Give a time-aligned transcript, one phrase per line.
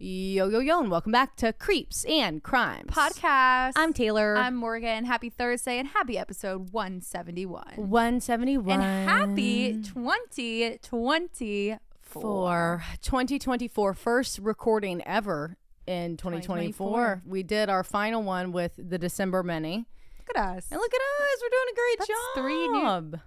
[0.00, 3.72] Yo, yo, yo, and welcome back to Creeps and Crimes podcast.
[3.74, 4.36] I'm Taylor.
[4.36, 5.04] I'm Morgan.
[5.04, 7.64] Happy Thursday and happy episode 171.
[7.76, 8.80] 171.
[8.80, 11.80] And happy 2024.
[12.00, 15.56] for 2024 first recording ever
[15.88, 16.86] in 2024.
[16.86, 17.22] 2024.
[17.26, 19.78] We did our final one with the December mini.
[20.28, 20.66] Look at us.
[20.70, 22.34] And look at us, we're doing a great That's job.
[22.36, 23.20] three new-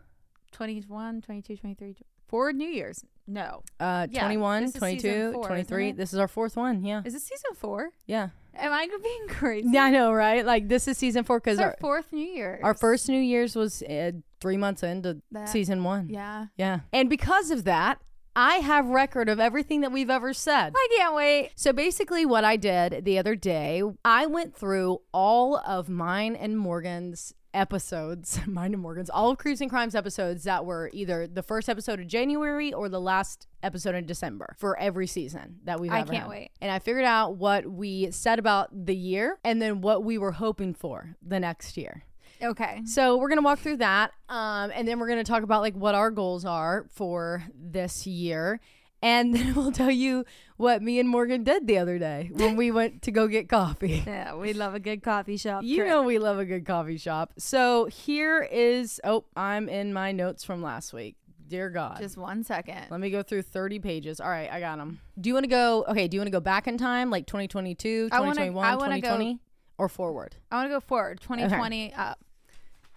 [0.53, 1.95] 21, 22, 23,
[2.27, 3.03] four New Years.
[3.31, 3.63] No.
[3.79, 5.91] uh Yeah, 21, this is 22, four, 23.
[5.93, 7.01] This is our fourth one, yeah.
[7.05, 7.89] Is it season four?
[8.05, 8.29] Yeah.
[8.55, 9.69] Am I being crazy?
[9.71, 10.45] Yeah, I know, right?
[10.45, 12.59] Like this is season 4 cuz our our fourth New Year.
[12.63, 14.11] our first New Year's was uh,
[14.41, 16.09] 3 months into That- season 1.
[16.09, 16.47] Yeah.
[16.57, 16.79] Yeah.
[16.91, 17.99] And because of that,
[18.35, 20.73] I have record of everything that we've ever said.
[20.75, 21.51] I can't wait.
[21.55, 26.57] So basically, what I did the other day, I went through all of mine and
[26.57, 31.43] Morgan's episodes, mine and Morgan's, all of Creeps and Crimes episodes that were either the
[31.43, 35.91] first episode of January or the last episode in December for every season that we've
[35.91, 36.29] I ever can't had.
[36.29, 36.51] wait.
[36.61, 40.33] And I figured out what we said about the year and then what we were
[40.33, 42.03] hoping for the next year.
[42.43, 42.81] Okay.
[42.85, 45.93] So we're gonna walk through that, um, and then we're gonna talk about like what
[45.93, 48.59] our goals are for this year,
[49.01, 50.25] and then we'll tell you
[50.57, 54.03] what me and Morgan did the other day when we went to go get coffee.
[54.11, 55.63] Yeah, we love a good coffee shop.
[55.63, 55.87] You trip.
[55.87, 57.33] know we love a good coffee shop.
[57.37, 61.15] So here is oh, I'm in my notes from last week.
[61.47, 61.97] Dear God.
[61.99, 62.85] Just one second.
[62.89, 64.21] let me go through 30 pages.
[64.21, 64.99] All right, I got them.
[65.19, 65.83] Do you want to go?
[65.89, 68.75] Okay, do you want to go back in time, like 2022, I wanna- 2021, I
[68.75, 69.39] wanna go- 2020,
[69.77, 70.35] or forward?
[70.49, 71.19] I want to go forward.
[71.21, 72.19] 2020 up.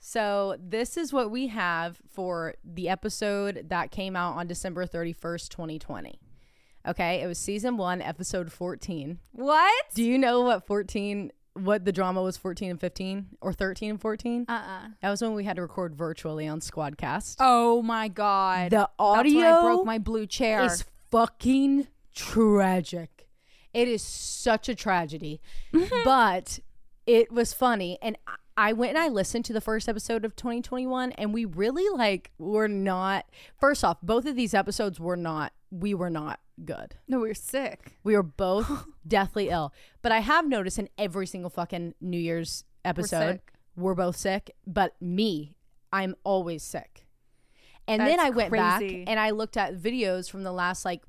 [0.06, 5.48] So this is what we have for the episode that came out on December 31st,
[5.48, 6.20] 2020.
[6.86, 9.18] Okay, it was season 1, episode 14.
[9.32, 9.84] What?
[9.94, 14.00] Do you know what 14 what the drama was 14 and 15 or 13 and
[14.00, 14.44] 14?
[14.46, 14.88] Uh-uh.
[15.00, 17.36] That was when we had to record virtually on Squadcast.
[17.40, 18.72] Oh my god.
[18.72, 20.64] the That's audio when I broke my blue chair.
[20.64, 23.26] It's fucking tragic.
[23.72, 25.40] It is such a tragedy.
[25.72, 26.04] Mm-hmm.
[26.04, 26.58] but
[27.06, 28.18] it was funny and
[28.56, 32.30] I- went and I listened to the first episode of 2021 and we really like
[32.38, 33.26] were not
[33.58, 36.94] First off, both of these episodes were not we were not good.
[37.08, 37.98] no, we were sick.
[38.04, 39.72] We were both deathly ill.
[40.02, 43.52] But I have noticed in every single fucking New Year's episode sick.
[43.76, 45.56] we're both sick, but me,
[45.92, 47.06] I'm always sick.
[47.88, 51.02] And then I went back and I looked at videos from the last like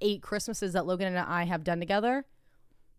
[0.00, 2.24] eight Christmases that Logan and I have done together.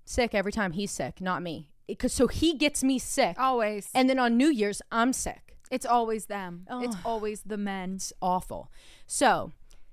[0.06, 1.70] Sick every time he's sick, not me.
[1.88, 3.90] Because so he gets me sick, Always.
[3.94, 5.58] and then on New Year's I'm sick.
[5.72, 6.66] it's always them.
[6.70, 7.96] It's always the men.
[7.96, 8.72] It's awful.
[9.06, 9.52] So,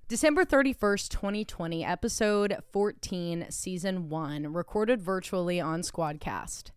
[0.08, 6.70] December 31st, 2020, episode 14, season 1, recorded virtually on Squadcast.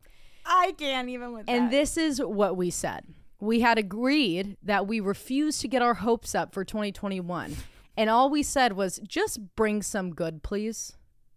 [0.46, 3.06] I can't even with And this is what we said.
[3.40, 7.56] We had agreed that we refused to get our hopes up for 2021.
[7.98, 10.94] And all we said was just bring some good, please.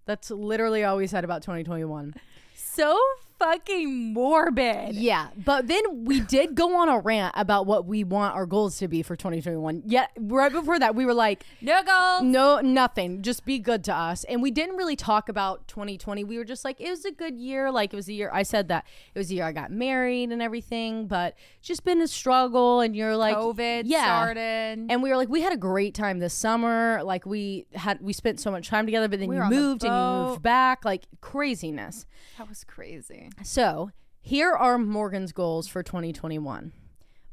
[0.06, 2.14] That's literally all we said about 2021.
[2.54, 2.98] so
[3.38, 4.94] fucking morbid.
[4.94, 8.78] Yeah, but then we did go on a rant about what we want our goals
[8.78, 9.82] to be for 2021.
[9.86, 12.22] Yet right before that, we were like, No goals.
[12.22, 13.22] no, nothing.
[13.22, 14.24] Just be good to us.
[14.24, 16.24] And we didn't really talk about 2020.
[16.24, 17.70] We were just like, it was a good year.
[17.70, 20.30] Like it was a year I said that it was a year I got married
[20.30, 22.80] and everything, but just been a struggle.
[22.80, 24.04] And you're like, COVID yeah.
[24.04, 24.86] started.
[24.88, 27.00] And we were like, we had a great time this summer.
[27.02, 29.08] Like we had, we spent so much time together.
[29.08, 32.06] But then We you on the moved and you moved back, like craziness.
[32.38, 33.25] that was crazy.
[33.42, 36.72] So here are Morgan's goals for 2021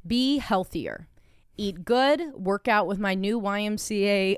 [0.06, 1.08] be healthier,
[1.56, 4.36] eat good, work out with my new YMCA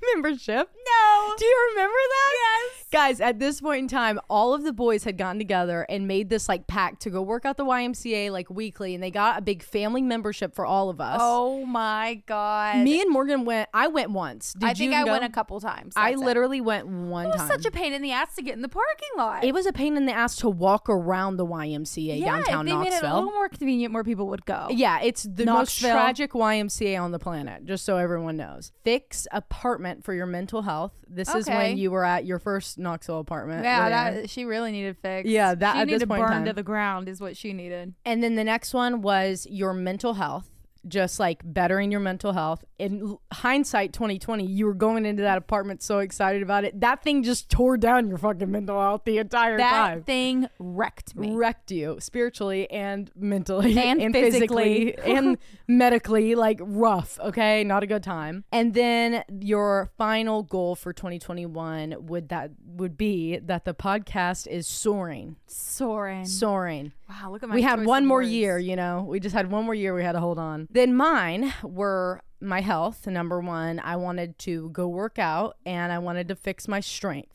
[0.14, 0.70] membership.
[0.74, 1.34] No.
[1.38, 2.32] Do you remember that?
[2.34, 2.84] Yes.
[2.90, 6.30] Guys, at this point in time, all of the boys had gotten together and made
[6.30, 9.42] this like pact to go work out the YMCA like weekly, and they got a
[9.42, 11.18] big family membership for all of us.
[11.20, 12.78] Oh my god.
[12.82, 13.68] Me and Morgan went.
[13.74, 14.54] I went once.
[14.54, 15.12] Did I think I go?
[15.12, 15.94] went a couple times.
[15.96, 16.24] I That's it.
[16.24, 17.32] literally went one time.
[17.32, 17.48] It was time.
[17.48, 19.44] such a pain in the ass to get in the parking lot.
[19.44, 22.72] it was a pain in the ass to walk around the YMCA yeah, downtown if
[22.72, 24.68] they made it a little more convenient, more people would go.
[24.70, 28.72] Yeah, it's the most tragic YMCA on the planet, just so everyone knows.
[28.84, 30.92] Fix apartment for your mental health.
[31.08, 31.56] This is Okay.
[31.56, 33.64] when you were at your first Knoxville apartment.
[33.64, 35.30] Yeah, that she really needed fixed.
[35.30, 36.44] Yeah, that- she at this needed point in burned time.
[36.46, 37.94] to the ground is what she needed.
[38.04, 40.50] And then the next one was your mental health.
[40.86, 42.64] Just like bettering your mental health.
[42.78, 46.80] In hindsight, 2020, you were going into that apartment so excited about it.
[46.80, 49.98] That thing just tore down your fucking mental health the entire That time.
[49.98, 51.32] That thing wrecked me.
[51.34, 55.12] wrecked you spiritually and mentally And physically, physically.
[55.16, 60.92] and medically like rough okay not a good time and then your final goal for
[60.92, 66.24] 2021 would that would be that the podcast is soaring Soaring.
[66.24, 68.30] soaring wow, look at my we had one more words.
[68.30, 70.94] year you know we just had one more year we had to hold on then
[70.94, 76.28] mine were my health number one i wanted to go work out and i wanted
[76.28, 77.34] to fix my strength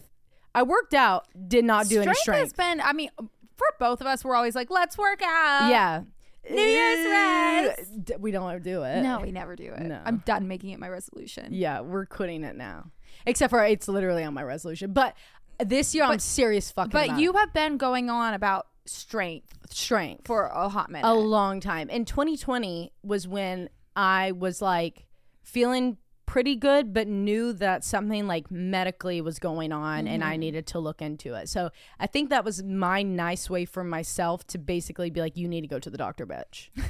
[0.56, 2.56] I worked out, did not do any has strength.
[2.56, 2.80] been.
[2.80, 5.68] I mean, for both of us, we're always like, let's work out.
[5.72, 6.04] yeah.
[6.48, 8.12] New Year's Eh, rest.
[8.20, 9.02] We don't ever do it.
[9.02, 9.82] No, we never do it.
[9.82, 10.00] No.
[10.06, 11.48] I'm done making it my resolution.
[11.54, 12.92] Yeah, we're quitting it now.
[13.26, 14.94] Except for it's literally on my resolution.
[14.94, 15.16] But
[15.58, 17.36] this year I'm serious fucking But you it.
[17.38, 21.08] have been going on about strength strength for a hot minute.
[21.08, 21.90] a long time.
[21.92, 25.06] And 2020 was when I was like
[25.44, 30.32] feeling pretty good, but knew that something like medically was going on and Mm-hmm.
[30.32, 31.50] I needed to look into it.
[31.50, 31.70] So
[32.00, 35.62] I think that was my nice way for myself to basically be like, you need
[35.62, 36.70] to go to the doctor, bitch.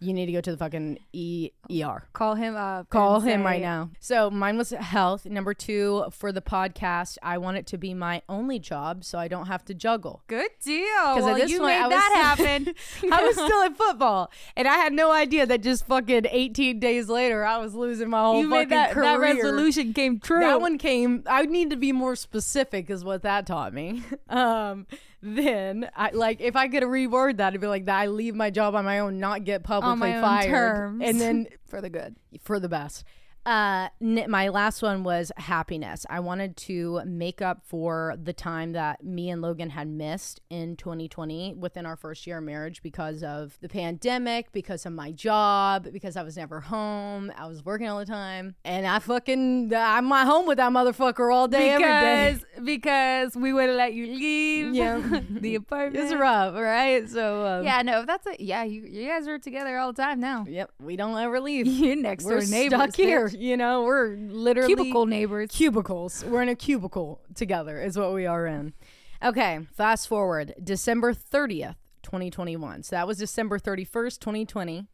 [0.00, 2.08] you need to go to the fucking e- ER.
[2.12, 2.88] Call him up.
[2.90, 3.90] Call him say- right now.
[4.00, 5.26] So mine was health.
[5.26, 9.28] Number two for the podcast, I want it to be my only job, so I
[9.28, 10.22] don't have to juggle.
[10.26, 10.84] Good deal.
[10.86, 12.74] Because Well, at this you point, made I was that happen.
[13.12, 17.08] I was still at football, and I had no idea that just fucking 18 days
[17.08, 19.04] later, I was losing my whole you fucking made that, career.
[19.04, 20.40] that resolution came true.
[20.40, 21.24] That one came.
[21.26, 24.02] I need to be more specific, is what that taught me.
[24.30, 24.86] Um,
[25.22, 27.98] then I like if I could reword that, it'd be like that.
[27.98, 31.02] I leave my job on my own, not get publicly on my own fired, terms,
[31.04, 32.16] and then for the good.
[32.42, 33.04] for the best.
[33.46, 36.04] Uh, n- my last one was happiness.
[36.10, 40.76] I wanted to make up for the time that me and Logan had missed in
[40.76, 45.88] 2020 within our first year of marriage because of the pandemic, because of my job,
[45.92, 47.32] because I was never home.
[47.36, 51.32] I was working all the time, and I fucking I'm at home with that motherfucker
[51.34, 52.38] all day, every day.
[52.60, 54.74] Because because we would have let you leave.
[54.74, 55.00] Yeah.
[55.30, 56.04] the apartment.
[56.04, 57.08] It's rough, right?
[57.08, 58.64] So um, Yeah, no, that's a yeah.
[58.64, 60.44] You you guys are together all the time now.
[60.48, 61.66] yep, we don't ever leave.
[61.80, 62.78] You're next We're door neighbors.
[62.80, 63.29] stuck here.
[63.38, 65.50] You know, we're literally Cubicle neighbors.
[65.50, 66.24] cubicles.
[66.24, 68.74] We're in a cubicle together, is what we are in.
[69.22, 72.82] Okay, fast forward December 30th, 2021.
[72.84, 74.86] So that was December 31st, 2020.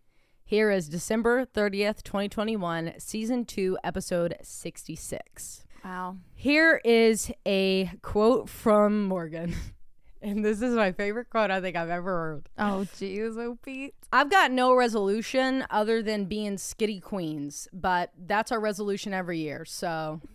[0.45, 5.65] Here is December 30th, 2021, season two, episode 66.
[5.85, 6.17] Wow.
[6.35, 9.55] Here is a quote from Morgan.
[10.27, 12.49] And this is my favorite quote I think I've ever heard.
[12.59, 13.95] Oh jeez, oh Pete.
[14.13, 19.65] I've got no resolution other than being skitty queens, but that's our resolution every year.
[19.65, 20.21] So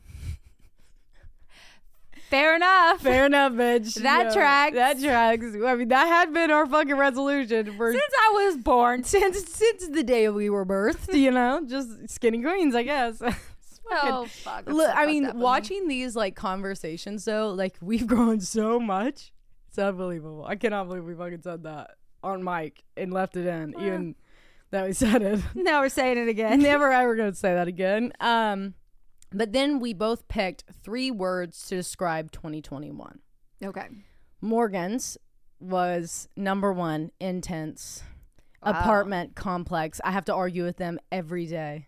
[2.29, 3.01] Fair enough.
[3.01, 3.97] Fair enough, bitch.
[4.01, 4.75] That tracks.
[4.75, 5.43] That tracks.
[5.65, 9.03] I mean, that had been our fucking resolution for Since I was born.
[9.03, 11.13] since since the day we were birthed.
[11.13, 13.21] You know, just skinny queens, I guess.
[13.91, 14.69] Oh fuck.
[14.69, 15.43] Look, so I mean, fucked me.
[15.43, 19.33] watching these like conversations though, like we've grown so much.
[19.71, 20.43] It's unbelievable.
[20.45, 21.91] I cannot believe we fucking said that
[22.21, 24.15] on mic and left it in, even
[24.71, 25.39] that we said it.
[25.55, 26.59] Now we're saying it again.
[26.61, 28.11] Never ever gonna say that again.
[28.19, 28.73] Um,
[29.31, 33.19] but then we both picked three words to describe 2021.
[33.63, 33.87] Okay.
[34.41, 35.17] Morgan's
[35.61, 38.03] was number one, intense.
[38.61, 38.71] Wow.
[38.71, 40.01] Apartment complex.
[40.03, 41.87] I have to argue with them every day.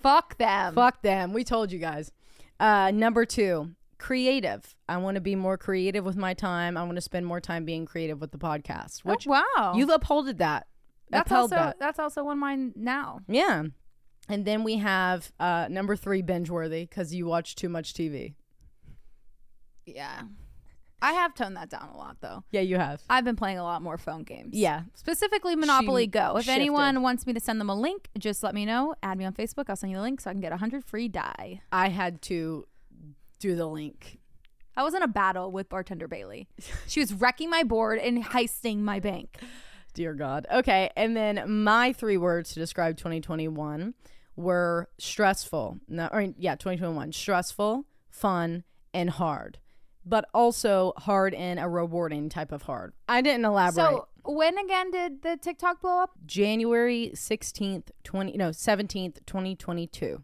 [0.00, 0.74] Fuck them.
[0.76, 1.32] Fuck them.
[1.32, 2.12] We told you guys.
[2.60, 4.74] Uh, number two, creative.
[4.88, 6.76] I want to be more creative with my time.
[6.76, 9.02] I want to spend more time being creative with the podcast.
[9.04, 9.74] Oh, Which wow.
[9.76, 10.66] you've upholded that.
[11.10, 11.78] that's upheld also that.
[11.78, 13.20] that's also one mine now.
[13.28, 13.64] Yeah.
[14.28, 18.34] And then we have uh, number three, binge worthy, because you watch too much TV.
[19.86, 20.22] Yeah.
[21.00, 22.42] I have toned that down a lot though.
[22.50, 23.02] Yeah, you have.
[23.08, 24.56] I've been playing a lot more phone games.
[24.56, 24.82] Yeah.
[24.94, 26.36] Specifically Monopoly She Go.
[26.36, 26.60] If shifted.
[26.60, 28.94] anyone wants me to send them a link, just let me know.
[29.02, 29.64] Add me on Facebook.
[29.68, 31.60] I'll send you the link so I can get 100 free die.
[31.70, 32.66] I had to
[33.38, 34.18] do the link.
[34.76, 36.48] I was in a battle with bartender Bailey.
[36.86, 39.38] She was wrecking my board and heisting my bank.
[39.94, 40.46] Dear God.
[40.52, 40.90] Okay.
[40.96, 43.94] And then my three words to describe 2021
[44.36, 45.78] were stressful.
[45.88, 47.12] No, or yeah, 2021.
[47.12, 49.58] Stressful, fun, and hard.
[50.04, 52.92] But also hard in a rewarding type of hard.
[53.08, 53.74] I didn't elaborate.
[53.74, 56.10] So when again did the TikTok blow up?
[56.26, 60.22] January 16th, 20 no, 17th, 2022.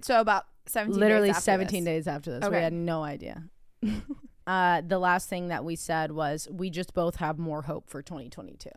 [0.00, 1.90] So about 17 Literally days after 17 this.
[1.90, 2.48] days after this.
[2.48, 3.44] We had no idea.
[4.46, 8.02] uh, the last thing that we said was we just both have more hope for
[8.02, 8.70] 2022.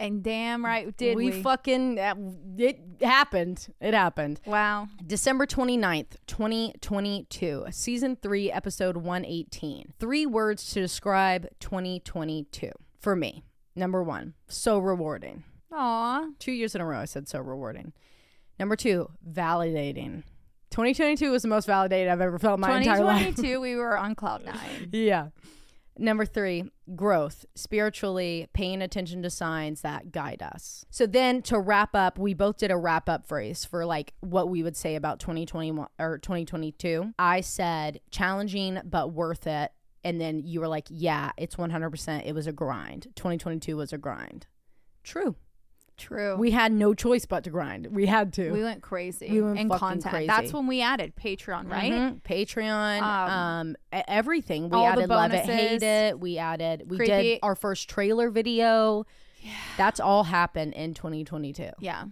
[0.00, 1.26] And damn right did we.
[1.26, 2.14] we, fucking uh,
[2.58, 3.68] it happened.
[3.80, 4.40] It happened.
[4.44, 4.88] wow.
[5.06, 9.92] December 29th, 2022, season 3, episode 118.
[10.00, 13.44] Three words to describe 2022 for me.
[13.76, 15.44] Number 1, so rewarding.
[15.70, 16.26] Aw.
[16.40, 17.92] 2 years in a row I said so rewarding.
[18.58, 20.24] Number 2, validating.
[20.72, 23.20] 2022 was the most validated I've ever felt in my entire life.
[23.36, 24.88] 2022 we were on cloud nine.
[24.90, 25.28] Yeah.
[25.98, 26.64] Number three,
[26.96, 30.86] growth, spiritually paying attention to signs that guide us.
[30.90, 34.48] So then to wrap up, we both did a wrap up phrase for like what
[34.48, 37.12] we would say about 2021 or 2022.
[37.18, 39.72] I said challenging but worth it.
[40.04, 42.26] And then you were like, yeah, it's 100%.
[42.26, 43.08] It was a grind.
[43.14, 44.46] 2022 was a grind.
[45.04, 45.36] True.
[46.02, 46.36] True.
[46.36, 47.86] We had no choice but to grind.
[47.90, 48.50] We had to.
[48.50, 50.12] We went crazy We went fucking content.
[50.12, 50.26] crazy.
[50.26, 51.92] That's when we added Patreon, right?
[51.92, 52.22] Mhm.
[52.22, 54.68] Patreon, um, Um, everything.
[54.68, 55.82] We all added Love It, Hate.
[55.82, 56.18] It.
[56.20, 56.90] We added.
[56.90, 59.04] We did our first trailer video.
[59.40, 59.50] Yeah.
[59.76, 61.70] That's all happened in 2022.
[61.80, 62.04] Yeah.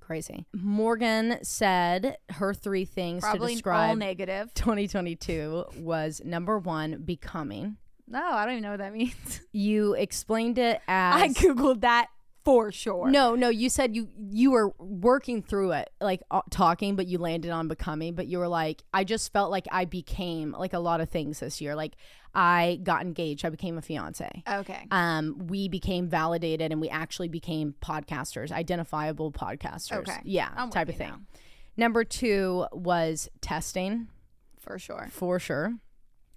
[0.00, 0.46] Crazy.
[0.52, 4.52] Morgan said her three things to Probably all describe negative.
[4.54, 7.76] 2022 was number one, becoming.
[8.08, 9.40] No, I don't even know what that means.
[9.52, 12.08] You explained it as I googled that
[12.44, 13.08] for sure.
[13.10, 17.18] No, no, you said you you were working through it, like uh, talking, but you
[17.18, 18.14] landed on becoming.
[18.14, 21.40] But you were like, I just felt like I became like a lot of things
[21.40, 21.74] this year.
[21.74, 21.94] Like
[22.34, 24.42] I got engaged, I became a fiance.
[24.48, 24.86] Okay.
[24.90, 29.98] Um, we became validated, and we actually became podcasters, identifiable podcasters.
[30.08, 30.18] Okay.
[30.24, 31.08] yeah, I'm type of thing.
[31.08, 31.20] now.
[31.76, 34.08] Number two was testing
[34.58, 35.08] For sure.
[35.10, 35.74] for sure.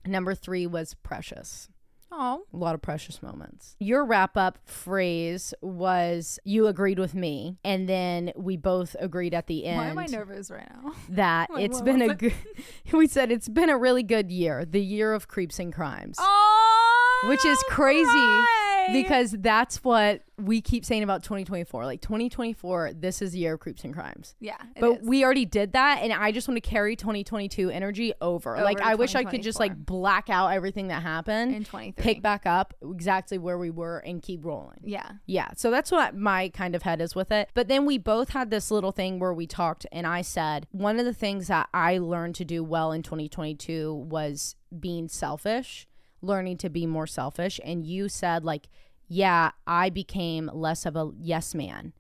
[0.06, 1.68] Number three was precious
[2.18, 2.44] Oh.
[2.54, 3.76] a lot of precious moments.
[3.80, 9.48] Your wrap up phrase was you agreed with me, and then we both agreed at
[9.48, 10.94] the end Why am I nervous right now?
[11.10, 12.18] that Like, it's been a it?
[12.18, 12.34] good.
[12.94, 16.18] we said it's been a really good year, the year of creeps and crimes.
[16.20, 17.26] Oh.
[17.28, 18.75] Which is crazy right.
[18.94, 21.86] Because that's what we keep saying about 2024.
[21.86, 24.36] Like 2024, this is the year of creeps and crimes.
[24.40, 24.58] yeah.
[24.80, 25.08] But is.
[25.08, 28.58] we already did that, and I just want to carry 2022 energy over.
[28.58, 31.64] like Over to I wish I could just like black out everything that happened, in
[31.64, 32.04] 23.
[32.04, 34.80] pick back up exactly where we were, and keep rolling.
[34.84, 35.10] Yeah.
[35.26, 37.50] Yeah, so that's what my kind of head is with it.
[37.54, 41.00] But then we both had this little thing where we talked, and I said one
[41.00, 45.88] of the things that I learned to do well in 2022 was being selfish,
[46.26, 47.60] learning to be more selfish.
[47.64, 48.68] And you said, like,
[49.08, 51.94] yeah, I became less of a yes man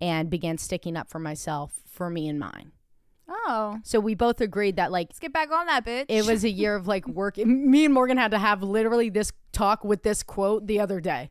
[0.00, 2.72] and began sticking up for myself, for me and mine.
[3.28, 3.78] Oh.
[3.82, 6.06] So we both agreed that, like, Let's get back on that bitch.
[6.08, 7.36] it was a year of like work.
[7.38, 11.30] Me and Morgan had to have literally this talk with this quote the other day.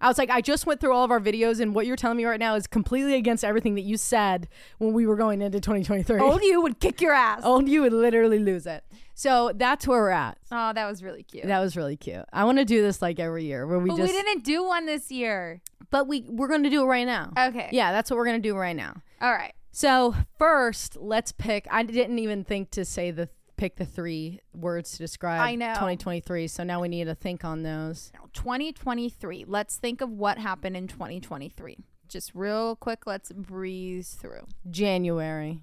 [0.00, 2.18] I was like, I just went through all of our videos, and what you're telling
[2.18, 5.58] me right now is completely against everything that you said when we were going into
[5.58, 6.20] 2023.
[6.20, 7.40] old you would kick your ass.
[7.42, 8.84] Oh, Old you would literally lose it.
[9.18, 10.38] So that's where we're at.
[10.52, 11.44] Oh, that was really cute.
[11.44, 12.24] That was really cute.
[12.32, 14.62] I want to do this like every year where we but just, we didn't do
[14.62, 15.60] one this year.
[15.90, 17.32] but we we're going to do it right now.
[17.36, 17.68] Okay.
[17.72, 18.94] Yeah, that's what we're going to do right now.
[19.20, 19.54] All right.
[19.72, 21.66] So first, let's pick.
[21.68, 25.74] I didn't even think to say the pick the three words to describe I know.
[25.74, 26.46] 2023.
[26.46, 28.12] So now we need to think on those.
[28.34, 29.46] 2023.
[29.48, 31.76] Let's think of what happened in 2023.
[32.06, 34.46] Just real quick, let's breeze through.
[34.70, 35.60] January.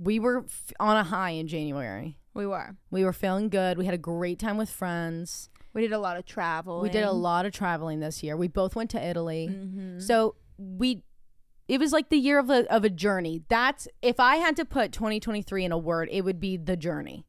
[0.00, 2.16] We were f- on a high in January.
[2.34, 2.76] We were.
[2.90, 3.78] We were feeling good.
[3.78, 5.48] We had a great time with friends.
[5.72, 6.80] We did a lot of travel.
[6.80, 8.36] We did a lot of traveling this year.
[8.36, 9.48] We both went to Italy.
[9.50, 10.00] Mm-hmm.
[10.00, 11.02] So we
[11.66, 13.42] it was like the year of a of a journey.
[13.48, 17.26] That's if I had to put 2023 in a word, it would be the journey.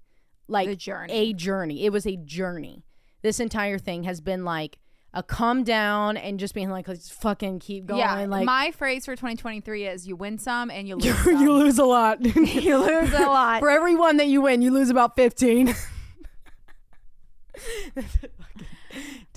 [0.47, 1.13] Like The journey.
[1.13, 1.85] a journey.
[1.85, 2.83] It was a journey.
[3.24, 4.77] This entire thing has been like
[5.15, 8.25] a calm down and just being like let's fucking keep going yeah.
[8.25, 11.86] like my phrase for 2023 is you win some and you lose you, lose a
[11.86, 12.24] lot.
[12.36, 13.62] You lose a lot.
[13.62, 15.74] For every one that you win, you lose about 15.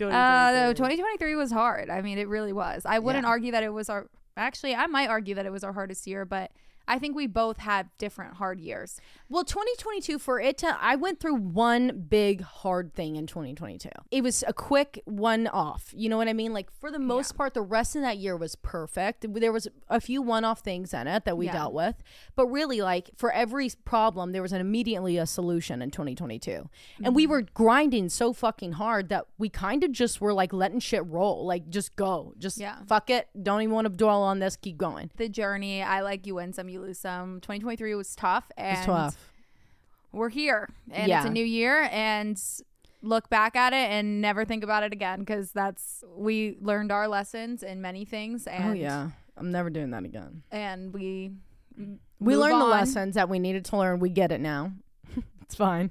[0.00, 1.90] Uh, no, 2023 was hard.
[1.90, 2.82] I mean, it really was.
[2.86, 3.30] I wouldn't Yeah.
[3.30, 4.08] argue that it was our.
[4.36, 6.52] Actually, I might argue that it was our hardest year, but
[6.88, 8.98] I think we both had different hard years.
[9.28, 13.90] Well, 2022 for it to I went through one big hard thing in 2022.
[14.10, 15.92] It was a quick one off.
[15.94, 16.54] You know what I mean?
[16.54, 19.26] Like for the most part the rest of that year was perfect.
[19.28, 21.52] There was a few one-off things in it that we Yeah.
[21.52, 22.02] dealt with,
[22.34, 26.70] but really like for every problem there was an immediately a solution in 2022.
[27.04, 27.30] And we mm-hmm.
[27.30, 31.44] were grinding so fucking hard that we kind of just were like letting shit roll,
[31.44, 32.32] like just go.
[32.38, 32.76] Just Yeah.
[32.86, 33.28] fuck it.
[33.40, 34.56] Don't even want to dwell on this.
[34.56, 35.10] Keep going.
[35.16, 37.34] The journey, I like you win some, you lose some.
[37.34, 39.32] Um, 2023 was tough, and It's tough.
[40.12, 42.40] we're here, and it's a new year, and
[43.02, 47.06] look back at it and never think about it again because that's we learned our
[47.08, 49.10] lessons in many things, oh, and Oh yeah.
[49.36, 50.42] I'm never doing that again.
[50.50, 51.30] and we
[52.18, 54.00] We learned the lessons that we needed to learn.
[54.00, 54.72] We get it now.
[55.42, 55.90] it's fine.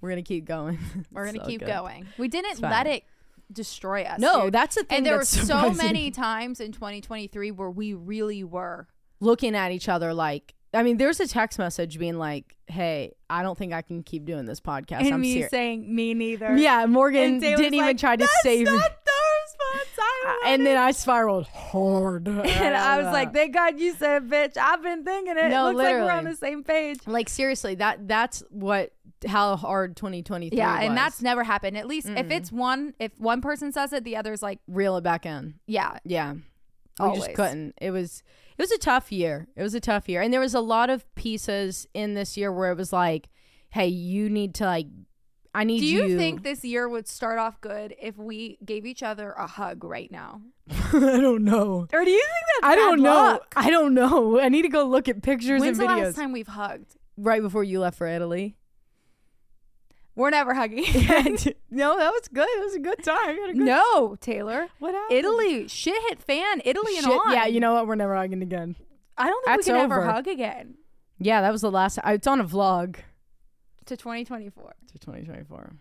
[0.00, 0.78] We're gonna keep going.
[1.12, 1.68] We're gonna So keep good.
[1.68, 2.08] going.
[2.18, 3.04] We didn't let it
[3.52, 4.18] destroy us.
[4.18, 4.54] No, dude.
[4.54, 4.98] that's the thing.
[4.98, 8.88] and there were so many times in 2023 where we really were.
[9.22, 10.54] Looking at each other like.
[10.74, 14.24] I mean, there's a text message being like, "Hey, I don't think I can keep
[14.24, 15.00] doing this podcast.
[15.00, 16.56] and I'm me serious." saying me neither.
[16.56, 18.72] Yeah, Morgan didn't even like, try to "That's save me.
[18.72, 19.12] not the
[19.44, 22.26] response I And then I spiraled hard.
[22.28, 24.56] and I was like, "Thank God you said, bitch.
[24.56, 25.50] I've been thinking it.
[25.50, 28.92] No, Looks like we're on the same page." like seriously, that that's what
[29.26, 31.76] how hard 2023 Yeah, and that's never happened.
[31.76, 35.04] At least if it's one, if one person says it, the other's like, reel it
[35.04, 35.56] back in.
[35.66, 36.32] "Yeah, Yeah.
[36.32, 36.40] We
[37.06, 37.24] Always.
[37.24, 37.74] just couldn't.
[37.80, 38.22] It was
[38.56, 39.48] it was a tough year.
[39.56, 40.20] It was a tough year.
[40.20, 43.28] And there was a lot of pieces in this year where it was like,
[43.70, 44.86] hey, you need to like
[45.54, 48.86] I need to Do you, think this year would start off good if we gave
[48.86, 50.40] each other a hug right now?
[50.70, 51.86] I don't know.
[51.92, 53.14] Or do you think that's I don't know.
[53.14, 53.52] luck?
[53.56, 54.40] I don't know.
[54.40, 56.96] I need to go look at pictures When's the last time we've hugged?
[57.18, 58.56] Right before you left for Italy.
[60.14, 60.84] We're never hugging.
[61.70, 62.46] no, that was good.
[62.48, 63.30] It was a good time.
[63.30, 64.68] A good- no, Taylor.
[64.78, 65.18] What happened?
[65.18, 66.60] Italy, shit hit fan.
[66.64, 67.32] Italy and Shit, on.
[67.32, 67.86] Yeah, you know what?
[67.86, 68.76] We're never hugging again.
[69.16, 70.74] I don't think That's we can ever hug again
[71.18, 71.98] Yeah, that was the last.
[72.02, 72.96] I, it's on a vlog
[73.86, 74.74] to 2024.
[74.92, 75.72] to 2024.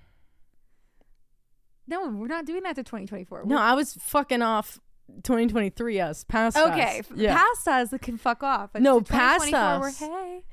[1.87, 3.43] No, we're not doing that to 2024.
[3.45, 4.79] No, I was fucking off
[5.23, 6.69] 2023 us past us.
[6.71, 7.35] Okay, f- Yeah.
[7.35, 8.71] past us that can fuck off.
[8.73, 10.13] But No, past 2024, we're.
[10.29, 10.43] Hey,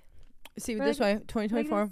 [0.58, 1.22] See We're this like- way.
[1.28, 1.90] 2024.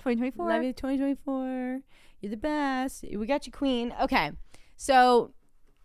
[0.00, 0.48] 2024.
[0.48, 1.80] Love you, 2024.
[2.20, 3.04] You're the best.
[3.14, 3.94] We got you, queen.
[4.02, 4.32] Okay,
[4.76, 5.32] so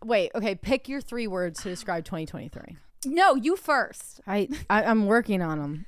[0.04, 0.32] wait.
[0.36, 2.78] Okay, pick your three words to describe 2023.
[3.06, 4.22] No, you first.
[4.26, 5.86] I, I I'm working on them.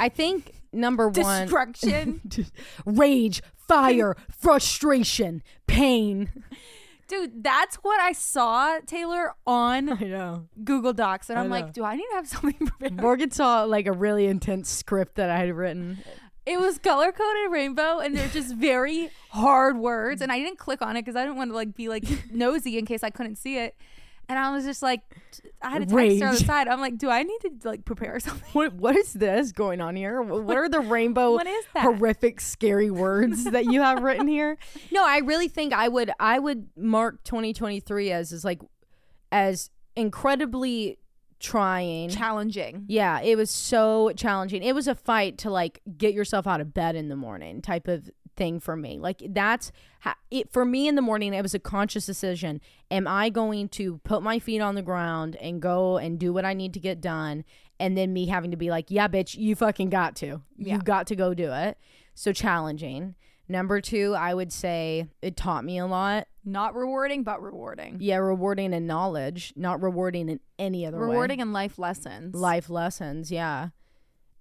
[0.00, 2.20] I think number one, Destruction.
[2.86, 6.30] rage, fire, frustration, pain.
[7.06, 10.48] Dude, that's what I saw, Taylor, on I know.
[10.64, 11.28] Google Docs.
[11.28, 11.54] And I I'm know.
[11.56, 13.00] like, do I need to have something prepared?
[13.00, 15.98] Morgan saw like a really intense script that I had written.
[16.46, 20.20] It was color coded rainbow, and they're just very hard words.
[20.20, 22.78] And I didn't click on it because I didn't want to like be like nosy
[22.78, 23.76] in case I couldn't see it.
[24.26, 25.02] And I was just like,
[25.60, 26.66] I had a text her on the side.
[26.66, 28.48] I'm like, do I need to like prepare something?
[28.52, 30.22] What what is this going on here?
[30.22, 31.82] What are the rainbow What is that?
[31.82, 34.56] horrific scary words that you have written here?
[34.90, 38.60] No, I really think I would I would mark 2023 as is like
[39.32, 40.98] as incredibly
[41.44, 42.08] trying.
[42.08, 42.84] Challenging.
[42.88, 44.62] Yeah, it was so challenging.
[44.62, 47.88] It was a fight to like get yourself out of bed in the morning type
[47.88, 48.98] of thing for me.
[48.98, 49.70] Like that's
[50.00, 51.34] ha- it for me in the morning.
[51.34, 52.60] It was a conscious decision.
[52.90, 56.44] Am I going to put my feet on the ground and go and do what
[56.44, 57.44] I need to get done?
[57.78, 60.42] And then me having to be like, yeah, bitch, you fucking got to.
[60.56, 60.74] Yeah.
[60.74, 61.78] You got to go do it.
[62.14, 63.14] So challenging.
[63.48, 66.28] Number two, I would say it taught me a lot.
[66.44, 67.96] Not rewarding, but rewarding.
[68.00, 72.34] Yeah, rewarding in knowledge, not rewarding in any other way Rewarding in life lessons.
[72.34, 73.68] life lessons yeah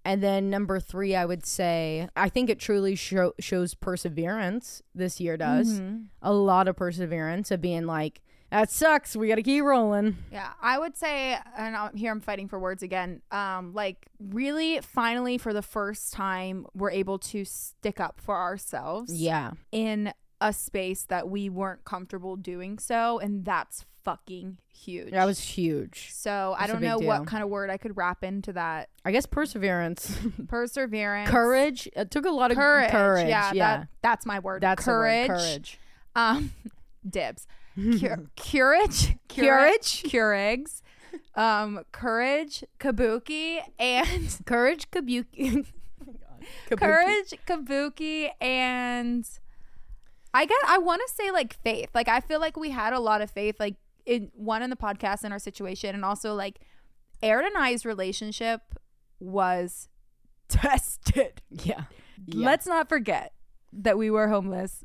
[0.05, 5.19] and then number three i would say i think it truly show, shows perseverance this
[5.21, 6.07] year does Mhm.
[6.21, 10.77] a lot of perseverance of being like that sucks we gotta keep rolling Yeah, I
[10.77, 13.23] would say, and I'm, here I'm fighting for words again.
[13.31, 19.11] Um, like really, finally, for the first time, we're able to stick up for ourselves.
[19.11, 20.13] yeah in
[20.43, 25.11] a space that we weren't comfortable doing so, and that's fucking huge.
[25.11, 26.53] that was huge so.
[26.57, 27.07] I That's a don't know deal.
[27.07, 28.89] what kind of word I could wrap into that.
[29.05, 30.13] i guess perseverance
[30.49, 32.91] Perseverance, courage it took a lot of courage.
[32.91, 34.61] courage yeah, yeah That, that's my word.
[34.61, 35.29] that's word, courage.
[35.29, 35.79] courage
[36.15, 36.51] Um,
[37.09, 37.47] dibs.
[37.99, 40.03] Cur- courage, Courage?
[40.03, 40.81] Keurigs,
[41.35, 45.65] um, courage, kabuki, and courage kabuki
[46.69, 46.77] Kabuki.
[46.77, 49.25] courage, kabuki, and
[50.33, 51.89] I guess I want to say like faith.
[51.93, 54.75] Like I feel like we had a lot of faith, like in one in the
[54.75, 56.59] podcast in our situation, and also like
[57.21, 58.61] Aaron and I's relationship
[59.19, 59.89] was
[60.49, 61.41] tested.
[61.49, 61.83] yeah
[62.25, 62.45] Yeah.
[62.45, 63.33] Let's not forget
[63.71, 64.83] that we were homeless.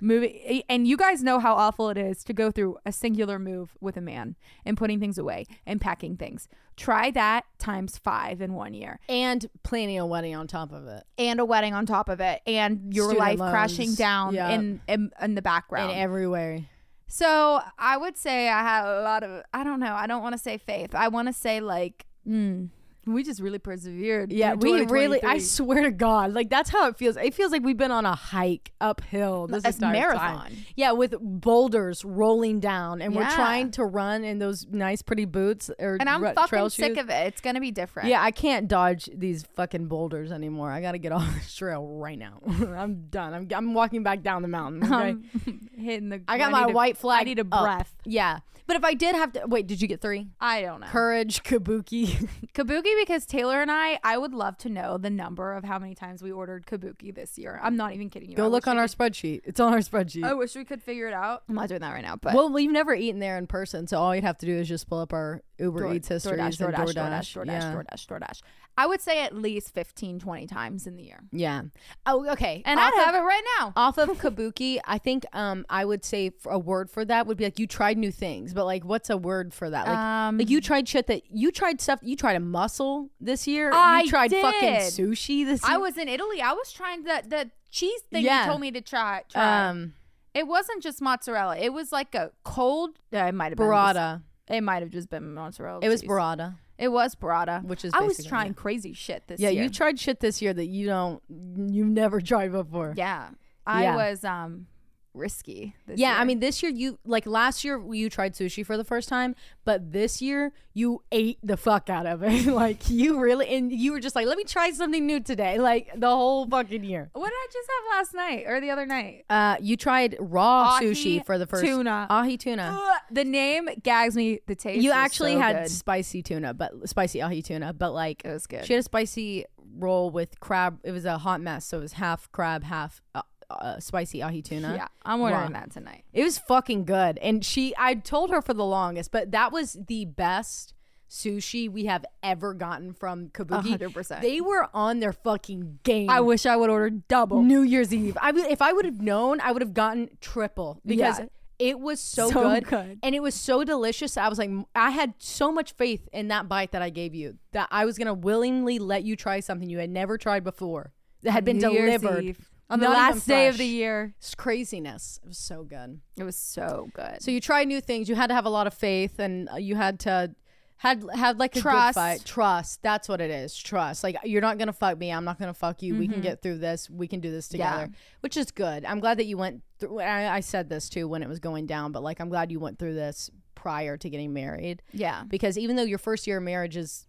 [0.00, 3.76] Moving and you guys know how awful it is to go through a singular move
[3.80, 6.48] with a man and putting things away and packing things.
[6.76, 9.00] Try that times 5 in 1 year.
[9.08, 12.42] and planning a wedding on top of it and a wedding on top of it
[12.46, 13.50] and your Student life loans.
[13.52, 14.50] crashing down Yeah.
[14.50, 15.92] in, in in the background.
[15.92, 16.68] in every way
[17.08, 20.34] so I would say I had a lot of I don't know I don't want
[20.34, 22.68] to say faith I want to say like mm,
[23.06, 24.32] we just really persevered.
[24.32, 25.22] Yeah, we really.
[25.22, 27.16] I swear to God, like that's how it feels.
[27.16, 30.38] It feels like we've been on a hike uphill this A entire marathon.
[30.38, 30.56] time.
[30.74, 35.70] Yeah, with boulders rolling down, and we're trying to run in those nice, pretty boots
[35.78, 36.98] or and I'm ru- fucking sick shoes.
[36.98, 37.26] of it.
[37.28, 38.08] It's gonna be different.
[38.08, 40.70] Yeah, I can't dodge these fucking boulders anymore.
[40.70, 42.40] I got to get off this trail right now.
[42.46, 43.32] I'm done.
[43.34, 44.84] I'm I'm walking back down the mountain.
[44.92, 45.16] Okay?
[45.46, 46.22] Um, hitting the.
[46.26, 47.20] I got my white flag.
[47.20, 47.62] I need a up.
[47.62, 47.94] breath.
[48.04, 50.28] Yeah, but if I did have to wait, did you get three?
[50.40, 50.86] I don't know.
[50.88, 52.28] Courage, Kabuki.
[52.54, 55.94] Kabuki because Taylor and I, I would love to know the number of how many
[55.94, 57.60] times we ordered Kabuki this year.
[57.62, 58.36] I'm not even kidding you.
[58.36, 59.42] Go I look on our could- spreadsheet.
[59.44, 60.24] It's on our spreadsheet.
[60.24, 61.42] I wish we could figure it out.
[61.48, 63.98] I'm not doing that right now, but well, we've never eaten there in person, so
[63.98, 66.72] all you'd have to do is just pull up our Uber Door- Eats histories DoorDash,
[66.74, 66.94] DoorDash, DoorDash.
[66.94, 67.74] DoorDash, DoorDash, yeah.
[67.74, 68.40] DoorDash, DoorDash.
[68.78, 71.20] I would say at least 15, 20 times in the year.
[71.32, 71.62] yeah.
[72.04, 72.62] Oh, okay.
[72.66, 73.72] And off I'd of, have it right now.
[73.74, 74.78] off of Kabuki.
[74.84, 77.96] I think um I would say a word for that would be like you tried
[77.96, 79.86] new things, but like what's a word for that?
[79.86, 82.00] Like um, like you tried shit that you tried stuff.
[82.02, 83.70] You tried a mussel this year.
[83.72, 85.72] I you tried fucking sushi this year.
[85.72, 86.42] I was in Italy.
[86.42, 88.42] I was trying the the cheese thing Yeah.
[88.44, 89.22] you told me to try.
[89.30, 89.68] try.
[89.68, 89.94] um
[90.34, 91.56] it wasn't just mozzarella.
[91.56, 92.98] It was like a cold.
[93.10, 94.20] Uh, it might have been.
[94.48, 95.80] It might have just been mozzarella.
[95.82, 96.10] It was cheese.
[96.10, 97.64] burrata, It was burrata.
[97.64, 99.50] which is I was basically- trying crazy shit this year.
[99.50, 99.62] Yeah, year.
[99.64, 102.94] you tried shit this year that you don't you've never tried before.
[102.96, 103.30] yeah.
[103.66, 103.96] I Yeah.
[103.96, 104.68] was um
[105.16, 105.74] risky.
[105.86, 108.84] This Yeah, I mean, this year you like last year you tried sushi for the
[108.84, 112.46] first time, but this year you ate the fuck out of it.
[112.52, 115.58] like you really, and you were just like, let me try something new today.
[115.66, 117.10] Like the whole fucking year.
[117.12, 119.24] what did I just have last night or the other night?
[119.28, 122.06] Uh, you tried raw Ahi sushi for the first tuna.
[122.08, 122.78] ahi tuna.
[122.80, 124.40] Ugh, the name gags me.
[124.46, 124.82] The taste.
[124.82, 125.70] you actually so had good.
[125.70, 128.64] spicy tuna, but spicy ahi tuna, but like It was good.
[128.64, 129.44] she had a spicy
[129.78, 130.78] roll with crab.
[130.84, 134.42] It was a hot mess, so it was half crab, half uh, uh, spicy ahi
[134.42, 134.74] tuna.
[134.76, 136.04] yeah, I'm ordering that tonight.
[136.12, 137.18] It was fucking good.
[137.18, 140.74] And she, I told her for the longest, but that was the best
[141.08, 143.78] sushi we have ever gotten from Kabuki.
[143.78, 144.20] 100%.
[144.20, 146.10] They were on their fucking game.
[146.10, 147.42] I wish I would order double.
[147.42, 148.18] New Year's Eve.
[148.20, 151.26] I would, if I would have known, I would have gotten triple because Yeah.
[151.60, 152.66] it was so, So good.
[152.66, 152.98] good.
[153.04, 154.16] and it was so delicious.
[154.16, 157.38] I was like, I had so much faith in that bite that I gave you
[157.52, 161.30] that I was gonna willingly let you try something you had never tried before that
[161.30, 162.50] had been New Year's delivered Eve.
[162.68, 164.14] On the Not last day of the year.
[164.18, 165.20] It's craziness.
[165.22, 166.00] It was so good.
[166.16, 167.22] It was so good.
[167.22, 168.08] So you try new things.
[168.08, 170.34] You had to have a lot of faith, and uh, you had to
[170.78, 171.94] had had like a Trust.
[171.94, 172.24] good fight.
[172.26, 172.82] Trust.
[172.82, 173.56] That's what it is.
[173.56, 174.04] Trust.
[174.04, 175.10] Like you're not gonna fuck me.
[175.10, 175.96] I'm not gonna fuck you.
[175.96, 176.90] We can get through this.
[176.90, 177.56] We can do this Mm-hmm.
[177.60, 177.70] Yeah.
[177.72, 178.84] together, which is good.
[178.84, 180.00] I'm glad that you went through.
[180.00, 182.60] I, I said this too when it was going down, but like I'm glad you
[182.60, 186.42] went through this prior to getting married yeah, because even though your first year of
[186.42, 187.06] marriage is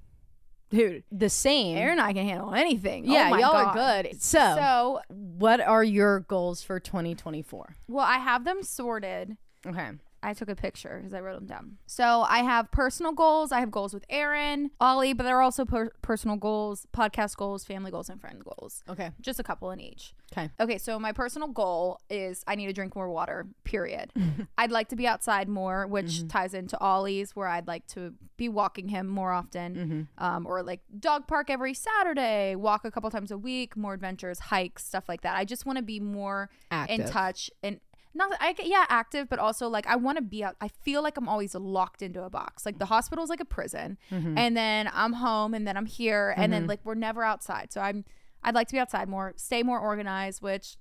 [0.69, 1.03] dude.
[1.11, 1.77] the same.
[1.77, 3.09] Aaron and I can handle anything.
[3.09, 3.77] Oh yeah, oh my y'all God.
[3.77, 4.21] are good.
[4.21, 7.75] So, So, what are your goals for 2024?
[7.87, 9.37] well, I have them sorted.
[9.65, 9.89] Okay.
[10.27, 11.77] I took a picture because I wrote them down.
[11.85, 13.53] So I have personal goals.
[13.53, 17.63] I have goals with Aaron, Ollie, but there are also per- personal goals, podcast goals,
[17.63, 18.83] family goals, and friend goals.
[18.89, 19.11] Okay.
[19.21, 20.13] Just a couple in each.
[20.33, 20.49] Okay.
[20.59, 24.11] Okay, so my personal goal is I need to drink more water, period.
[24.57, 28.49] I'd like to be outside more, which ties into Ollie's, where I'd like to be
[28.49, 33.31] walking him more often, um, or like dog park every Saturday, walk a couple times
[33.31, 35.37] a week, more adventures, hikes, stuff like that.
[35.37, 36.49] I just want to be more
[36.89, 37.79] in touch and
[38.17, 40.55] not I get- yeah active, but also like I want to be out.
[40.59, 42.65] I feel like I'm always locked into a box.
[42.65, 42.93] Like the mm-hmm.
[42.93, 44.37] hospital's like a prison, mm-hmm.
[44.37, 46.69] and then I'm home, and then I'm here, and then mm-hmm.
[46.69, 47.71] like we're never outside.
[47.71, 48.03] So I'm
[48.43, 50.77] I'd like to be outside more, stay more organized, which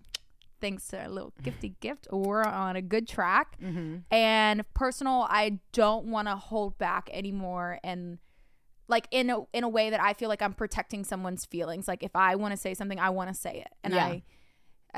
[0.60, 3.56] thanks to a little gifty gift, we're on a good track.
[4.10, 8.18] And personal, I don't want to hold back anymore and
[8.88, 11.88] like in a in a way that I feel like I'm protecting someone's feelings.
[11.88, 13.72] Like if I want to say something, I want to say it.
[13.82, 14.04] And Yeah.
[14.04, 14.22] I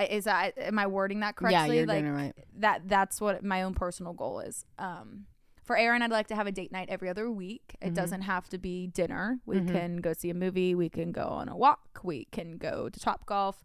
[0.05, 1.59] is that am I wording that correctly?
[1.77, 2.35] Yeah, you're like doing it right.
[2.59, 4.65] that that's what my own personal goal is.
[4.79, 5.27] Um
[5.65, 7.75] for Aaron, I'd like to have a date night every other week.
[7.77, 7.89] Mm-hmm.
[7.89, 9.39] It doesn't have to be dinner.
[9.45, 10.75] We can go see a movie.
[10.75, 12.01] We can go on a walk.
[12.03, 13.63] We can go to Top Golf.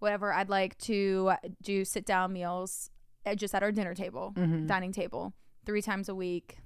[0.00, 0.34] Whatever.
[0.34, 2.90] I'd like to do sit down meals
[3.36, 4.66] just at our dinner table, Mm-hmm.
[4.66, 5.32] dining table,
[5.64, 6.58] three times a week.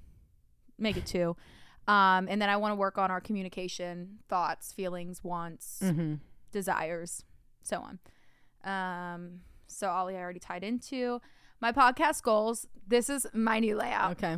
[0.77, 1.37] Make it two.
[1.87, 6.15] Um, and then I want to work on our communication, thoughts, feelings, wants, Mm-hmm.
[6.51, 7.23] desires,
[7.63, 7.99] so on.
[8.65, 11.21] Um, so Ollie, I already tied into
[11.61, 12.67] my podcast goals.
[12.87, 14.11] This is my new layout.
[14.13, 14.37] Okay.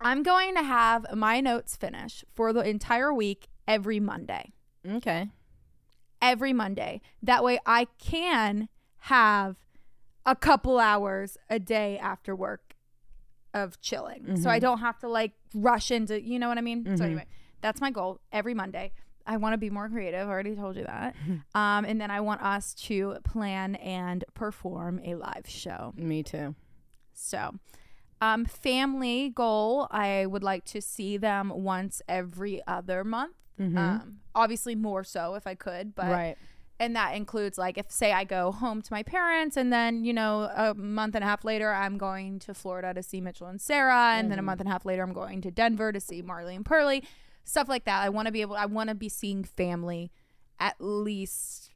[0.00, 4.52] I'm going to have my notes finish for the entire week every Monday.
[4.88, 5.28] Okay.
[6.22, 7.02] Every Monday.
[7.22, 8.68] That way I can
[9.04, 9.56] have
[10.24, 12.74] a couple hours a day after work
[13.52, 14.36] of chilling.
[14.36, 16.96] So I don't have to like rush into, you know what I mean?
[16.96, 17.26] So anyway,
[17.60, 18.92] that's my goal every Monday.
[19.30, 20.26] I want to be more creative.
[20.26, 21.14] I already told you that.
[21.54, 25.94] um, and then I want us to plan and perform a live show.
[25.96, 26.56] Me too.
[27.14, 27.54] So,
[28.20, 33.36] um, family goal, I would like to see them once every other month.
[33.76, 36.36] Um, obviously more so if I could, but right.
[36.78, 40.14] and that includes like if say I go home to my parents and then you
[40.14, 43.60] know a month and a half later I'm going to Florida to see Mitchell and
[43.60, 46.22] Sarah and then a month and a half later I'm going to Denver to see
[46.22, 47.04] Marley and Pearly,
[47.50, 48.02] stuff like that.
[48.02, 50.10] I want to be able I want to be seeing family
[50.58, 51.70] at least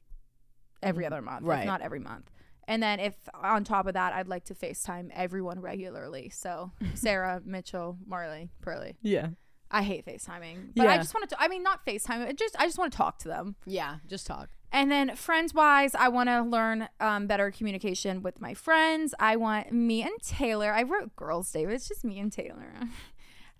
[0.81, 1.59] every other month, Right.
[1.59, 2.29] if not every month.
[2.67, 6.29] And then if on top of that I'd like to FaceTime everyone regularly.
[6.29, 8.95] So Sarah, Mitchell, Marley, Pearly.
[9.01, 9.29] Yeah.
[9.71, 10.69] I hate FaceTiming.
[10.75, 12.97] But I just want to I mean not FaceTime, it just I just want to
[12.97, 13.55] talk to them.
[13.65, 13.97] Yeah.
[14.07, 14.49] Just talk.
[14.71, 19.13] And then friends wise, I want to learn um, better communication with my friends.
[19.19, 20.73] I want me and Taylor.
[20.73, 22.73] I wrote girls' day, but it's just me and Taylor.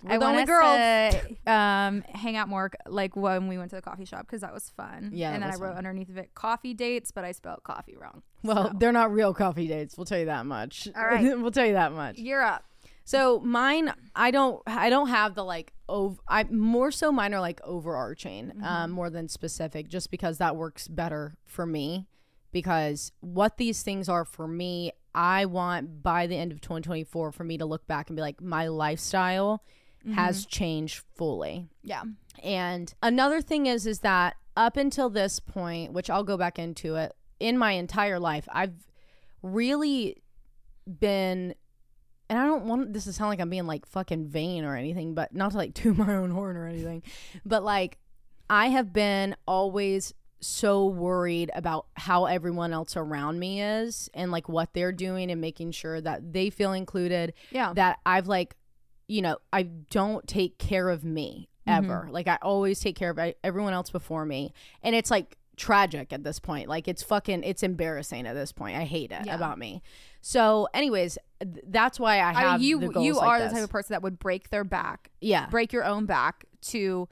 [0.09, 1.35] I want only us girls.
[1.45, 4.53] to um, hang out more, like when we went to the coffee shop, because that
[4.53, 5.11] was fun.
[5.13, 5.77] Yeah, and then I wrote fun.
[5.79, 8.21] underneath of it coffee dates, but I spelled coffee wrong.
[8.43, 9.97] Well, So, they're not real coffee dates.
[9.97, 10.87] We'll tell you that much.
[10.95, 11.23] All right.
[11.39, 12.17] we'll tell you that much.
[12.17, 12.63] you're up.
[13.07, 17.39] So mine, I don't, I don't have the like, ov- I more so mine are
[17.39, 22.07] like overarching, um, more than specific, just because that works better for me.
[22.51, 27.43] Because what these things are for me, I want by the end of 2024 for
[27.43, 29.61] me to look back and be like, my lifestyle
[30.13, 30.49] has mm-hmm.
[30.49, 31.67] changed fully.
[31.83, 32.03] Yeah.
[32.43, 36.95] And another thing is is that up until this point, which I'll go back into
[36.95, 38.87] it, in my entire life, I've
[39.41, 40.17] really
[40.87, 41.55] been
[42.27, 45.13] and I don't want this to sound like I'm being like fucking vain or anything,
[45.13, 47.03] but not to like toot my own horn or anything.
[47.45, 47.97] But like
[48.49, 54.47] I have been always so worried about how everyone else around me is and like
[54.47, 57.33] what they're doing and making sure that they feel included.
[57.51, 57.73] Yeah.
[57.73, 58.55] That I've like,
[59.07, 61.85] you know, I don't take care of me mm-hmm.
[61.85, 62.07] ever.
[62.11, 64.53] Like I always take care of everyone else before me.
[64.83, 66.67] And it's like tragic at this point.
[66.67, 68.77] Like it's fucking it's embarrassing at this point.
[68.77, 69.35] I hate it Yeah.
[69.35, 69.81] about me.
[70.21, 73.49] So anyways, th- that's why I I have mean, the you you like are this.
[73.51, 75.47] the type of person that would break their back, yeah.
[75.47, 77.07] break your own back to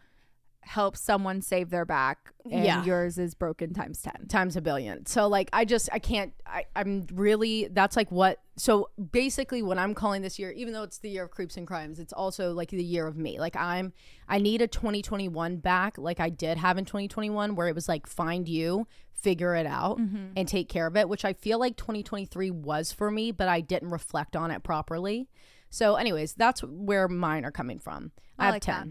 [0.65, 2.83] help someone save their back, and Yeah.
[2.83, 4.27] yours is broken times ten.
[4.27, 5.05] times a billion.
[5.05, 9.77] So like I just I can't I, I'm really that's like what so basically what
[9.77, 12.53] I'm calling this year, even though it's the year of creeps and crimes, it's also
[12.53, 13.39] like the year of me.
[13.39, 13.93] Like I'm
[14.27, 18.07] I need a 2021 back like I did have in 2021 where it was like
[18.07, 20.27] find you, figure it out mm-hmm.
[20.35, 23.61] and take care of it, which I feel like 2023 was for me, but I
[23.61, 25.29] didn't reflect on it properly.
[25.69, 28.11] So anyways, that's where mine are coming from.
[28.37, 28.87] I, I have like that.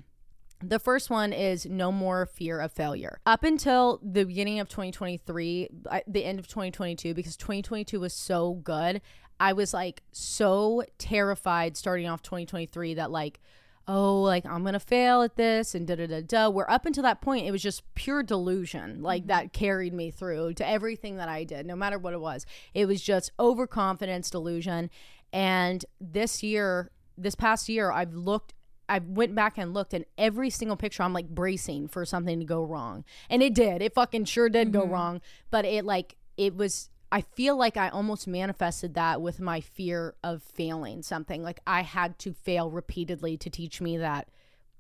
[0.63, 0.69] 10.
[0.69, 3.21] The first one is no more fear of failure.
[3.27, 5.69] Up until the beginning of 2023,
[6.07, 9.01] the end of 2022, because 2022 was so good,
[9.39, 13.41] I was like so terrified starting off 2023 that like,
[13.89, 16.49] oh, like I'm gonna fail at this and da da da da.
[16.49, 19.29] Where up until that point, it was just pure delusion, like mm-hmm.
[19.29, 22.47] that carried me through to everything that I did, no matter what it was.
[22.73, 24.91] It was just overconfidence, delusion.
[25.33, 28.55] And this year, this past year, I've looked
[28.89, 32.45] I went back and looked and every single picture I'm like bracing for something to
[32.45, 33.05] go wrong.
[33.31, 33.83] And it did.
[33.83, 34.93] It fucking sure did go mm-hmm.
[34.93, 39.61] wrong, but it like it was I feel like I almost manifested that with my
[39.61, 41.43] fear of failing something.
[41.43, 44.29] Like I had to fail repeatedly to teach me that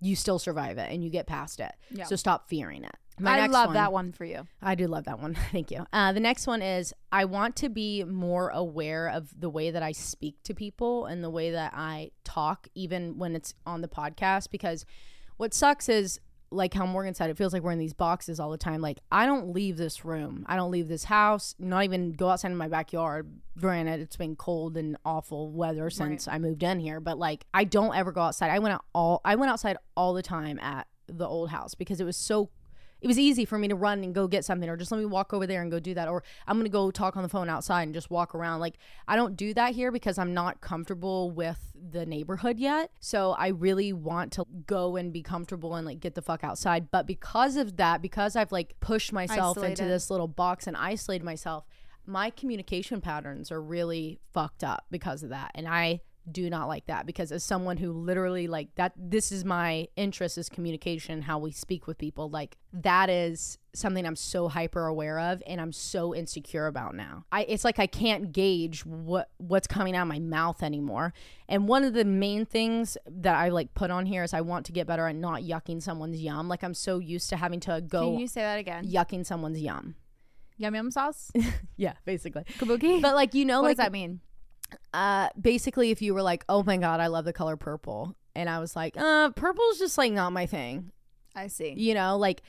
[0.01, 1.73] you still survive it and you get past it.
[1.91, 2.05] Yeah.
[2.05, 2.97] So stop fearing it.
[3.18, 4.46] My I love one- that one for you.
[4.61, 5.35] I do love that one.
[5.53, 5.87] Thank you.
[5.92, 9.83] Uh, the next one is I want to be more aware of the way that
[9.83, 13.88] I speak to people and the way that I talk, even when it's on the
[13.88, 14.51] podcast.
[14.51, 14.85] Because
[15.37, 16.20] what sucks is,
[16.51, 18.83] like how Morgan said, it feels like we're in these boxes all the time.
[18.83, 22.51] Like, I don't leave this room, I don't leave this house, not even go outside
[22.51, 23.31] in my backyard.
[23.59, 27.64] Granted, it's been cold and awful weather since I moved in here, but like, I
[27.64, 28.51] don't ever go outside.
[28.51, 32.01] I went out all, I went outside all the time at the old house because
[32.01, 32.51] it was so
[33.03, 35.05] it was easy for me to run and go get something or just let me
[35.05, 37.29] walk over there and go do that or i'm going to go talk on the
[37.29, 38.61] phone outside and just walk around.
[38.61, 38.77] Like
[39.09, 42.91] i don't do that here because i'm not comfortable with the neighborhood yet.
[43.01, 46.91] So i really want to go and be comfortable and like get the fuck outside.
[46.91, 51.25] But because of that because i've like pushed myself into this little box and isolated
[51.25, 51.65] myself
[52.05, 55.51] my communication patterns are really fucked up because of that.
[55.55, 59.45] And i do not like that because as someone who literally like that this is
[59.45, 64.49] my interest is communication how we speak with people like that is something i'm so
[64.49, 68.87] hyper aware of and i'm so insecure about now i it's like i can't gauge
[68.87, 71.13] what what's coming out of my mouth anymore
[71.49, 74.65] and one of the main things that i like put on here is i want
[74.65, 77.81] to get better at not yucking someone's yum like i'm so used to having to
[77.81, 78.87] go Can you say that again?
[78.87, 79.97] yucking someone's yum
[80.59, 81.33] Yum yum sauce.
[81.77, 83.01] yeah basically Kabuki.
[83.03, 84.21] but like you know what like does that mean?
[84.95, 88.49] Uh basically if you were like oh my god i love the color purple and
[88.49, 90.91] i was like uh purple's just like not my thing
[91.35, 91.75] I see.
[91.77, 92.43] you know like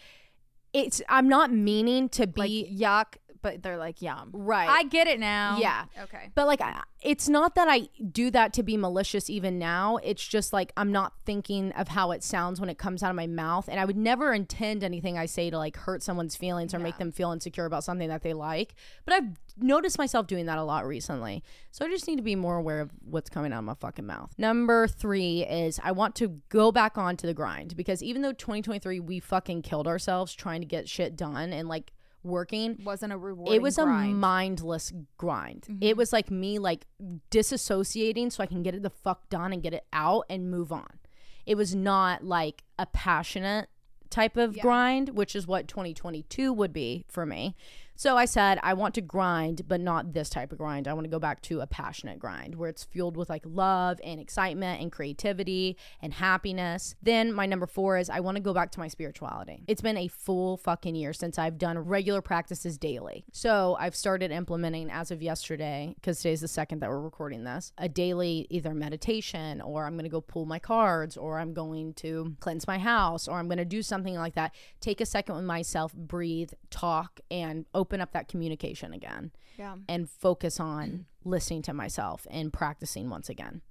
[0.73, 4.31] it's i'm not meaning to Like be yuck, but they're like yum.
[4.33, 5.59] right I get it now.
[5.59, 5.85] Yeah.
[6.01, 6.31] Okay.
[6.33, 10.25] but like I, it's not that i do that to be malicious even now it's
[10.25, 13.27] just like i'm not thinking of how it sounds when it comes out of my
[13.27, 16.79] mouth and i would never intend anything i say to like hurt someone's feelings or
[16.79, 18.73] make them feel insecure about something that they like
[19.05, 19.27] but i've
[19.57, 22.81] noticed myself doing that a lot recently so i just need to be more aware
[22.81, 26.71] of what's coming out of my fucking mouth number three is i want to go
[26.71, 30.87] back onto the grind because even though 2023 we fucking killed ourselves trying to get
[30.87, 31.91] shit done and like
[32.23, 34.11] working Wasn't a rewarding it was a grind.
[34.11, 34.19] Mm-hmm.
[34.19, 35.77] mindless grind.
[35.81, 36.85] It was like me like
[37.31, 40.71] disassociating so I can get it the fuck done and get it out and move
[40.71, 40.99] on.
[41.45, 43.69] It was not like a passionate
[44.09, 47.55] type of grind, which is what 2022 would be for me.
[47.95, 50.87] So I said I want to grind, but not this type of grind.
[50.87, 53.99] I want to go back to a passionate grind where it's fueled with like love
[54.03, 56.95] and excitement and creativity and happiness.
[57.03, 59.63] Then my number 4 is I want to go back to my spirituality.
[59.67, 63.25] It's been a full fucking year since I've done regular practices daily.
[63.31, 67.73] So I've started implementing as of yesterday because today's the second that we're recording this,
[67.77, 71.93] a daily either meditation or I'm going to go pull my cards or I'm going
[71.95, 74.55] to cleanse my house or I'm going to do something like that.
[74.81, 79.75] Take a second with myself, breathe, talk and open up that communication again Yeah.
[79.89, 83.61] and focus on listening to myself and practicing once again.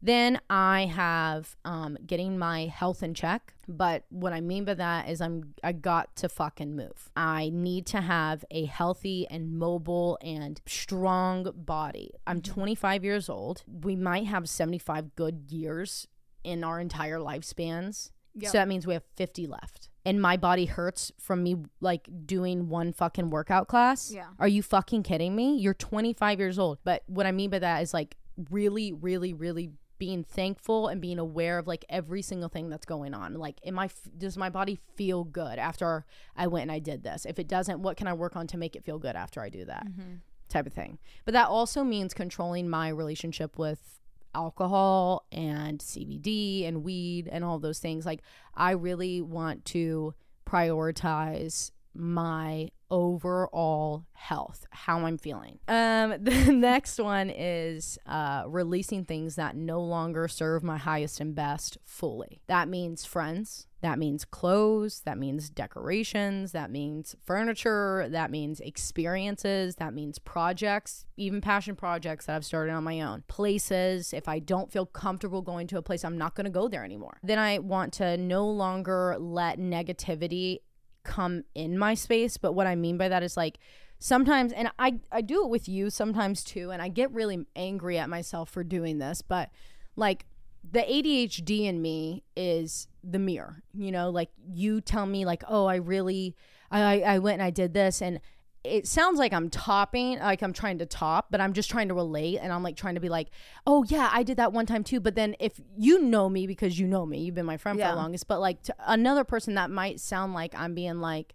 [0.00, 3.54] Then I have um, getting my health in check.
[3.66, 7.10] But what I mean by that is I'm I got to fucking move.
[7.16, 12.12] I need to have a healthy and mobile and strong body.
[12.28, 13.64] I'm 25 years old.
[13.66, 16.06] We might have 75 good years
[16.44, 18.12] in our entire lifespans.
[18.36, 18.52] Yep.
[18.52, 19.87] So that means we have 50 left.
[20.04, 24.10] And my body hurts from me like doing one fucking workout class.
[24.12, 24.28] Yeah.
[24.38, 25.56] Are you fucking kidding me?
[25.56, 26.78] You're 25 years old.
[26.84, 28.16] But what I mean by that is like
[28.50, 33.14] really, really, really being thankful and being aware of like every single thing that's going
[33.14, 33.34] on.
[33.34, 36.06] Like, am I, f- does my body feel good after
[36.36, 37.26] I went and I did this?
[37.26, 39.48] If it doesn't, what can I work on to make it feel good after I
[39.48, 39.86] do that?
[39.86, 40.14] Mm-hmm.
[40.48, 40.98] Type of thing.
[41.24, 43.97] But that also means controlling my relationship with
[44.34, 48.06] alcohol and CBD and weed and all those things.
[48.06, 48.22] Like,
[48.54, 50.14] I really want to
[50.46, 55.58] prioritize my overall health, how I'm feeling.
[55.68, 61.34] Um, the next one is uh, releasing things that no longer serve my highest and
[61.34, 62.40] best fully.
[62.46, 63.66] That means friends.
[63.80, 65.02] That means clothes.
[65.04, 66.52] That means decorations.
[66.52, 68.08] That means furniture.
[68.10, 69.76] That means experiences.
[69.76, 73.22] That means projects, even passion projects that I've started on my own.
[73.28, 74.12] Places.
[74.12, 76.84] If I don't feel comfortable going to a place, I'm not going to go there
[76.84, 77.18] anymore.
[77.22, 80.58] Then I want to no longer let negativity
[81.08, 83.58] come in my space but what i mean by that is like
[83.98, 87.98] sometimes and i i do it with you sometimes too and i get really angry
[87.98, 89.48] at myself for doing this but
[89.96, 90.26] like
[90.70, 94.10] the adhd in me is the mirror you know?
[94.10, 96.36] Like you tell me like oh i really
[96.70, 98.20] i i went and i did this and
[98.64, 101.94] it sounds like I'm topping, like I'm trying to top, but I'm just trying to
[101.94, 103.28] relate and I'm like trying to be like,
[103.66, 105.00] oh yeah, I did that one time too.
[105.00, 107.80] But then if you know me because you know me, you've been my friend for
[107.84, 107.92] Yeah.
[107.92, 111.34] the longest, but like to another person that might sound like I'm being like,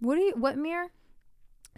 [0.00, 0.32] What do you?
[0.36, 0.88] What mirror?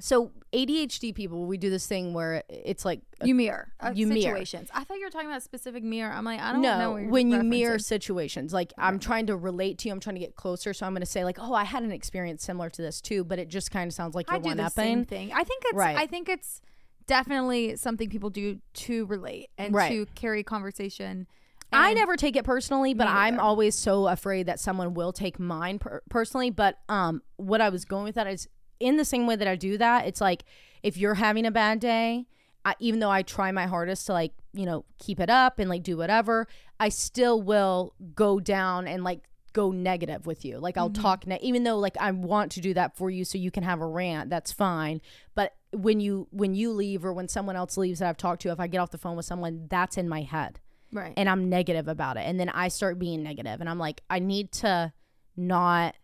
[0.00, 3.72] So ADHD people, we do this thing where it's like, a- You mirror.
[3.78, 4.20] Uh, You mirror.
[4.20, 4.68] situations.
[4.74, 6.12] I thought you were talking about specific mirror.
[6.12, 6.78] I'm like, I don't know.
[6.78, 10.16] no, you're when you mirror situations, like I'm trying to relate to you, I'm trying
[10.16, 10.72] to get closer.
[10.74, 13.22] So I'm going to say like, oh, I had an experience similar to this too,
[13.24, 15.32] but it just kind of sounds like you're do one the same thing.
[15.32, 15.74] I think it's.
[15.76, 15.96] Right.
[15.96, 16.60] I think it's
[17.06, 19.90] definitely something people do to relate and Right.
[19.90, 21.26] to carry conversation.
[21.72, 25.80] I never take it personally, but I'm always so afraid that someone will take mine
[25.80, 26.50] per- personally.
[26.50, 28.48] But um, what I was going with that is
[28.84, 30.06] in the same way that I do that.
[30.06, 30.44] It's like
[30.82, 32.26] if you're having a bad day,
[32.64, 35.68] I, even though I try my hardest to like you know keep it up and
[35.68, 36.46] like do whatever,
[36.78, 40.58] I still will go down and like go negative with you.
[40.58, 41.02] Like I'll mm-hmm.
[41.02, 43.62] talk ne- even though like I want to do that for you so you can
[43.62, 45.00] have a rant, that's fine.
[45.34, 48.50] But when you when you leave or when someone else leaves that I've talked to,
[48.50, 50.60] if I get off the phone with someone, that's in my head
[50.94, 51.12] Right.
[51.16, 52.20] and I'm negative about it.
[52.20, 54.92] And then I start being negative and I'm like, I need to
[55.36, 55.96] not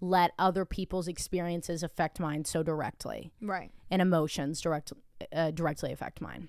[0.00, 3.70] let other people's experiences affect mine so directly right.
[3.90, 4.92] and emotions direct,
[5.32, 6.48] uh, directly affect mine.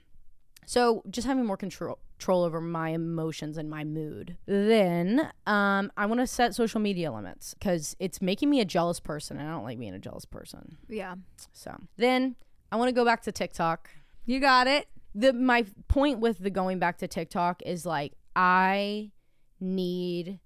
[0.66, 4.38] So just having more control control over my emotions and my mood.
[4.48, 9.00] Then um, I want to set social media limits because it's making me a jealous
[9.00, 10.78] person, and I don't like being a jealous person.
[10.90, 11.16] Yeah.
[11.54, 12.36] So then
[12.72, 13.90] I want to go back to TikTok
[14.26, 14.88] You got it.
[15.16, 19.12] the my point with the going back to TikTok is like I
[19.60, 20.40] need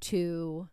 [0.00, 0.68] to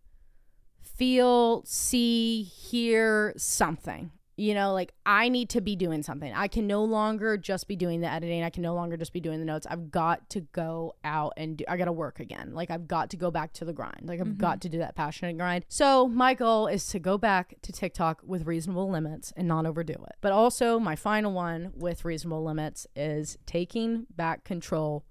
[0.98, 4.12] feel, see, hear something.
[4.38, 6.34] You know, like I need to be doing something.
[6.34, 8.44] I can no longer just be doing the editing.
[8.44, 9.66] I can no longer just be doing the notes.
[9.70, 12.52] I've got to go out and do, I got to work again.
[12.54, 14.02] Like I've got to go back to the grind.
[14.04, 14.38] Like I've mm-hmm.
[14.38, 15.64] got to do that passionate grind.
[15.70, 19.94] So my goal is to go back to TikTok with reasonable limits and not overdo
[19.94, 20.18] it.
[20.20, 25.06] But also my final one with reasonable limits is taking back control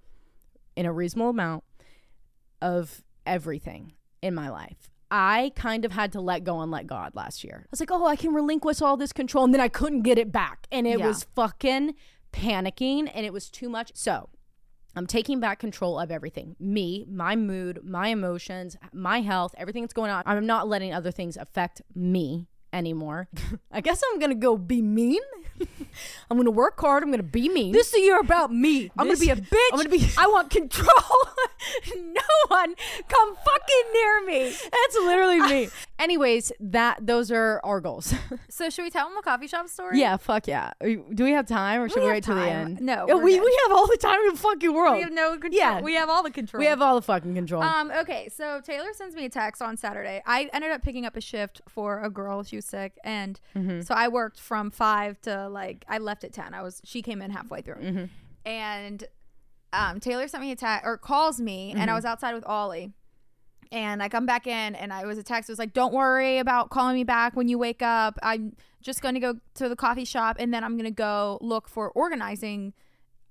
[0.75, 1.63] in a reasonable amount
[2.61, 4.91] of everything in my life.
[5.11, 7.61] I kind of had to let go and let God last year.
[7.65, 9.43] I was like, oh, I can relinquish all this control.
[9.45, 10.67] And then I couldn't get it back.
[10.71, 11.07] And it Yeah.
[11.07, 11.93] was fucking
[12.33, 13.91] panicking and it was too much.
[13.93, 14.29] So
[14.95, 19.93] I'm taking back control of everything me, my mood, my emotions, my health, everything that's
[19.93, 20.23] going on.
[20.25, 23.27] I'm not letting other things affect me anymore.
[23.71, 25.21] I guess I'm to go be mean.
[26.29, 27.03] I'm to work hard.
[27.03, 27.71] I'm to be mean.
[27.71, 28.91] This is year about me.
[28.97, 29.59] I'm This- gonna be a bitch.
[29.71, 30.87] I'm gonna be- I want control.
[31.97, 32.75] no one
[33.07, 34.49] come fucking near me.
[34.49, 35.69] That's literally me.
[35.97, 38.13] Anyways, that those are our goals.
[38.49, 39.99] So should we tell them the coffee shop story?
[39.99, 40.71] yeah, fuck yeah.
[40.81, 42.81] Do we have time or should we, have wait till the end?
[42.81, 43.43] No, we're we good.
[43.45, 44.95] we have all the time in the fucking world.
[44.95, 45.53] We have no control.
[45.53, 45.81] Yeah.
[45.81, 46.59] We have all the control.
[46.59, 47.63] We have all the fucking control.
[47.63, 50.21] Um, okay, so Taylor sends me a text on Saturday.
[50.25, 52.43] I ended up picking up a shift for a girl.
[52.43, 53.81] She was sick, and Mm-hmm.
[53.81, 56.53] so I worked from five to like I left at ten.
[56.53, 58.05] I was she came in halfway through, Mm-hmm.
[58.45, 59.03] and
[59.73, 61.95] um, Taylor sent me a text or calls me, and I Mm-hmm.
[61.95, 62.93] was outside with Ollie.
[63.71, 65.49] And I come back in, and I was a text.
[65.49, 68.17] It was like, "Don't worry about calling me back when you wake up.
[68.21, 71.39] I'm just going to go to the coffee shop, and then I'm going to go
[71.41, 72.73] look for organizing,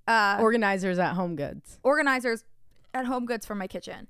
[0.08, 1.78] uh, Organizers at Home Goods.
[1.84, 2.44] organizers
[2.92, 4.08] at Home Goods for my kitchen.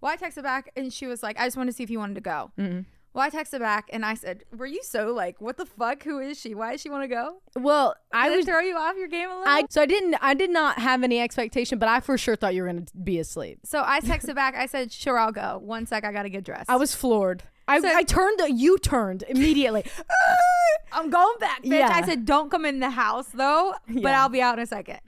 [0.00, 1.98] Well, I texted back and she was like, I just wanted to see if you
[1.98, 2.50] wanted to go.
[2.58, 2.80] Mm-hmm.
[3.16, 6.02] Well, I texted back and I said, Were you so like, what the fuck?
[6.02, 6.54] Who is she?
[6.54, 7.38] Why does she want to go?
[7.56, 8.46] Well, I Did it was.
[8.46, 9.48] throw you off your game a little?
[9.48, 10.16] I so I didn't.
[10.20, 13.18] I did not have any expectation, but I for sure thought you were gonna be
[13.18, 13.60] asleep.
[13.64, 14.54] so I texted back.
[14.54, 15.58] I said, Sure, I'll go.
[15.64, 16.68] One sec, I gotta get dressed.
[16.68, 17.42] I was floored.
[17.66, 18.40] I, So- I turned.
[18.48, 19.84] You turned immediately.
[19.98, 21.78] Ah, I'm going back, bitch.
[21.78, 21.90] Yeah.
[21.92, 24.22] I said, don't come in the house though, but Yeah.
[24.22, 25.00] I'll be out in a second.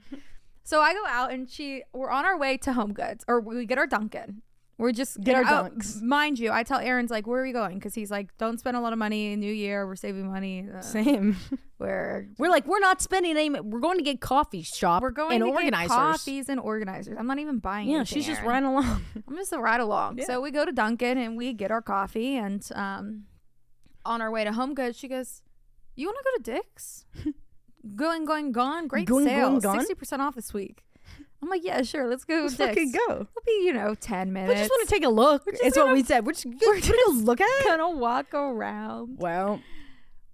[0.63, 3.65] So I go out and she, we're on our way to Home Goods, or we
[3.65, 4.41] get our Dunkin'.
[4.79, 6.01] We're just Get our Dunks.
[6.01, 7.75] Mind you, I tell Aaron's like, where are we going?
[7.75, 9.33] Because he's like, don't spend a lot of money.
[9.33, 10.65] In New Year, we're saving money.
[10.73, 11.35] Uh, Same.
[11.79, 13.49] we're We're like, we're not spending any.
[13.49, 15.01] We're going to get coffee shop.
[15.01, 15.89] we're going and to organizers.
[15.89, 17.17] get coffees and organizers.
[17.19, 17.89] I'm not even buying.
[17.89, 18.63] Yeah, anything, she's just Aaron.
[18.63, 19.01] riding along.
[19.27, 20.21] I'm just a ride along.
[20.21, 23.23] So we go to Dunkin' and we get our coffee, and um,
[24.05, 25.41] on our way to Home Goods, she goes,
[25.97, 27.05] "You want to go to Dick's?
[27.97, 28.87] going, going, gone.
[28.87, 29.79] Great Going, sale, going, gone?
[29.79, 30.85] sixty percent off this week."
[31.41, 32.07] I'm like, "Yeah, sure.
[32.07, 32.69] Let's go Let's Dick's.
[32.69, 33.13] fucking go.
[33.13, 34.49] It'll be you know ten minutes.
[34.53, 35.43] We just want to take a look.
[35.47, 36.25] It's what we said.
[36.25, 37.65] We're just, we're just gonna look at it.
[37.67, 39.61] gonna walk around." Well,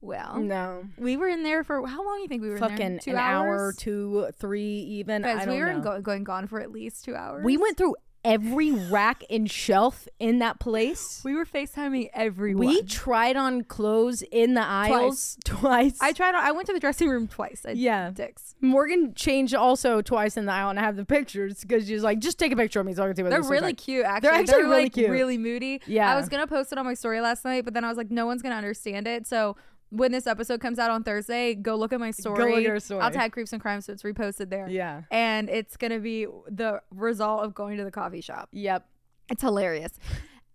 [0.01, 0.83] Well, no.
[0.97, 2.17] we were in there for how long?
[2.17, 2.69] Do You think we were in there?
[2.69, 3.61] Fucking Two an hours?
[3.61, 5.21] hour, two, three, even.
[5.21, 7.43] Don't we were go- going gone for at least two hours.
[7.45, 7.95] we went through
[8.25, 11.21] every rack and shelf in that place.
[11.23, 12.65] We were FaceTiming everyone.
[12.65, 15.97] We tried on clothes in the aisles twice.
[16.01, 16.35] I tried.
[16.35, 17.61] On, I went to the dressing room twice.
[17.65, 18.09] At Yeah.
[18.13, 18.55] Dick's.
[18.59, 22.19] Morgan changed also twice in the aisle, and I have the pictures because she's like,
[22.19, 23.77] just take a picture of me so I can see what They're really like.
[23.77, 24.29] cute, actually.
[24.29, 25.09] They're actually really like, cute.
[25.09, 25.81] really moody.
[25.85, 26.11] Yeah.
[26.11, 28.09] I was gonna post it on my story last night, but then I was like,
[28.11, 29.27] no one's gonna understand it.
[29.27, 29.55] So
[29.89, 32.37] when this episode comes out on Thursday, go look at my story.
[32.37, 33.01] Go look at her story.
[33.01, 34.67] I'll tag Creeps and Crimes, so it's reposted there.
[34.67, 35.03] Yeah.
[35.11, 38.49] And it's gonna be the result of going to the coffee shop.
[38.51, 38.85] Yep.
[39.29, 39.91] It's hilarious.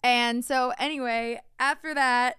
[0.03, 2.37] And so anyway, after that,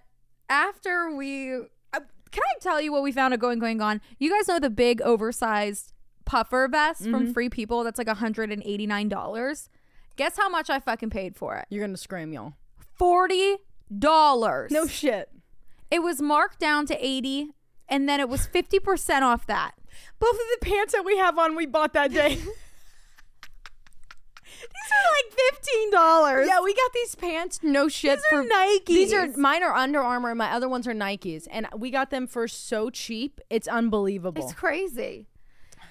[0.48, 4.00] after we, uh, can I tell you what we found at Going Going Gone?
[4.18, 5.92] You guys know the big oversized
[6.24, 7.10] puffer vest Mm-hmm.
[7.12, 9.68] from Free People that's like $189.
[10.16, 11.66] Guess how much I fucking paid for it?
[11.70, 12.52] You're gonna scream, y'all.
[12.98, 13.56] Forty
[13.98, 14.70] dollars.
[14.70, 15.30] No shit.
[15.92, 17.50] It was marked down to eighty,
[17.88, 19.72] and then it was fifty percent off that.
[20.18, 22.40] Both of the pants that we have on, we bought that day.
[24.62, 26.46] These are like fifteen dollars.
[26.48, 27.60] yeah, we got these pants.
[27.62, 28.18] No shit.
[28.18, 28.86] These are for Nikes.
[28.86, 30.30] These are mine are Under Armour.
[30.30, 33.40] and My other ones are Nikes, and we got them for so cheap.
[33.50, 34.42] It's unbelievable.
[34.42, 35.26] It's crazy.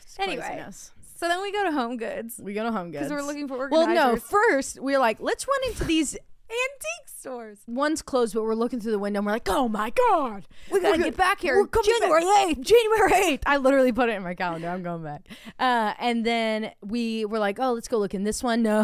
[0.02, 0.42] It's anyway.
[0.44, 0.92] craziness.
[1.18, 3.48] So then we go to Home Goods we go to Home Goods because we're looking
[3.48, 4.16] for Well, organizers.
[4.16, 4.20] no.
[4.20, 6.18] First, we're like, let's run into these.
[6.52, 7.60] Antique stores.
[7.68, 9.20] One's closed, but we're looking through the window.
[9.20, 11.56] and We're like, oh my god, We gotta get back here.
[11.56, 12.60] We're coming January back.
[12.60, 13.44] January eighth.
[13.46, 14.68] I literally put it in my calendar.
[14.70, 15.28] I'm going back.
[15.60, 18.62] Uh, and then we were like, oh, let's go look in this one.
[18.72, 18.84] No,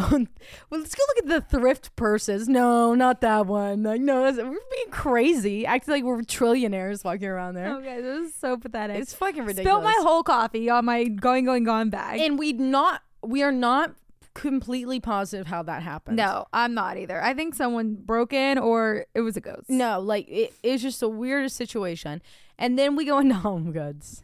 [0.69, 2.47] well, let's go look at the thrift purses.
[2.49, 3.83] No, not that one.
[3.83, 7.75] Like, no, we're being crazy, acting like we're trillionaires walking around there.
[7.77, 8.97] Okay, this is so pathetic.
[8.97, 9.65] It's fucking ridiculous.
[9.65, 12.19] Spilled my whole coffee on my going going gone bag.
[12.21, 13.91] and we not we are not
[14.37, 16.15] completely positive how that happened.
[16.17, 17.21] no, I'm not either.
[17.21, 19.67] I think someone broke in or it was a ghost.
[19.69, 22.21] No, like it, it's just the weirdest situation.
[22.59, 24.23] And then we go into Home Goods.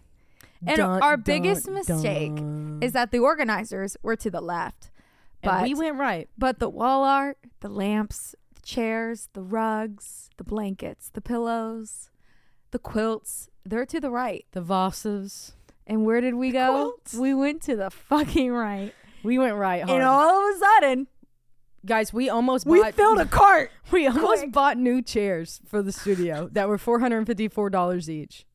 [0.66, 2.80] And Dun, our dun, biggest mistake dun.
[2.82, 4.92] is that the organizers were to the left.
[5.42, 6.30] And But we went right.
[6.38, 12.10] but the wall art, the lamps, the chairs, the rugs, the blankets, the pillows,
[12.72, 14.46] the quilts, they're to the right.
[14.52, 15.54] The vases.
[15.86, 16.72] And where did we go?
[16.72, 17.14] quilts.
[17.16, 18.94] We went to the fucking right.
[19.24, 19.84] We went right.
[19.84, 19.96] Hard.
[20.02, 21.08] And all of a sudden,
[21.86, 23.70] Guys, we almost we bought filled a cart.
[23.92, 24.52] we almost quick.
[24.54, 28.46] bought new chairs for the studio that were four hundred and fifty four dollars each.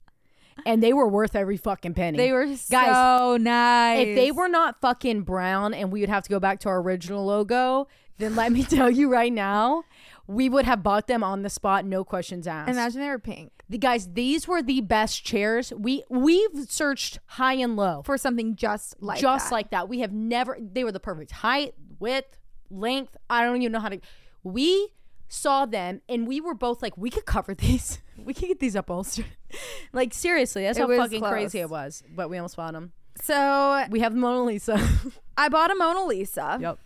[0.66, 2.16] And they were worth every fucking penny.
[2.18, 4.06] They were Guys, so nice.
[4.08, 6.80] if they were not fucking brown and we would have to go back to our
[6.80, 9.84] original logo, then let me tell you right now,
[10.28, 12.70] we would have bought them on the spot, no questions asked.
[12.70, 15.72] imagine they were pink the guys, these were the best chairs.
[15.76, 19.54] We we've searched high and low, for something just like just that.
[19.54, 19.88] like that.
[19.88, 20.56] We have never.
[20.58, 22.38] They were the perfect height, width,
[22.70, 23.16] length.
[23.28, 24.00] I don't even know how to.
[24.42, 24.92] We
[25.28, 27.98] saw them and we were both like, we could cover these.
[28.16, 29.26] we could get these upholstered.
[29.92, 31.30] like seriously, that's It how fucking close.
[31.30, 32.02] crazy it was.
[32.14, 32.92] But we almost bought them.
[33.20, 34.80] So We have the Mona Lisa.
[35.36, 36.56] I bought a Mona Lisa.
[36.58, 36.78] yep.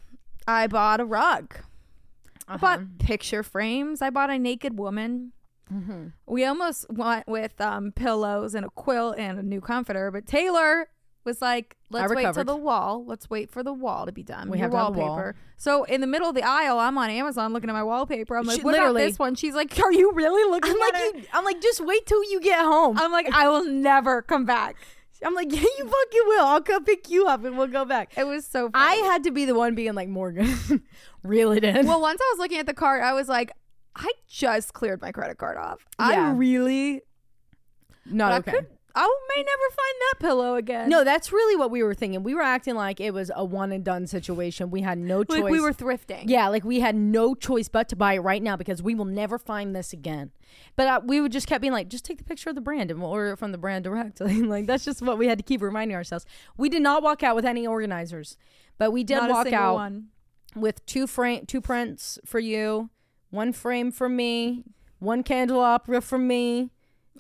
[0.49, 1.55] I bought a rug.
[2.49, 2.89] I bought Uh-huh.
[2.99, 4.03] picture frames.
[4.03, 5.33] I bought a naked woman.
[5.73, 6.09] Mm-hmm.
[6.27, 10.89] We almost went with um, pillows and a quilt and a new comforter, but Taylor
[11.25, 13.05] was like, "Let's wait till the wall.
[13.07, 14.51] Let's wait for the wall to be done.
[14.51, 14.93] We Your have the wall.
[14.93, 18.37] wallpaper." So in the middle of the aisle, I'm on Amazon looking at my wallpaper.
[18.37, 20.93] I'm like, She- "What about this one?" She's like, "Are you really looking I'm at
[20.95, 21.25] like it?" you.
[21.33, 22.99] I'm like just wait till you get home.
[22.99, 24.77] I'm like, "I will never come back."
[25.25, 26.45] I'm like yeah, you fucking will.
[26.45, 28.13] I'll come pick you up and we'll go back.
[28.17, 28.71] It was so.
[28.75, 30.55] I had to be the one being like Morgan,
[31.23, 31.87] reel it in.
[31.87, 33.53] well, once I was looking at the card, I was like,
[33.97, 35.87] "I just cleared my credit card off.
[35.99, 36.29] Yeah.
[36.29, 37.03] I really
[38.07, 38.59] not but okay.
[38.59, 40.89] I could I may never find that pillow again.
[40.89, 42.23] No, that's really what we were thinking.
[42.23, 44.71] We were acting like it was a one and done situation.
[44.71, 45.41] We had no choice.
[45.41, 46.25] like we were thrifting.
[46.27, 49.07] Yeah, like we had no choice but to buy it right now because we will
[49.07, 50.31] never find this again.
[50.77, 52.91] But uh, we would just kept being like, just take the picture of the brand
[52.91, 54.43] and we'll order it from the brand directly.
[54.43, 56.27] like that's just what we had to keep reminding ourselves.
[56.57, 58.37] We did not walk out with any organizers,
[58.79, 60.09] but we did Not walk out one.
[60.55, 62.91] with two frame, two prints for you,
[63.31, 64.65] one frame for me,
[64.99, 66.71] one candelabra for me,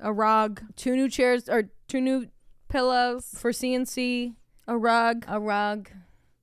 [0.00, 2.26] A rug, two new chairs or two new
[2.68, 4.34] pillows, for CNC,
[4.66, 5.90] a rug, a rug.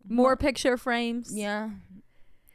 [0.08, 1.32] more picture frames.
[1.34, 1.70] Yeah.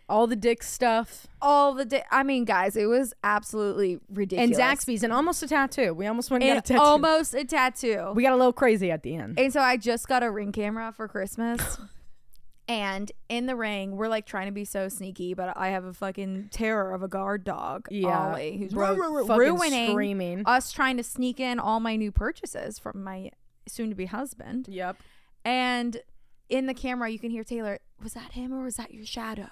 [0.06, 1.26] All the dick stuff.
[1.40, 2.04] All the dick.
[2.10, 4.58] I mean, guys, it was absolutely ridiculous.
[4.58, 5.94] And Zaxby's and almost a tattoo.
[5.94, 6.84] We almost went and and got a tattoo.
[6.84, 8.12] almost a tattoo.
[8.14, 9.38] we got a little crazy at the end.
[9.40, 11.78] And so I just got a ring camera for Christmas.
[12.68, 15.92] and in the ring, we're like trying to be so sneaky, but I have a
[15.92, 18.30] fucking terror of a guard dog, Yeah.
[18.32, 20.42] Ollie, who's Bro, ru- ru- ruining screaming.
[20.46, 23.30] us trying to sneak in all my new purchases from my
[23.68, 24.66] soon to be husband.
[24.68, 24.96] Yep.
[25.44, 25.98] And
[26.48, 29.48] in the camera, you can hear Taylor, was that him or was that your shadow?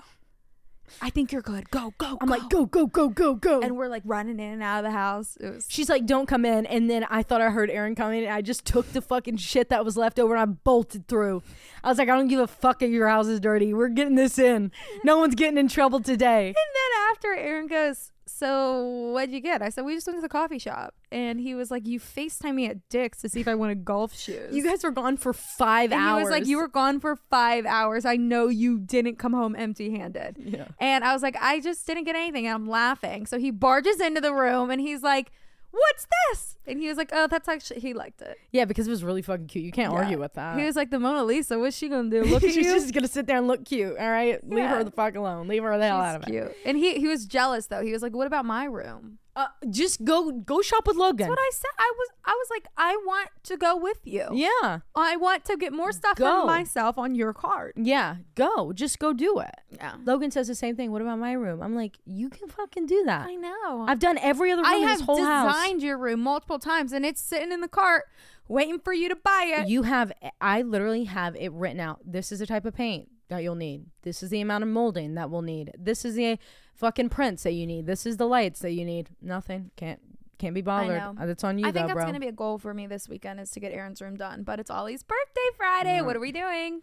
[1.01, 1.71] I think you're good.
[1.71, 3.61] Go, go, I'm like, go, go, go, go, go.
[3.61, 5.37] And we're like running in and out of the house.
[5.41, 6.67] It was She's like, don't come in.
[6.67, 9.71] And then I thought I heard Aaron coming, and I just took the fucking shit
[9.71, 11.43] that was left over and I bolted through.
[11.83, 13.73] I was like, I don't give a fuck if your house is dirty.
[13.75, 14.71] We're getting this in.
[15.05, 16.49] No one's getting in trouble today.
[16.49, 19.63] And then after Aaron goes, So what'd you get?
[19.63, 20.95] I said, We just went to the coffee shop.
[21.11, 24.17] And he was like, You FaceTime me at Dick's to see if I wanted golf
[24.19, 24.55] shoes.
[24.55, 26.21] You guys were gone for five and hours.
[26.21, 28.05] he was like, You were gone for five hours.
[28.05, 30.37] I know you didn't come home empty handed.
[30.39, 30.69] Yeah.
[30.81, 32.47] And I was like, I just didn't get anything.
[32.47, 33.27] And I'm laughing.
[33.27, 35.31] So he barges into the room and he's like,
[35.73, 36.59] What's this?
[36.67, 38.39] And he was like, Oh, that's actually, he liked it.
[38.53, 39.65] Yeah, because it was really fucking cute.
[39.65, 39.99] You can't Yeah.
[39.99, 40.59] argue with that.
[40.59, 42.23] He was like, The Mona Lisa, what's she gonna do?
[42.25, 42.73] Look at She's you.
[42.75, 43.97] just gonna sit there and look cute.
[43.99, 44.77] All right, leave Yeah.
[44.77, 45.49] her the fuck alone.
[45.49, 46.31] Leave her the hell She's out of it.
[46.31, 46.57] cute.
[46.67, 47.83] And he, he was jealous though.
[47.83, 49.19] He was like, What about my room?
[49.35, 51.17] Uh, just go go shop with Logan.
[51.27, 51.71] That's what I said.
[51.79, 54.27] I was I was like, I want to go with you.
[54.33, 56.43] yeah, I want to get more stuff Go.
[56.43, 57.73] for myself on your card.
[57.77, 58.17] yeah.
[58.35, 59.55] Go, just go do it.
[59.71, 59.95] Yeah.
[60.05, 60.93] Logan says the same thing.
[60.93, 61.63] What about my room?
[61.63, 63.27] I'm like, you can fucking do that.
[63.27, 63.87] I know.
[63.89, 65.55] I've done every other room I in have this whole house.
[65.55, 68.05] designed your room multiple times and it's sitting in the cart
[68.49, 69.69] waiting for you to buy it.
[69.69, 72.01] You have, I literally have it written out.
[72.05, 73.87] This is the type of paint that you'll need.
[74.03, 75.73] This is the amount of molding that we'll need.
[75.79, 76.39] This is the
[76.75, 77.87] fucking prints that you need.
[77.87, 79.11] This is the lights that you need.
[79.21, 79.71] Nothing.
[79.77, 80.01] Can't
[80.39, 80.99] can't be bothered.
[80.99, 81.15] know.
[81.21, 82.07] Uh, That's on you I though, think that's bro.
[82.07, 84.43] gonna be a goal for me this weekend is to get Aaron's room done.
[84.43, 85.97] But it's Ollie's birthday Friday.
[85.97, 86.03] Yeah.
[86.03, 86.83] What are we doing?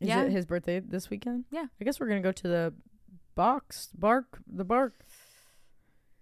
[0.00, 0.22] is yeah.
[0.22, 1.44] it his birthday this weekend?
[1.50, 1.66] Yeah.
[1.80, 2.74] I guess we're gonna go to the
[3.34, 5.04] box bark the bark.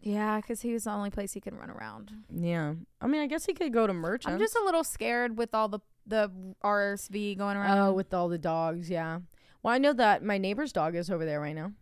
[0.00, 2.12] Yeah, because he was the only place he can run around.
[2.32, 2.74] Yeah.
[3.00, 4.32] I mean, I guess he could go to merchants.
[4.32, 6.30] I'm just a little scared with all the the
[6.64, 7.78] RSV going around.
[7.78, 9.18] Oh, with all the dogs, yeah.
[9.62, 11.72] Well, I know that my neighbor's dog is over there right now,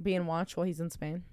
[0.00, 1.24] being watched while he's in Spain.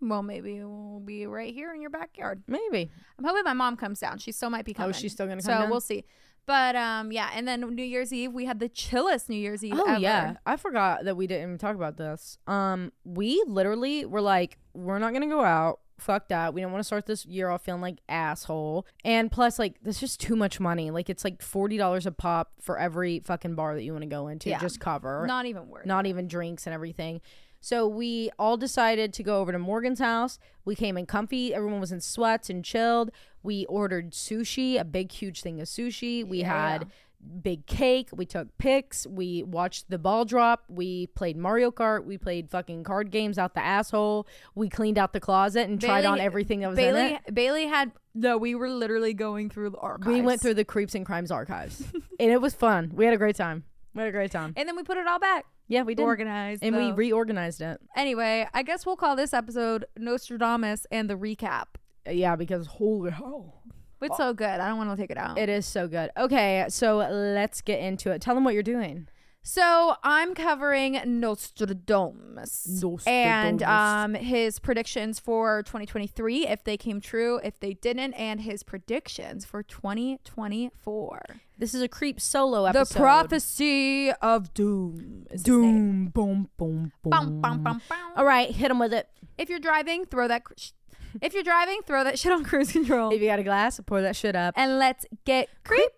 [0.00, 2.42] well, maybe we'll be right here in your backyard.
[2.46, 2.90] Maybe.
[3.18, 4.18] I'm hoping my mom comes down.
[4.18, 4.90] She still might be coming.
[4.90, 5.70] Oh, she's still gonna so come down?
[5.70, 6.04] we'll see.
[6.46, 9.74] But um, yeah, and then New Year's Eve we had the chillest New Year's Eve.
[9.76, 10.00] Oh ever.
[10.00, 12.36] yeah, I forgot that we didn't even talk about this.
[12.46, 15.80] Um, we literally were like, we're not gonna go out.
[15.98, 16.52] Fuck that.
[16.54, 18.86] We don't want to start this year off feeling like asshole.
[19.04, 20.90] And plus, like, this just too much money.
[20.90, 24.08] Like, it's like forty dollars a pop for every fucking bar that you want to
[24.08, 24.50] go into.
[24.50, 24.58] Yeah.
[24.58, 25.24] Just cover.
[25.26, 25.86] not even worth.
[25.86, 27.20] not even drinks and everything.
[27.60, 30.38] So we all decided to go over to Morgan's house.
[30.66, 31.54] We came in comfy.
[31.54, 33.10] Everyone was in sweats and chilled.
[33.42, 36.26] We ordered sushi, a big, huge thing of sushi.
[36.26, 36.70] We Yeah.
[36.78, 36.88] had
[37.42, 38.08] big cake.
[38.12, 39.06] We took pics.
[39.06, 40.64] We watched the ball drop.
[40.68, 42.04] We played Mario Kart.
[42.04, 44.26] We played fucking card games out the asshole.
[44.54, 47.34] We cleaned out the closet and tried on everything that was in Bailey it.
[47.34, 48.38] Bailey had no.
[48.38, 50.06] We were literally going through the archives.
[50.08, 51.82] We went through the creeps and crimes archives,
[52.20, 52.92] and it was fun.
[52.94, 53.64] We had a great time.
[53.94, 54.54] We had a great time.
[54.56, 55.46] and then we put it all back.
[55.66, 56.02] Yeah, we did.
[56.02, 56.62] Organized.
[56.62, 57.80] and we reorganized it.
[57.96, 61.66] anyway, I guess we'll call this episode Nostradamus and the recap.
[62.10, 63.62] Yeah, because holy hell.
[64.04, 64.46] It's so good.
[64.60, 65.38] I don't want to take it out.
[65.38, 66.10] It is so good.
[66.16, 68.20] Okay, so let's get into it.
[68.20, 69.08] Tell them what you're doing.
[69.46, 77.60] So I'm covering Nostradamus, and um, his predictions for 2023, if they came true, if
[77.60, 81.20] they didn't, and his predictions for 2024.
[81.58, 82.94] This is a creep solo episode.
[82.94, 85.26] The prophecy of doom.
[85.30, 85.60] is his name.
[85.60, 87.10] Doom, boom, boom, boom.
[87.10, 88.12] Bum, bum, bum, bum.
[88.16, 89.08] All right, hit them with it.
[89.38, 90.44] If you're driving, throw that.
[90.44, 90.70] cr- sh-
[91.22, 93.12] If you're driving, throw that shit on cruise control.
[93.12, 94.54] If you got a glass, pour that shit up.
[94.56, 95.90] and let's get creepy.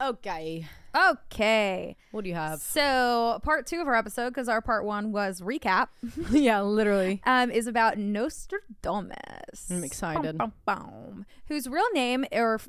[0.00, 0.66] Okay.
[0.94, 1.96] Okay.
[2.12, 2.60] What do you have?
[2.60, 5.88] So, part two of our episode, because our part one was recap,
[6.30, 7.20] yeah, literally.
[7.26, 9.70] um, is about Nostradamus.
[9.70, 10.38] I'm excited.
[10.38, 11.26] Bum, bum, bum.
[11.48, 12.68] Whose real name, or f-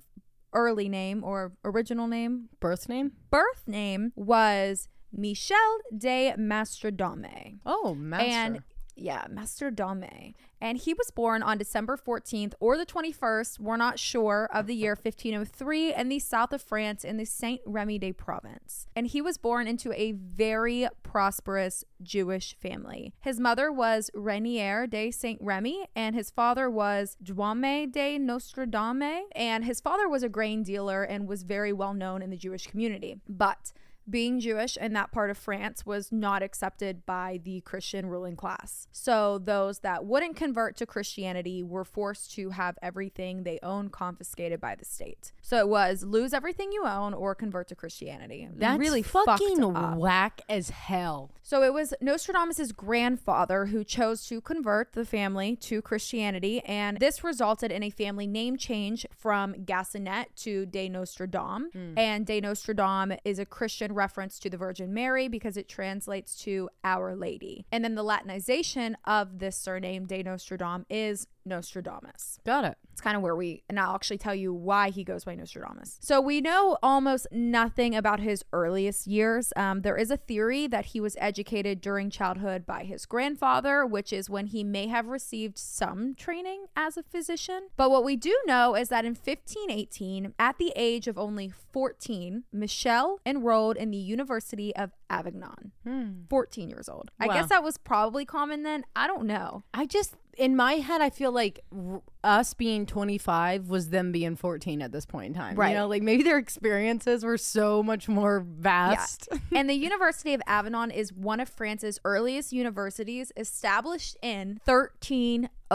[0.53, 3.11] early name or original name, Birth name?
[3.29, 5.57] birth name was Michel
[5.95, 7.59] de Mastrodome.
[7.65, 8.25] Oh, master.
[8.27, 8.63] And
[8.95, 10.35] yeah, Mastrodome.
[10.61, 14.75] And he was born on December 14th or the 21st, we're not sure, of the
[14.75, 18.87] year 1503 in the south of France in the Saint Remy de Provence.
[18.95, 23.13] And he was born into a very prosperous Jewish family.
[23.19, 29.23] His mother was Renier de Saint Remy, and his father was Duame de Nostradame.
[29.35, 32.67] And his father was a grain dealer and was very well known in the Jewish
[32.67, 33.17] community.
[33.27, 33.73] But
[34.09, 38.87] being Jewish in that part of France was not accepted by the Christian ruling class.
[38.91, 44.61] So those that wouldn't convert to Christianity were forced to have everything they own confiscated
[44.61, 45.31] by the state.
[45.41, 48.47] So it was lose everything you own or convert to Christianity.
[48.55, 49.61] That's really fucking
[49.97, 51.31] whack as hell.
[51.41, 57.23] So it was Nostradamus' grandfather who chose to convert the family to Christianity, and this
[57.23, 61.71] resulted in a family name change from Gassenet to De Nostradam.
[61.71, 61.93] Hmm.
[61.97, 66.69] And De Nostradam is a Christian reference to the Virgin Mary because it translates to
[66.83, 67.65] Our Lady.
[67.71, 72.39] And then the Latinization of this surname, De Nostradam, is Nostradamus.
[72.45, 72.77] Got it.
[72.91, 75.97] It's kind of where we, and I'll actually tell you why he goes by Nostradamus.
[76.01, 79.51] So we know almost nothing about his earliest years.
[79.55, 84.13] Um, there is a theory that he was educated during childhood by his grandfather, which
[84.13, 87.67] is when he may have received some training as a physician.
[87.75, 92.43] But what we do know is that in 1518, at the age of only 14,
[92.53, 95.71] Michel enrolled in the University of Avignon.
[95.85, 96.11] Hmm.
[96.29, 97.11] 14 years old.
[97.19, 97.33] I Wow.
[97.33, 98.85] guess that was probably common then.
[98.95, 99.63] I don't know.
[99.73, 104.35] I just, in my head, I feel like r- us being 25 was them being
[104.35, 105.55] 14 at this point in time.
[105.55, 105.69] Right.
[105.69, 109.29] You know, like maybe their experiences were so much more vast.
[109.55, 114.59] and the University of Avignon is one of France's earliest universities, established in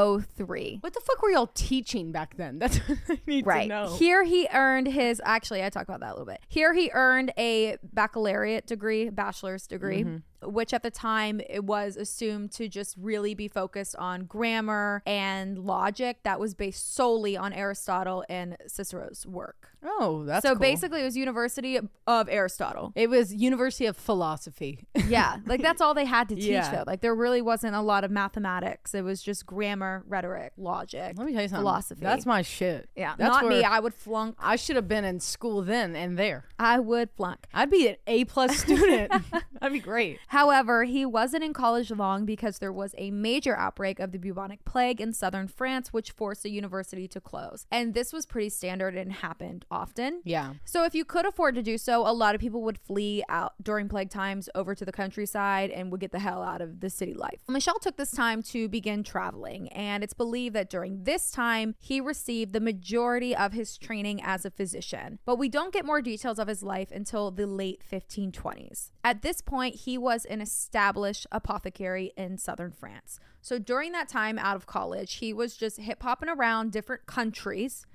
[0.01, 0.79] 1303.
[0.81, 2.59] What the fuck were y'all teaching back then?
[2.61, 3.69] That's what I need to Right.
[3.69, 3.97] know.
[3.97, 6.41] Here he earned his actually I talk about that a little bit.
[6.49, 10.17] Here he earned a baccalaureate degree, bachelor's degree, Mm-hmm.
[10.43, 15.59] Which at the time it was assumed to just really be focused on grammar and
[15.59, 19.69] logic that was based solely on Aristotle and Cicero's work.
[19.83, 20.61] oh, that's so cool.
[20.61, 22.93] basically it was University of Aristotle.
[22.95, 24.87] it was University of Philosophy.
[25.11, 26.71] Yeah, like that's all they had to teach Yeah.
[26.73, 26.85] though.
[26.87, 28.95] Like there really wasn't a lot of mathematics.
[28.95, 31.15] It was just grammar, rhetoric, logic.
[31.17, 31.63] Let me tell you something.
[31.63, 32.01] Philosophy.
[32.03, 32.89] That's my shit.
[32.95, 33.65] yeah, That's not me.
[33.65, 34.37] I would flunk.
[34.39, 36.45] I should have been in school then and there.
[36.61, 37.47] I would flunk.
[37.53, 39.11] I'd be an A plus student.
[39.61, 40.21] That'd be great.
[40.31, 44.65] However, he wasn't in college long because there was a major outbreak of the bubonic
[44.65, 47.67] plague in southern France, which forced the university to close.
[47.69, 50.23] And this was pretty standard and happened often.
[50.25, 50.53] Yeah.
[50.65, 53.55] So, if you could afford to do so, a lot of people would flee out
[53.61, 56.91] during plague times over to the countryside and would get the hell out of the
[56.91, 57.41] city life.
[57.49, 62.01] Michel took this time to begin traveling, and it's believed that during this time, he
[62.01, 65.19] received the majority of his training as a physician.
[65.25, 68.91] But we don't get more details of his life until the late 1520s.
[69.03, 73.21] At this point, he was an established apothecary in southern France.
[73.41, 77.87] So, during that time out of college, he was just hip hopping around different countries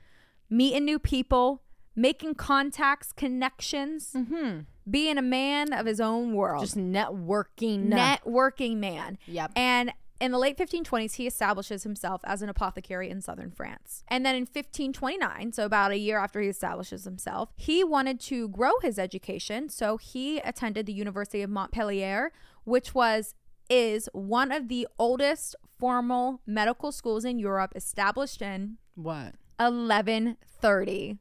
[0.49, 1.63] meeting new people,
[1.95, 4.59] making contacts, connections, mm-hmm.
[4.89, 7.89] being a man of his own world, Just networking.
[7.89, 9.17] networking man.
[9.25, 9.51] Yep.
[9.55, 14.03] And in the late 1520s, he establishes himself as an apothecary in southern France.
[14.07, 18.47] And then in 1529, so about a year after he establishes himself, he wanted to
[18.49, 19.69] grow his education.
[19.69, 22.31] So he attended the University of Montpellier,
[22.63, 23.35] which was
[23.69, 29.33] is one of the oldest formal medical schools in Europe established in What?
[29.57, 31.17] 1130.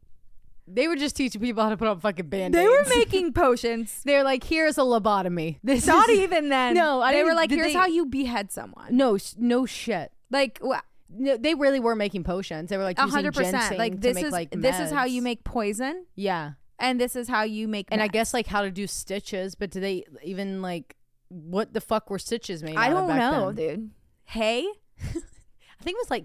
[0.66, 4.00] They were just teaching people how to put on fucking band They were making potions.
[4.04, 5.58] They're like, here's a lobotomy.
[5.64, 6.74] This Not is- even then.
[6.74, 10.10] No, I they were like, "Here's they- how you behead someone." No, no shit.
[10.30, 12.70] Like wha- No, they really were making potions.
[12.70, 13.78] They were like a hundred percent.
[13.78, 17.28] Like this make is like this is how you make poison, Yeah, and this is
[17.28, 17.88] how you make.
[17.92, 19.54] and I guess like how to do stitches.
[19.54, 20.96] But do they even like
[21.28, 22.76] what the fuck were stitches made?
[22.76, 23.68] I don't back know, then?
[23.68, 23.90] dude.
[24.24, 24.66] Hey,
[25.00, 26.24] I think it was like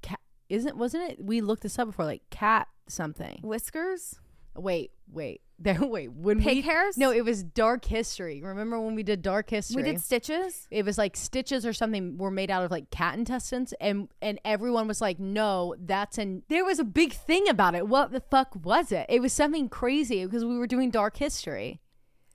[0.00, 0.20] cat.
[0.48, 1.24] Isn't wasn't it?
[1.24, 2.04] We looked this up before.
[2.04, 3.40] Like cat something.
[3.42, 4.16] whiskers,
[4.56, 5.40] Wait, wait.
[5.56, 5.78] There.
[5.80, 6.12] Wait.
[6.12, 6.98] When pig we hairs.
[6.98, 8.42] no, it was dark history.
[8.42, 9.82] Remember when we did dark history?
[9.84, 10.66] we did stitches.
[10.68, 14.40] it was like stitches or something were made out of like cat intestines and and
[14.44, 18.18] everyone was like no that's an there was a big thing about it what the
[18.20, 21.80] fuck was it it was something crazy because we were doing dark history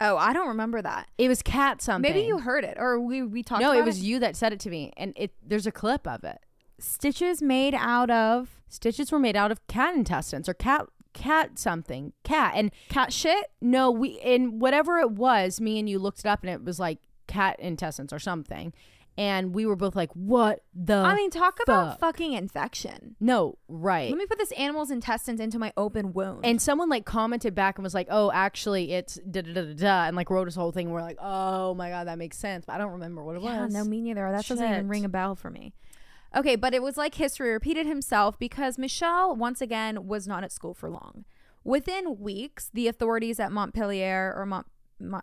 [0.01, 1.09] Oh, I don't remember that.
[1.17, 3.61] it was cat something Maybe you heard it, or we we talked.
[3.61, 6.23] no it was you that said it to me and it there's a clip of
[6.23, 6.39] it
[6.79, 12.13] stitches made out of stitches were made out of cat intestines or cat cat something
[12.23, 13.47] cat and cat shit.
[13.61, 16.79] no we and whatever it was me and you looked it up and it was
[16.79, 18.73] like cat intestines or something
[19.19, 23.17] and we were both like, "What the?" I mean, talk about fucking infection.
[23.19, 24.09] no, right.
[24.09, 26.45] Let me put this animal's intestines into my open wound.
[26.45, 29.73] and someone like commented back and was like, "Oh, actually, it's da da da da
[29.73, 30.85] da," and like wrote this whole thing.
[30.85, 33.41] And we're like, "Oh my god, that makes sense," but I don't remember what it
[33.41, 33.73] yeah, was.
[33.73, 34.31] no, me neither.
[34.31, 35.73] That doesn't even ring a bell for me.
[36.35, 40.51] Okay, but it was like history repeated himself because Michel once again was not at
[40.51, 41.25] school for long.
[41.63, 44.67] Within weeks, the authorities at Montpellier or Mont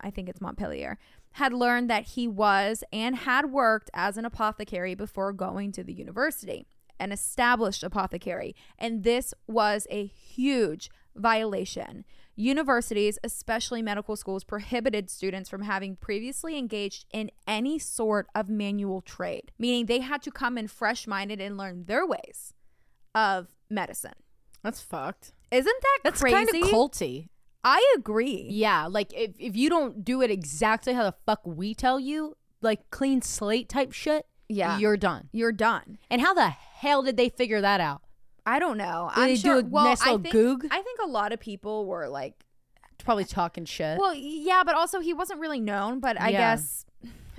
[0.01, 0.97] I think it's Montpellier
[1.33, 5.93] had learned that he was and had worked as an apothecary before going to the
[5.93, 6.65] university,
[6.99, 12.05] an established apothecary, and this was a huge violation.
[12.37, 19.01] Universities, especially medical schools, prohibited students from having previously engaged in any sort of manual
[19.01, 22.53] trade, meaning they had to come in fresh minded and learn their ways
[23.15, 24.13] of medicine.
[24.63, 25.33] That's fucked.
[25.51, 26.35] Isn't that That's crazy?
[26.35, 27.29] kind of culty.
[27.63, 28.45] I agree.
[28.49, 32.37] Yeah, like if if you don't do it exactly how the fuck we tell you,
[32.61, 34.77] like clean slate type shit, Yeah.
[34.77, 35.29] you're done.
[35.33, 35.97] You're done.
[36.09, 38.03] And how the hell did they figure that out?
[38.47, 39.11] I don't know.
[39.13, 40.65] Did I'm they do a well, nice I little think, goog?
[40.71, 42.33] I think a lot of people were like,
[43.03, 43.99] Probably talking shit.
[43.99, 45.99] well, yeah, but also he wasn't really known.
[45.99, 46.55] But I Yeah.
[46.55, 46.85] guess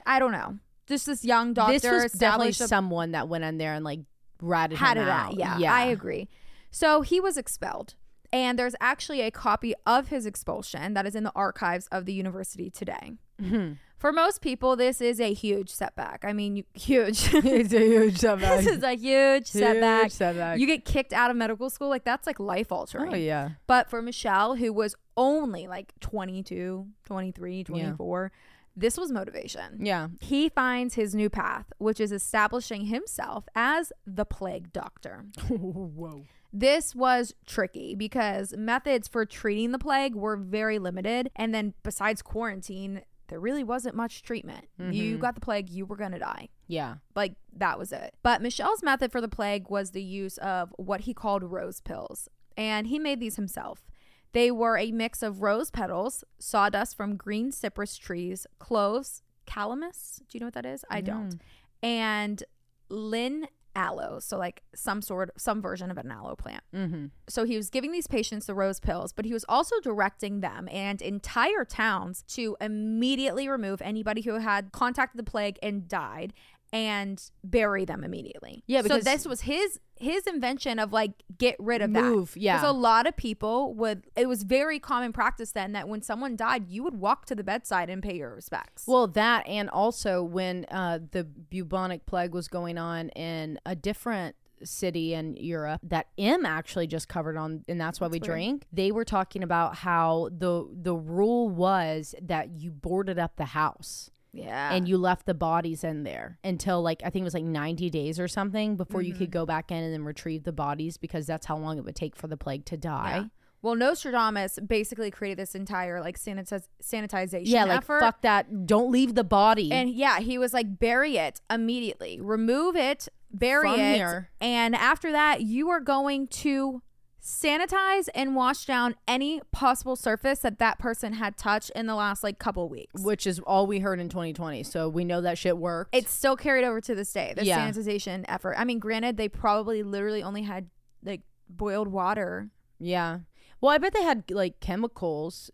[0.06, 0.58] I don't know.
[0.86, 3.84] Just this young doctor this was definitely established a someone that went in there and
[3.84, 4.00] like
[4.40, 5.40] ratted had him it out.
[5.42, 5.60] out.
[5.60, 6.28] Yeah, I agree.
[6.70, 7.94] So he was expelled.
[8.30, 12.12] And there's actually a copy of his expulsion that is in the archives of the
[12.12, 13.12] university today.
[13.40, 13.72] Mm-hmm.
[13.98, 16.24] For most people, this is a huge setback.
[16.24, 17.28] I mean, you, huge.
[17.34, 18.64] it's a huge setback.
[18.64, 20.02] this is a huge setback.
[20.04, 20.58] Huge setback.
[20.58, 23.12] You get kicked out of medical school, like that's like life altering.
[23.12, 23.50] oh yeah.
[23.66, 28.32] But for Michel, who was only like 22, 23, 24,
[28.76, 29.84] this was motivation.
[29.84, 30.08] Yeah.
[30.20, 35.26] He finds his new path, which is establishing himself as the plague doctor.
[35.48, 36.22] Whoa.
[36.52, 41.30] This was tricky because methods for treating the plague were very limited.
[41.36, 44.66] And then, besides quarantine, there really wasn't much treatment.
[44.78, 45.20] You Mhm.
[45.20, 46.48] got the plague, you were going to die.
[46.66, 46.96] Yeah.
[47.14, 48.14] Like, that was it.
[48.22, 52.28] But Michel's method for the plague was the use of what he called rose pills.
[52.56, 53.86] And he made these himself.
[54.32, 60.18] They were a mix of rose petals, sawdust from green cypress trees, cloves, calamus.
[60.28, 60.84] Do you know what that is?
[60.90, 61.40] I don't.
[61.82, 62.42] And
[62.90, 63.48] lin
[63.78, 64.18] aloe.
[64.18, 66.64] So, like some sort, some version of an aloe plant.
[66.74, 67.06] Mm-hmm.
[67.28, 70.68] So he was giving these patients the rose pills, but he was also directing them
[70.70, 76.34] and entire towns to immediately remove anybody who had contacted the plague and died
[76.72, 78.62] and bury them immediately.
[78.66, 82.04] Yeah, because- so this was his his invention of like get rid of that.
[82.04, 82.58] Move, yeah.
[82.58, 86.36] Because a lot of people would it was very common practice then that when someone
[86.36, 88.84] died, you would walk to the bedside and pay your respects.
[88.86, 94.36] Well, that and also when uh, the bubonic plague was going on in a different
[94.64, 98.24] city in Europe that M actually just covered on, and that's why we weird.
[98.24, 98.66] drink.
[98.72, 104.10] They were talking about how the the rule was that you boarded up the house
[104.32, 104.72] yeah.
[104.72, 107.90] and you left the bodies in there until like I think it was like 90
[107.90, 109.18] days or something before you Mm-hmm.
[109.24, 111.96] could go back in and then retrieve the bodies because that's how long it would
[111.96, 113.16] take for the plague to die.
[113.16, 113.24] Yeah.
[113.60, 118.00] Well, Nostradamus basically created this entire like sanitiz- sanitization Yeah, like effort.
[118.00, 118.66] fuck that.
[118.66, 119.72] Don't leave the body.
[119.72, 124.30] And yeah, he was like, bury it immediately, remove it, bury From it, here.
[124.40, 126.82] and after that, you are going to
[127.28, 132.24] sanitize and wash down any possible surface that that person had touched in the last
[132.24, 133.02] like couple weeks.
[133.02, 134.62] which is all we heard in 2020.
[134.62, 135.94] So we know that shit worked.
[135.94, 137.34] It's still carried over to this day.
[137.36, 137.68] The Yeah.
[137.70, 138.54] sanitization effort.
[138.56, 140.70] I mean, granted, they probably literally only had
[141.02, 142.50] like boiled water.
[142.78, 143.20] yeah.
[143.60, 145.50] Well, I bet they had like chemicals,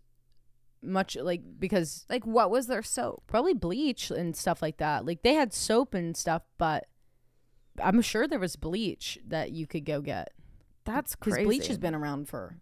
[0.81, 3.23] much like because Like, what was their soap?
[3.27, 5.05] probably bleach and stuff like that.
[5.05, 6.85] Like they had soap and stuff, but
[7.83, 10.29] I'm sure there was bleach that you could go get
[10.85, 11.45] That's because crazy.
[11.45, 12.57] bleach has been around for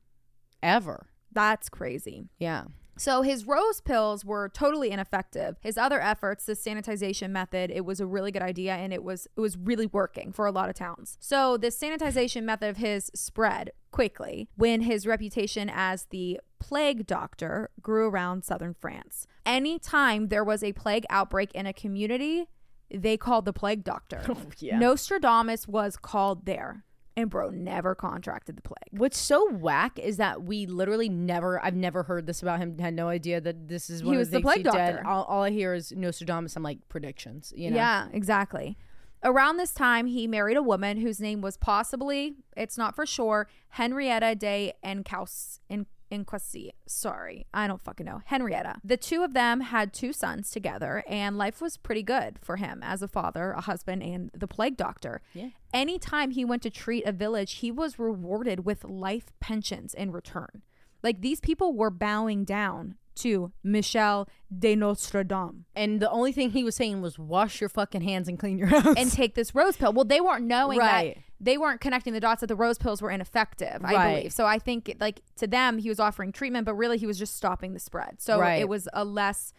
[0.62, 1.08] ever.
[1.32, 2.30] That's crazy.
[2.40, 2.66] Yeah.
[2.96, 5.58] So his rose pills were totally ineffective.
[5.62, 9.28] His other efforts, the sanitization method, it was a really good idea and it was
[9.36, 11.18] it was really working for a lot of towns.
[11.20, 17.72] So this sanitization method of his spread quickly when his reputation as the plague doctor
[17.82, 19.28] grew around southern France.
[19.46, 22.48] Anytime there was a plague outbreak in a community,
[22.92, 24.22] they called the plague doctor.
[24.30, 24.78] Oh, yeah.
[24.78, 26.84] Nostradamus was called there.
[27.16, 28.90] And bro never contracted the plague.
[28.92, 32.80] What's so whack is that we literally never, I've never heard this about him.
[32.80, 34.66] Had no idea that this is He was the the, plague did.
[34.66, 35.04] doctor.
[35.06, 36.56] All, all I hear is Nostradamus.
[36.56, 37.54] I'm like predictions.
[37.56, 37.78] You know.
[37.78, 38.78] Yeah, exactly.
[39.24, 43.48] Around this time, he married a woman whose name was possibly, it's not for sure,
[43.70, 45.60] Henrietta de Encaus,
[46.12, 46.70] en, Enquasi.
[46.88, 48.22] Sorry, I don't fucking know.
[48.26, 48.76] Henrietta.
[48.84, 52.82] The two of them had two sons together, and life was pretty good for him
[52.84, 55.22] as a father, a husband, and the plague doctor.
[55.34, 55.50] Yeah.
[55.74, 60.62] Anytime he went to treat a village, he was rewarded with life pensions in return.
[61.02, 64.28] Like these people were bowing down to Michel
[64.58, 65.66] de Notre Dame.
[65.76, 68.68] And the only thing he was saying was wash your fucking hands and clean your
[68.80, 68.96] house.
[68.98, 69.94] and take this rose pill.
[69.94, 71.16] Well, they weren't knowing Right.
[71.16, 73.82] that they weren't connecting the dots that the rose pills were ineffective.
[73.84, 74.46] I believe so.
[74.46, 77.74] I think like to them he was offering treatment, but really he was just stopping
[77.74, 78.22] the spread.
[78.22, 78.62] So Right.
[78.62, 79.54] it was a less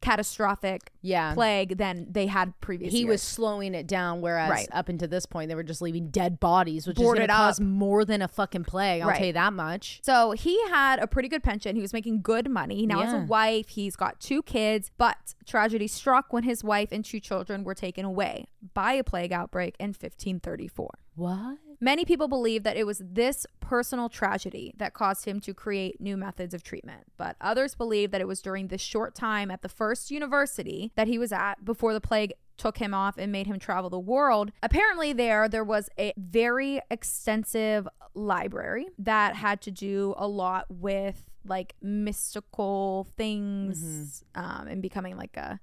[0.00, 1.34] catastrophic yeah.
[1.34, 2.98] plague than they had previously.
[2.98, 4.68] he was slowing it down, whereas Right.
[4.72, 7.60] up until this point, they were just leaving dead bodies, which is going to cause
[7.60, 9.02] more than a fucking plague.
[9.02, 9.18] I'll Right.
[9.18, 10.00] tell you that much.
[10.02, 11.74] So he had a pretty good pension.
[11.76, 12.76] He was making good money.
[12.76, 13.68] He now has a wife.
[13.70, 14.90] He's got two kids.
[14.98, 19.32] But tragedy struck when his wife and two children were taken away by a plague
[19.32, 20.90] outbreak in 1534.
[21.16, 21.58] What?
[21.80, 26.16] Many people believe that it was this personal tragedy that caused him to create new
[26.16, 29.68] methods of treatment, but others believe that it was during this short time at the
[29.68, 33.58] first university that he was at before the plague took him off and made him
[33.60, 34.50] travel the world.
[34.62, 41.30] Apparently there there was a very extensive library that had to do a lot with
[41.44, 45.60] like mystical things um, and becoming like a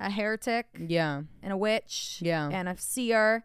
[0.00, 1.22] a heretic Yeah.
[1.42, 2.48] and a witch Yeah.
[2.50, 3.44] and a seer.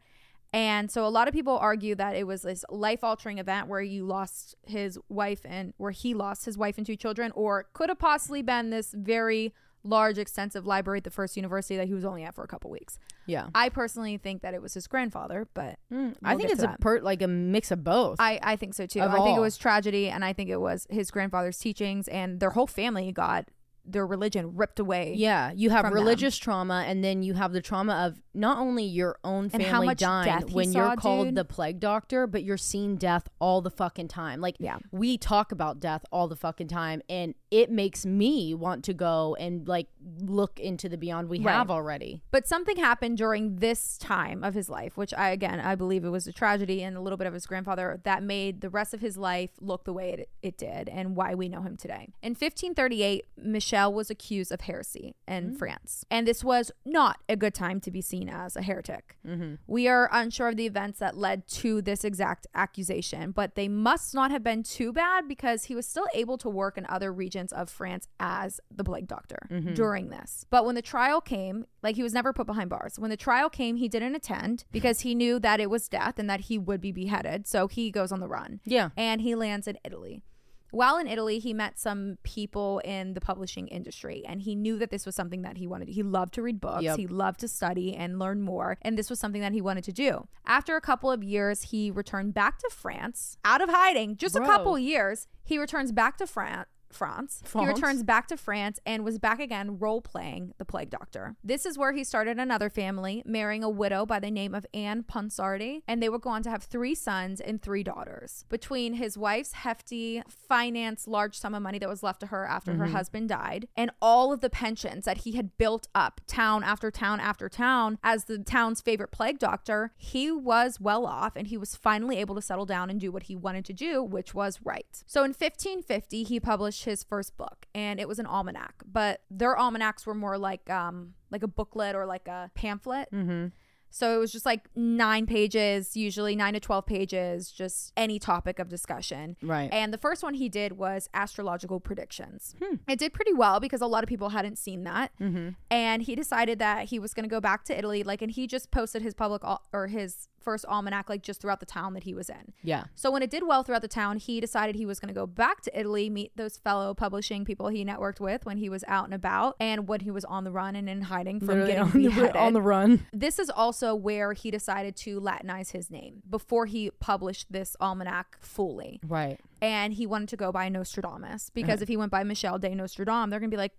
[0.54, 3.82] And so a lot of people argue that it was this life altering event where
[3.82, 7.90] you lost his wife and where he lost his wife and two children, or could
[7.90, 12.06] have possibly been this very large, extensive library at the first university that he was
[12.06, 13.00] only at for a couple weeks.
[13.26, 13.48] Yeah.
[13.56, 16.12] I personally think that it was his grandfather, but hmm.
[16.24, 18.18] I We'll think it's a per like a mix of both.
[18.20, 19.02] I, I think so too.
[19.02, 22.40] Of I think it was tragedy and I think it was his grandfather's teachings and
[22.40, 23.50] their whole family got
[23.88, 25.14] their religion ripped away.
[25.18, 26.04] yeah, you have from them.
[26.04, 29.66] religious trauma, and then you have the trauma of not only your own And family
[29.66, 31.36] how much dying death when saw, you're called dude.
[31.36, 34.42] the plague doctor, but you're seeing death all the fucking time.
[34.42, 34.78] Like, Yeah.
[34.92, 39.36] we talk about death all the fucking time, and it makes me want to go
[39.40, 39.88] and like
[40.20, 41.54] look into the beyond we Right.
[41.54, 42.22] have already.
[42.32, 46.10] But something happened during this time of his life, which I again I believe it
[46.10, 49.02] was a tragedy and a little bit of his grandfather that made the rest of
[49.02, 52.10] his life look the way it, it did and why we know him today.
[52.22, 55.56] In 1538, Michel was accused of heresy in mm-hmm.
[55.56, 59.18] France, and this was not a good time to be seen as a heretic.
[59.26, 59.56] Mm-hmm.
[59.68, 64.14] We are unsure of the events that led to this exact accusation, but they must
[64.14, 67.37] not have been too bad because he was still able to work in other regions
[67.54, 69.74] of France as the plague doctor mm-hmm.
[69.74, 70.46] during this.
[70.50, 72.98] But when the trial came, like he was never put behind bars.
[72.98, 76.30] When the trial came, he didn't attend because he knew that it was death and
[76.30, 77.48] that he would be beheaded.
[77.48, 78.90] So he goes on the run Yeah.
[78.98, 80.24] and he lands in Italy.
[80.72, 84.92] While in Italy, he met some people in the publishing industry and he knew that
[84.92, 85.88] this was something that he wanted.
[85.88, 86.98] He loved to read books, Yep.
[86.98, 89.94] he loved to study and learn more, and this was something that he wanted to
[89.94, 90.28] do.
[90.46, 94.44] After a couple of years, he returned back to France out of hiding, just Bro.
[94.44, 95.28] a couple years.
[95.46, 96.68] He returns back to France.
[96.94, 97.44] France.
[97.54, 101.36] He returns back to France and was back again role playing the plague doctor.
[101.44, 105.04] This is where he started another family, marrying a widow by the name of Anne
[105.04, 108.46] Ponsardi, and they would go on to have three sons and three daughters.
[108.50, 112.74] Between his wife's hefty finance large sum of money that was left to her after
[112.76, 112.96] her mm-hmm.
[112.96, 117.20] husband died, and all of the pensions that he had built up town after town
[117.20, 121.76] after town as the town's favorite plague doctor, he was well off and he was
[121.76, 125.04] finally able to settle down and do what he wanted to do, which was write.
[125.06, 129.58] So in 1550, he published his first book and it was an almanac, but their
[129.58, 133.10] almanacs were more like um like a booklet or like a pamphlet.
[133.12, 133.48] Mm-hmm.
[133.90, 138.60] So it was just like nine pages, usually nine to 12 pages, just any topic
[138.60, 139.38] of discussion.
[139.42, 139.70] Right.
[139.72, 142.54] And the first one he did was astrological predictions.
[142.62, 142.76] Hmm.
[142.88, 145.12] It did pretty well because a lot of people hadn't seen that.
[145.20, 145.50] Mm-hmm.
[145.72, 148.04] And he decided that he was going to go back to Italy.
[148.04, 151.60] Like, and he just posted his public al- or his first almanac, like just throughout
[151.60, 152.54] the town that he was in.
[152.64, 152.86] Yeah.
[152.96, 155.28] So when it did well throughout the town, he decided he was going to go
[155.28, 159.04] back to Italy, meet those fellow publishing people he networked with when he was out
[159.04, 162.08] and about and when he was on the run and in hiding from Literally getting
[162.08, 163.06] on the, on the run.
[163.12, 168.38] This is also where he decided to Latinize his name before he published this almanac
[168.40, 169.02] fully.
[169.06, 169.42] Right.
[169.62, 173.30] And he wanted to go by Nostradamus because if he went by Michel de Nostradam,
[173.30, 173.74] they're going to be like,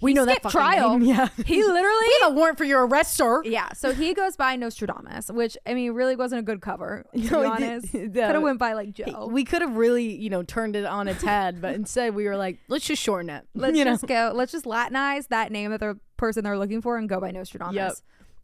[0.00, 0.98] We know that fucking trial.
[0.98, 1.08] name.
[1.08, 1.28] Yeah.
[1.44, 3.42] He literally we have a warrant for your arrest, sir.
[3.44, 7.04] yeah, so he goes by Nostradamus, which I mean really wasn't a good cover.
[7.14, 9.28] To No, be honest, could have went by like Joe.
[9.30, 12.36] We could have really, you know, turned it on its head, but instead we were
[12.36, 13.46] like, let's just shorten it.
[13.54, 13.92] let's you know?
[13.92, 14.32] just go.
[14.34, 17.74] Let's just Latinize that name of the person they're looking for and go by Nostradamus.
[17.74, 17.92] Yep.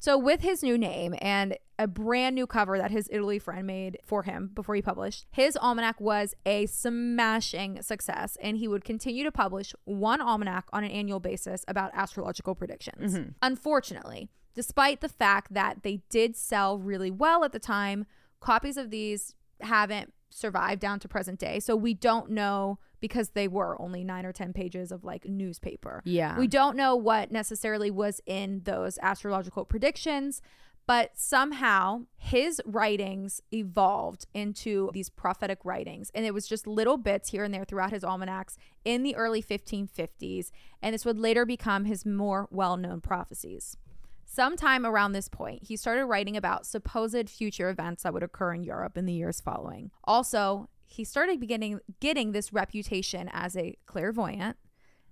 [0.05, 3.97] So with his new name and a brand new cover that his Italy friend made
[4.05, 9.25] for him before he published, his almanac was a smashing success, and he would continue
[9.25, 13.15] to publish one almanac on an annual basis about astrological predictions.
[13.15, 13.31] Mm-hmm.
[13.41, 18.05] Unfortunately, despite the fact that they did sell really well at the time,
[18.41, 21.59] copies of these haven't survived down to present day.
[21.61, 26.01] So we don't know because they were only nine or 10 pages of like newspaper.
[26.07, 26.39] Yeah.
[26.39, 30.41] We don't know what necessarily was in those astrological predictions,
[30.87, 36.11] But somehow his writings evolved into these prophetic writings.
[36.15, 39.43] And it was just little bits here and there throughout his almanacs in the early
[39.43, 40.51] 1550s.
[40.83, 43.77] And this would later become his more well known prophecies.
[44.27, 48.65] Sometime around this point, he started writing about supposed future events that would occur in
[48.65, 49.91] Europe in the years following.
[50.05, 54.57] Also, he started beginning getting this reputation as a clairvoyant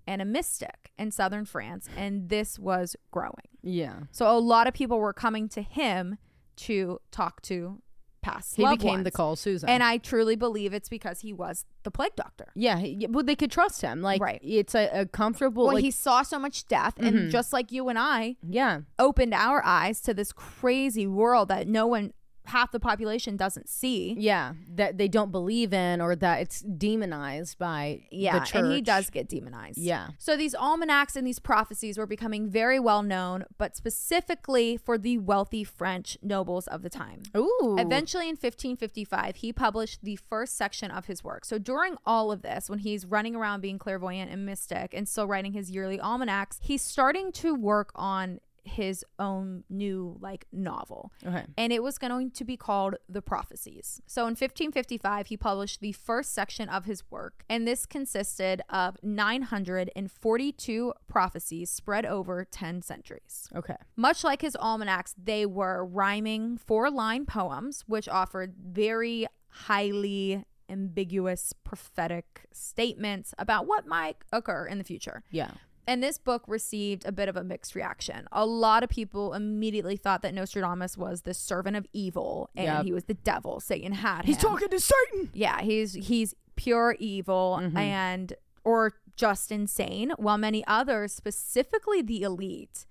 [0.06, 3.48] and a mystic in southern France, and this was growing.
[3.62, 4.00] Yeah.
[4.10, 6.18] So a lot of people were coming to him
[6.56, 7.80] to talk to
[8.20, 9.68] past He became the call Susan.
[9.68, 12.52] And I truly believe it's because he was the plague doctor.
[12.54, 14.00] yeah, he, well, they could trust him.
[14.00, 14.40] Like, Right.
[14.44, 15.64] it's a, a comfortable.
[15.66, 17.06] Well, like, he saw so much death, Mhm.
[17.08, 21.66] and just like you and I, yeah, opened our eyes to this crazy world that
[21.66, 22.12] no one,
[22.46, 24.14] half the population, doesn't see.
[24.18, 28.54] yeah, that they don't believe in or that it's demonized by Yeah, the church.
[28.62, 29.78] and he does get demonized.
[29.78, 30.08] Yeah.
[30.18, 35.18] So these almanacs and these prophecies were becoming very well known, but specifically for the
[35.18, 37.22] wealthy French nobles of the time.
[37.36, 37.76] Ooh.
[37.78, 41.44] Eventually, in 1555, he published the first section of his work.
[41.44, 45.26] So, during all of this, when he's running around being clairvoyant and mystic and still
[45.26, 51.44] writing his yearly almanacs, he's starting to work on his own new like novel Okay.
[51.58, 54.00] and it was going to be called The Prophecies.
[54.06, 58.96] So in 1555, he published the first section of his work, and this consisted of
[59.02, 63.48] 942 prophecies spread over 10 centuries.
[63.54, 63.76] Okay.
[63.96, 71.52] Much like his almanacs, they were rhyming four line poems, which offered very highly ambiguous
[71.64, 75.22] prophetic statements about what might occur in the future.
[75.30, 75.50] Yeah.
[75.86, 78.28] And this book received a bit of a mixed reaction.
[78.30, 82.84] A lot of people immediately thought that Nostradamus was the servant of evil and Yep.
[82.84, 83.58] he was the devil.
[83.58, 84.26] Satan had him.
[84.26, 85.30] He's talking to Satan.
[85.34, 87.76] Yeah, he's he's pure evil Mhm.
[87.76, 88.32] and
[88.64, 92.86] or just insane, while many others, specifically the elite,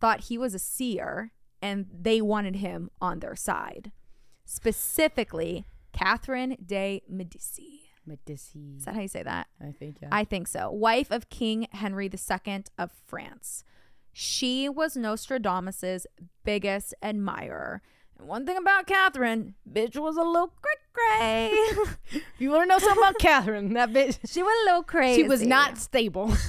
[0.00, 3.92] thought he was a seer and they wanted him on their side.
[4.44, 7.85] Specifically, Catherine de Medici.
[8.06, 8.76] Medici.
[8.78, 9.48] Is that how you say that?
[9.60, 10.08] I think yeah.
[10.12, 10.70] I think so.
[10.70, 13.64] Wife of King Henry II of France.
[14.12, 16.06] She was Nostradamus's
[16.44, 17.82] biggest admirer.
[18.18, 21.52] And one thing about Catherine, bitch was a little cray cray.
[22.38, 23.72] you want to know something about Catherine?
[23.74, 24.18] That bitch.
[24.26, 25.22] she was a little crazy.
[25.22, 26.32] She was not stable.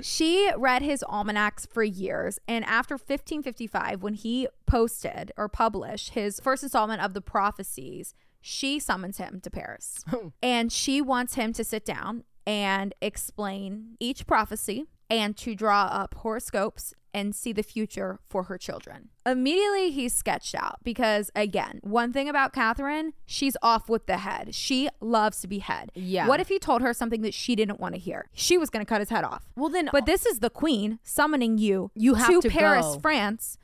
[0.00, 6.40] She read his almanacs for years, and after 1555, when he posted or published his
[6.40, 8.12] first installment of the prophecies,
[8.46, 10.04] she summons him to Paris.
[10.10, 10.28] Hmm.
[10.42, 16.14] and she wants him to sit down and explain each prophecy and to draw up
[16.16, 19.08] horoscopes and see the future for her children.
[19.24, 24.54] Immediately, he's sketched out because, again, one thing about Catherine, she's off with the head.
[24.54, 25.90] She loves to be head.
[25.94, 26.26] Yeah.
[26.28, 28.28] What if he told her something that she didn't want to hear?
[28.34, 29.44] She was going to cut his head off.
[29.56, 32.98] well, then, But this is the queen summoning you, You have to, to Paris, go.
[33.00, 33.58] France,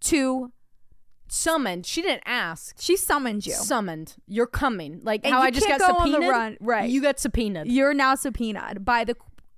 [0.00, 0.52] to
[1.28, 1.86] summoned.
[1.86, 2.76] She didn't ask.
[2.78, 3.52] she summoned you.
[3.54, 4.14] Summoned.
[4.26, 5.00] You're coming.
[5.02, 6.58] Like And how I just got go subpoenaed.
[6.60, 6.88] Right.
[6.88, 7.66] You got subpoenaed.
[7.70, 9.16] You're now subpoenaed by the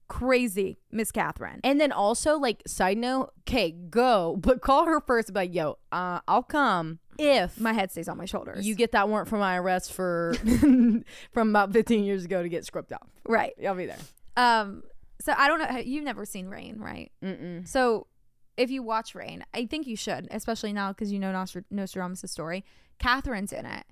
[0.09, 1.61] crazy Miss Catherine.
[1.63, 5.29] And then also, like, side note, okay, go, but call her first.
[5.29, 8.67] be Like, yo, uh, I'll come if My head stays on my shoulders.
[8.67, 10.35] you get that warrant for my arrest for
[11.33, 13.09] from about 15 years ago to get scrubbed out.
[13.27, 13.53] right.
[13.67, 13.99] I'll be there.
[14.37, 14.83] Um.
[15.21, 15.79] So I don't know.
[15.79, 17.11] You've never seen Reign, right?
[17.25, 17.67] Mm-mm.
[17.67, 18.07] So
[18.59, 22.31] if you watch Reign, I think you should, especially now because you know Nostr- Nostradamus'
[22.31, 22.65] story.
[22.99, 23.85] Catherine's in it.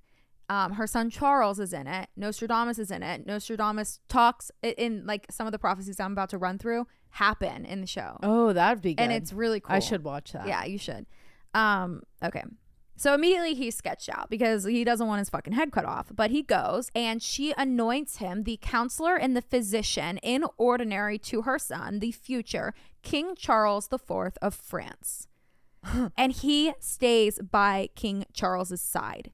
[0.48, 2.08] Um, her son Charles is in it.
[2.16, 3.26] Nostradamus is in it.
[3.26, 7.64] Nostradamus talks i- in like some of the prophecies I'm about to run through happen
[7.64, 9.02] in the show, Oh, that'd be good.
[9.02, 9.74] and it's really cool.
[9.74, 10.46] I should watch that.
[10.46, 11.06] Yeah, you should.
[11.54, 12.42] Um, okay.
[12.98, 16.06] So immediately he's sketched out because he doesn't want his fucking head cut off.
[16.14, 21.42] But he goes and she anoints him the counselor and the physician in ordinary to
[21.42, 22.72] her son, the future
[23.07, 25.28] King Charles IV of France.
[26.18, 29.30] and he stays by King Charles's side,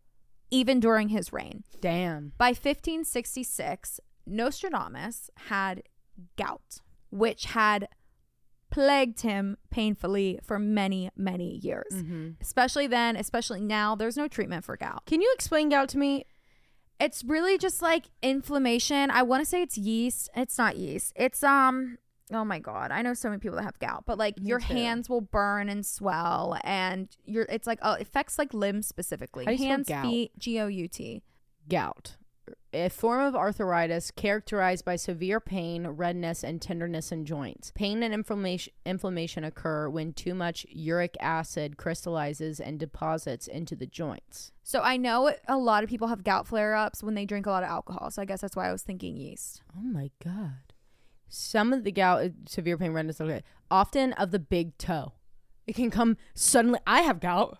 [0.51, 1.65] even during his reign.
[1.81, 2.33] Damn.
[2.37, 5.85] By 1566, Nostradamus had
[6.37, 7.89] gout, which had
[8.71, 11.93] plagued him painfully for many, many years.
[11.95, 12.33] Mm-hmm.
[12.43, 15.07] Especially then, especially now, there's no treatment for gout.
[15.07, 16.27] Can you explain gout to me?
[17.01, 19.11] It's really just like inflammation.
[19.11, 20.29] I want to say it's yeast.
[20.37, 21.15] It's not yeast.
[21.17, 21.97] It's um
[22.33, 22.91] oh my god.
[22.91, 24.75] I know so many people that have gout, but like Me your too.
[24.75, 29.45] hands will burn and swell and your it's like oh it affects like limbs specifically.
[29.45, 30.05] How do you spell hands, gout?
[30.05, 31.23] feet, G O U T.
[31.69, 32.17] Gout.
[32.75, 37.71] A form of arthritis characterized by severe pain, redness, and tenderness in joints.
[37.75, 43.87] Pain and inflammation inflammation occur when too much uric acid crystallizes and deposits into the
[43.87, 44.53] joints.
[44.63, 47.51] So I know a lot of people have gout flare ups when they drink a
[47.51, 48.11] lot of alcohol.
[48.11, 49.63] So I guess that's why I was thinking yeast.
[49.77, 50.72] Oh my god.
[51.35, 55.13] Some of the gout, uh, severe pain, redness, okay, often of the big toe.
[55.67, 56.79] It can come suddenly.
[56.87, 57.59] I have gout.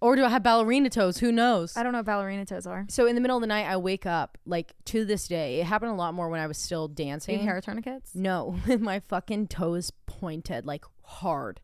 [0.00, 1.18] Or do I have ballerina toes?
[1.18, 1.76] Who knows?
[1.76, 2.86] I don't know what ballerina toes are.
[2.88, 5.60] So in the middle of the night, I wake up like to this day.
[5.60, 7.38] It happened a lot more when I was still Do you dancing.
[7.40, 8.14] hair tourniquets?
[8.14, 11.60] No, With my fucking toes pointed like hard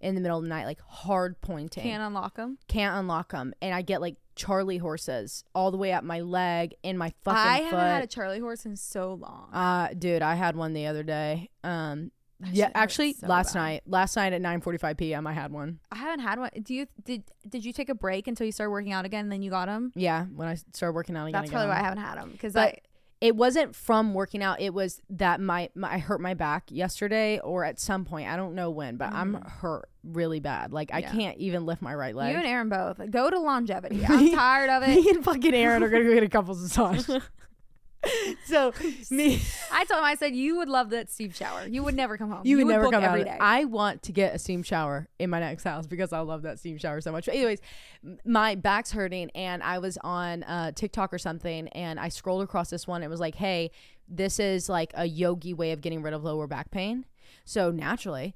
[0.00, 1.82] in the middle of the night, like hard pointing.
[1.82, 2.56] Can't unlock them.
[2.68, 6.74] Can't unlock them, and I get like Charlie horses all the way up my leg
[6.82, 9.50] and my fucking foot I haven't had a Charlie horse in so long.
[9.52, 11.50] uh, dude, I had one the other day.
[11.62, 12.10] Um,
[12.40, 13.60] That yeah, actually, so last bad.
[13.60, 15.78] night, last night at 9:45 p.m., I had one.
[15.92, 16.48] I haven't had one.
[16.62, 19.24] Do you did did you take a break until you started working out again?
[19.26, 19.92] and Then you got them.
[19.94, 21.32] Yeah, when I started working out again.
[21.38, 22.78] That's got probably why I haven't had them because I
[23.20, 24.60] it wasn't from working out.
[24.60, 28.28] It was that my, my I hurt my back yesterday or at some point.
[28.28, 30.72] I don't know when, but I'm hurt really bad.
[30.72, 31.12] Like I Mm.
[31.12, 32.32] Can't even lift my right leg.
[32.32, 34.04] you and Aaron both go to longevity.
[34.08, 34.88] I'm tired of it.
[35.04, 37.08] Me and fucking Aaron are gonna go get a couples massage.
[38.44, 38.72] so
[39.10, 39.40] me,
[39.70, 41.66] I told him I said you would love that steam shower.
[41.66, 42.42] You would never come home.
[42.44, 43.36] you, would never come every day.
[43.40, 46.58] I want to get a steam shower in my next house because I love that
[46.58, 47.26] steam shower so much.
[47.26, 47.60] But anyways,
[48.24, 52.70] my back's hurting, and I was on uh, TikTok or something, and I scrolled across
[52.70, 53.02] this one.
[53.02, 53.70] It was like, hey,
[54.08, 57.04] this is like a yogi way of getting rid of lower back pain.
[57.44, 58.34] So naturally,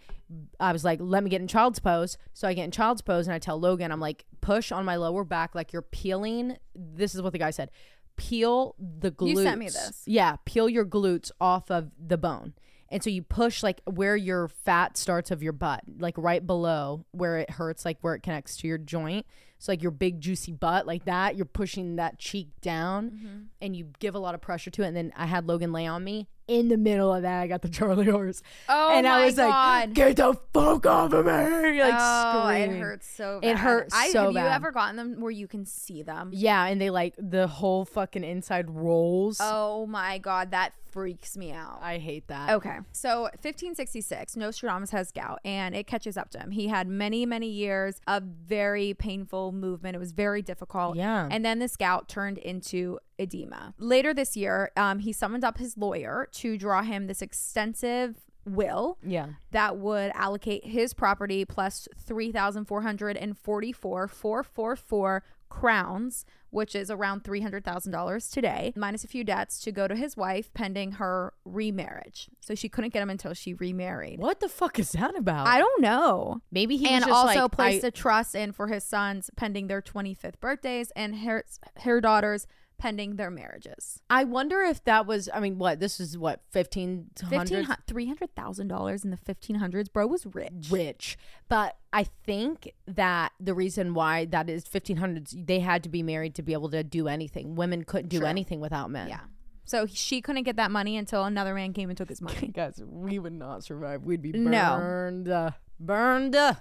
[0.59, 2.17] I was like, let me get in child's pose.
[2.33, 4.97] So I get in child's pose and I tell Logan, I'm like, push on my
[4.97, 6.57] lower back like you're peeling.
[6.75, 7.71] This is what the guy said.
[8.17, 9.29] Peel the glutes.
[9.29, 10.03] You sent me this.
[10.07, 12.55] Yeah, peel your glutes off of the bone.
[12.91, 17.07] And so you push like where your fat starts of your butt, like right below
[17.11, 19.27] where it hurts, like where it connects to your joint.
[19.59, 23.39] So like your big juicy butt, like that, you're pushing that cheek down Mm-hmm.
[23.63, 24.89] and you give a lot of pressure to it.
[24.89, 26.29] And then I had Logan lay on me.
[26.47, 28.43] In the middle of that, I got the Charlie horse.
[28.69, 29.49] oh and my I was god.
[29.89, 31.33] like, get the fuck off of me.
[31.81, 32.77] Like oh, screaming.
[32.77, 33.57] it hurts so It bad.
[33.59, 36.31] hurt I, so have you ever gotten them where you can see them?
[36.35, 39.39] Yeah, and they like the whole fucking inside rolls.
[39.41, 41.81] Oh my god, that freaks me out.
[41.83, 42.51] I hate that.
[42.51, 42.79] Okay.
[42.93, 46.53] So 1566, Nostradamus has gout and it catches up to him.
[46.53, 49.97] He had many, many years of very painful movement.
[49.97, 50.97] It was very difficult.
[50.97, 51.27] Yeah.
[51.31, 53.75] And then this gout turned into edema.
[53.79, 58.99] Later this year, um, he summoned up his lawyer to draw him this extensive will
[59.03, 59.29] Yeah.
[59.53, 69.05] that would allocate his property plus 3,444 444 crowns, which is around $300,000 today, minus
[69.05, 72.29] a few debts to go to his wife pending her remarriage.
[72.41, 74.19] So she couldn't get him until she remarried.
[74.19, 75.47] What the fuck is that about?
[75.47, 76.41] I don't know.
[76.51, 79.81] Maybe he and also like, placed I- a trust in for his sons pending their
[79.83, 81.45] 25th birthdays and her,
[81.83, 82.47] her daughters
[82.85, 83.99] pending their marriages.
[84.11, 85.31] I wonder if that was.
[85.33, 89.17] I mean, what this is what fifteen Fifteen hundred three hundred thousand dollars in the
[89.17, 90.69] fifteen hundreds, bro was rich.
[90.71, 91.17] rich,
[91.49, 96.03] but I think that the reason why that is fifteen hundreds, they had to be
[96.03, 97.55] married to be able to do anything.
[97.55, 98.27] Women couldn't do True.
[98.27, 99.09] anything without men.
[99.09, 99.21] Yeah.
[99.65, 102.49] So she couldn't get that money until another man came and took his money.
[102.55, 104.03] guys, we would not survive.
[104.05, 104.77] We'd be No.
[104.79, 106.55] burned, uh, burned uh,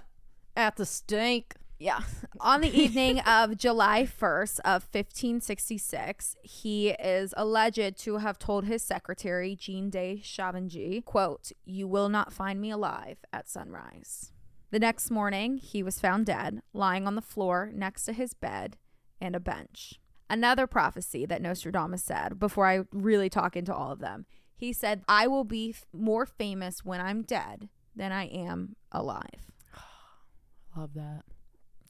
[0.56, 1.52] at the stake.
[1.84, 2.00] Yeah.
[2.40, 8.82] On the evening of July 1st of 1566, he is alleged to have told his
[8.82, 14.32] secretary, Jean de Chavigny, quote, "You will not find me alive at sunrise."
[14.70, 18.78] The next morning, he was found dead, lying on the floor next to his bed
[19.20, 20.00] and a bench.
[20.30, 24.24] Another prophecy that Nostradamus said, before I really talk into all of them,
[24.56, 29.52] he said, I will be f- more famous when I'm dead than I am alive.
[30.74, 31.24] Love that.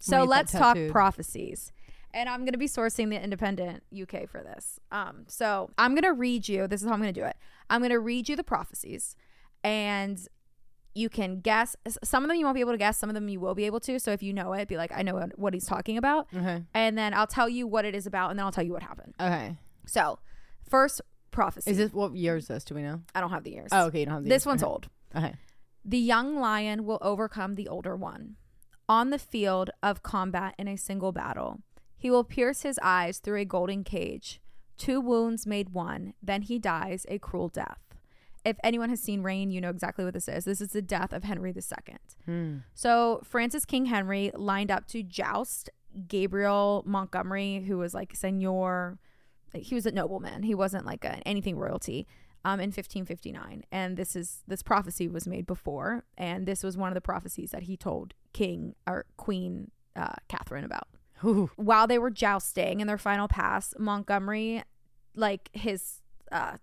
[0.05, 1.73] So let's talk prophecies.
[2.13, 4.79] And I'm going to be sourcing the independent UK for this.
[4.93, 6.69] Um, so I'm going to read you.
[6.69, 7.37] This is how I'm going to do it.
[7.69, 9.17] I'm going to read you the prophecies,
[9.65, 10.25] and
[10.95, 11.75] you can guess.
[12.05, 12.99] Some of them you won't be able to guess.
[12.99, 13.99] Some of them you will be able to.
[13.99, 16.29] So if you know it, be like, I know what- what he's talking about.
[16.33, 16.63] Okay.
[16.73, 18.83] And then I'll tell you what it is about, and then I'll tell you what
[18.85, 19.15] happened.
[19.19, 19.57] Okay.
[19.87, 20.21] So,
[20.69, 21.01] first
[21.33, 21.73] prophecy.
[21.73, 22.63] Is this what year is this?
[22.65, 23.01] Do we know?
[23.15, 23.71] I don't have the years.
[23.73, 24.01] Oh, okay.
[24.01, 24.37] You don't have the years.
[24.37, 24.47] this years.
[24.47, 24.71] one's okay.
[24.71, 24.89] old.
[25.17, 25.35] Okay.
[25.85, 28.37] The young lion will overcome the older one.
[28.89, 31.61] On the field of combat in a single battle,
[31.97, 34.41] he will pierce his eyes through a golden cage.
[34.77, 37.79] Two wounds made one, then he dies a cruel death.
[38.45, 40.45] If anyone has seen Reign, you know exactly what this is.
[40.45, 41.97] This is the death of Henry II.
[42.27, 42.57] Hmm.
[42.75, 45.71] So Francis King Henry lined up to joust
[46.09, 48.99] Gabriel Montgomery, who was like seigneur.
[49.55, 50.43] He was a nobleman.
[50.43, 52.07] He wasn't like a, anything royalty.
[52.47, 56.89] Um, in 1559, and this is this prophecy was made before, and this was one
[56.91, 60.89] of the prophecies that he told King or Queen uh, Catherine about.
[61.25, 61.51] Ooh.
[61.57, 64.63] While they were jousting in their final pass, Montgomery,
[65.17, 66.59] like his uh,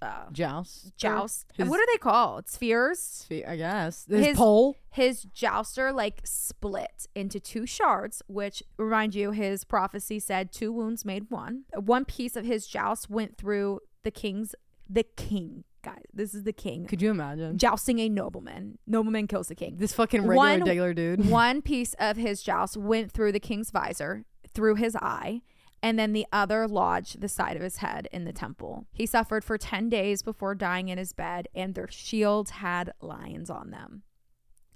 [0.00, 0.96] uh, Joust.
[0.96, 2.48] joust, His- what are they called?
[2.48, 4.06] Spheres Sphere, I guess.
[4.08, 4.76] His, His- pole.
[4.90, 11.04] his jouster like split into two shards, which remind you his prophecy said two wounds
[11.04, 11.64] made one.
[11.74, 14.54] One piece of his joust went through the king's
[14.88, 17.58] the king guys, this is the king Could you imagine?
[17.58, 18.76] jousting a nobleman.
[18.88, 19.76] Nobleman kills the king.
[19.76, 21.28] This fucking regular One- regular dude.
[21.30, 25.42] One piece of his joust went through the king's visor, through his eye,
[25.82, 28.86] and then the other lodged the side of his head in the temple.
[28.92, 33.48] He suffered for 10 days before dying in his bed, and their shields had lions
[33.50, 34.02] on them.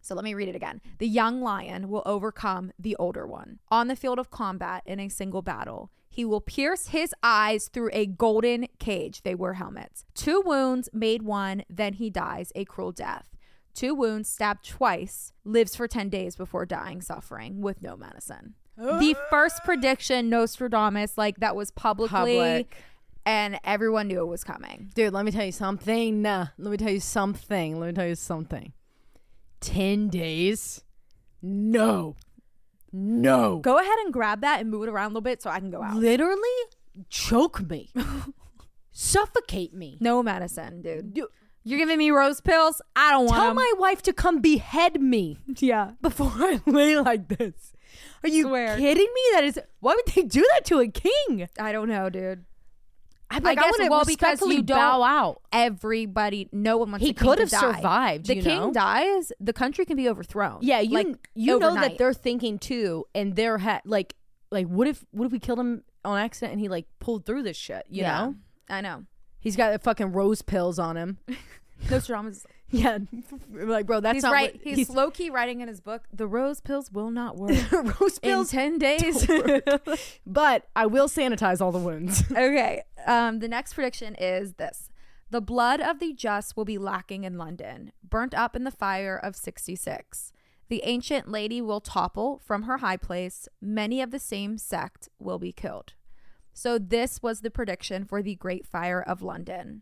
[0.00, 0.80] So let me read it again.
[0.98, 3.58] The young lion will overcome the older one.
[3.70, 7.90] On the field of combat in a single battle, he will pierce his eyes through
[7.92, 9.22] a golden cage.
[9.22, 10.04] They wear helmets.
[10.14, 13.28] Two wounds made one, then he dies a cruel death.
[13.74, 18.54] Two wounds stabbed twice, lives for 10 days before dying, suffering with no medicine.
[18.76, 22.08] the first prediction, Nostradamus, like that was publicly,
[22.38, 22.76] Public.
[23.24, 24.90] and everyone knew it was coming.
[24.94, 26.22] Dude, let me tell you something.
[26.24, 27.78] Let me tell you something.
[27.78, 28.72] Let me tell you something.
[29.60, 30.82] 10 days?
[31.42, 32.16] No.
[32.92, 33.58] No.
[33.58, 35.70] Go ahead and grab that and move it around a little bit so I can
[35.70, 35.96] go out.
[35.96, 36.38] Literally
[37.08, 37.92] choke me.
[38.92, 39.96] Suffocate me.
[40.00, 41.16] No medicine, dude.
[41.16, 41.28] You-
[41.62, 42.80] You're giving me rose pills?
[42.96, 43.56] I don't want Tell 'em.
[43.56, 45.92] my wife to come behead me yeah.
[46.00, 47.74] before I lay like this.
[48.22, 48.76] Are you Swear.
[48.78, 49.20] kidding me?
[49.34, 51.48] That is why would they do that to a king?
[51.58, 52.44] I don't know, dude.
[53.32, 55.42] I'm I guess, would well, because you don't- bow out.
[55.52, 57.06] Everybody, no one wants.
[57.06, 58.26] He could have survived.
[58.26, 58.72] The king know?
[58.72, 60.58] dies, the country can be overthrown.
[60.62, 64.14] Yeah, you like, you know that they're thinking too, and they're ha- like
[64.50, 67.44] like what if what if we killed him on accident and he like pulled through
[67.44, 67.84] this shit?
[67.88, 68.18] You Yeah.
[68.20, 68.34] know,
[68.68, 69.04] I know.
[69.38, 71.18] he's got the fucking rose pills on him.
[71.90, 72.44] Nostradamus.
[72.72, 72.98] yeah,
[73.50, 74.54] like bro, that's he's not right.
[74.54, 76.04] what- he's, low key writing in his book.
[76.12, 78.50] The rose pills will not work rose in pills.
[78.50, 79.26] ten days.
[80.26, 82.22] but I will sanitize all the wounds.
[82.30, 82.82] okay.
[83.06, 84.90] Um, the next prediction is this:
[85.30, 89.16] the blood of the just will be lacking in London, burnt up in the fire
[89.16, 90.32] of '66.
[90.68, 93.48] The ancient lady will topple from her high place.
[93.60, 95.94] Many of the same sect will be killed.
[96.60, 99.80] So this was the prediction for the Great Fire of London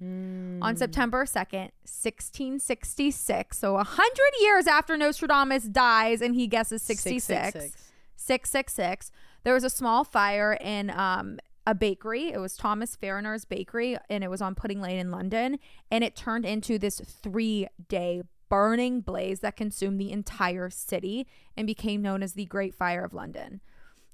[0.63, 3.59] on September 2nd, 1666.
[3.59, 7.25] So 100 years after Nostradamus dies and he guesses 66.
[7.25, 7.93] 666.
[8.15, 9.11] 666.
[9.43, 12.29] There was a small fire in um, a bakery.
[12.29, 15.59] It was Thomas Farriner's bakery, and it was on Pudding Lane in London.
[15.91, 21.27] And it turned into this three day burning blaze that consumed the entire city
[21.57, 23.63] and became known as the Great Fire of London.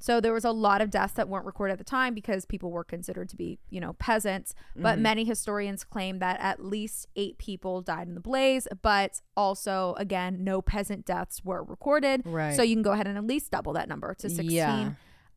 [0.05, 2.71] So there was a lot of deaths that weren't recorded at the time because people
[2.71, 4.55] were considered to be, you know, peasants.
[4.77, 8.69] But many historians claim that at least eight people died in the blaze.
[8.83, 12.21] But also, again, no peasant deaths were recorded.
[12.27, 12.55] Right.
[12.55, 14.51] So you can go ahead and at least double that number to 16.
[14.51, 14.91] Yeah.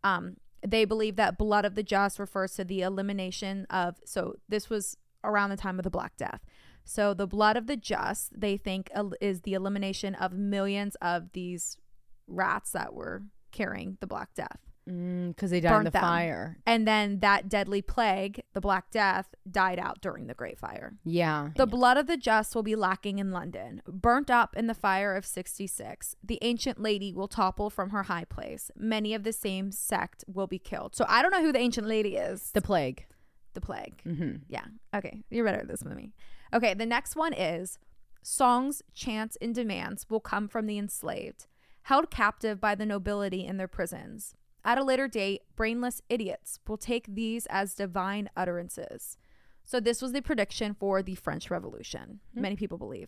[0.03, 0.35] Um,
[0.67, 3.95] they believe that blood of the just refers to the elimination of.
[4.03, 6.41] So this was around the time of the Black Death.
[6.83, 8.91] So the blood of the just, they think,
[9.21, 11.77] is the elimination of millions of these
[12.27, 13.23] rats that were
[13.57, 14.59] carrying the Black Death.
[14.85, 16.01] because they died in the them.
[16.01, 16.57] fire.
[16.65, 20.93] And then that deadly plague, the Black Death, died out during the Great Fire.
[21.03, 23.81] Yeah, The blood of the just will be lacking in London.
[23.85, 28.23] Burnt up in the fire of 66, the ancient lady will topple from her high
[28.25, 28.71] place.
[28.77, 30.95] Many of the same sect will be killed.
[30.95, 32.51] So I don't know who the ancient lady is.
[32.51, 33.05] the plague.
[33.55, 34.01] The plague.
[34.05, 34.35] Mm-hmm.
[34.47, 34.65] Yeah.
[34.95, 35.21] Okay.
[35.29, 36.13] You're better at this than me.
[36.53, 36.73] Okay.
[36.75, 37.77] The next one is
[38.21, 41.47] songs, chants, and demands will come from the enslaved,
[41.87, 44.35] held captive by the nobility in their prisons.
[44.65, 49.17] At a later date, brainless idiots will take these as divine utterances.
[49.63, 52.41] So, this was the prediction for the French Revolution, hmm.
[52.41, 53.07] many people believe.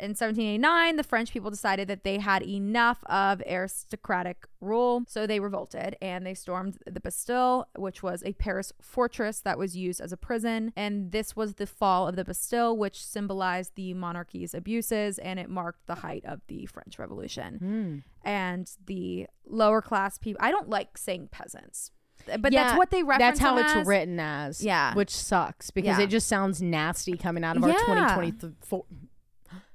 [0.00, 5.38] In 1789, the French people decided that they had enough of aristocratic rule, so they
[5.38, 10.12] revolted and they stormed the Bastille, which was a Paris fortress that was used as
[10.12, 10.72] a prison.
[10.76, 15.48] And this was the fall of the Bastille, which symbolized the monarchy's abuses and it
[15.48, 17.54] marked the height of the French Revolution.
[17.58, 18.28] Hmm.
[18.28, 21.90] And the lower class people, I don't like saying peasants,
[22.38, 23.38] but that's what they reference.
[23.38, 23.86] That's how it's as.
[23.86, 24.62] written as.
[24.64, 24.94] Yeah.
[24.94, 26.04] which sucks because Yeah.
[26.04, 28.84] it just sounds nasty coming out of our 2024.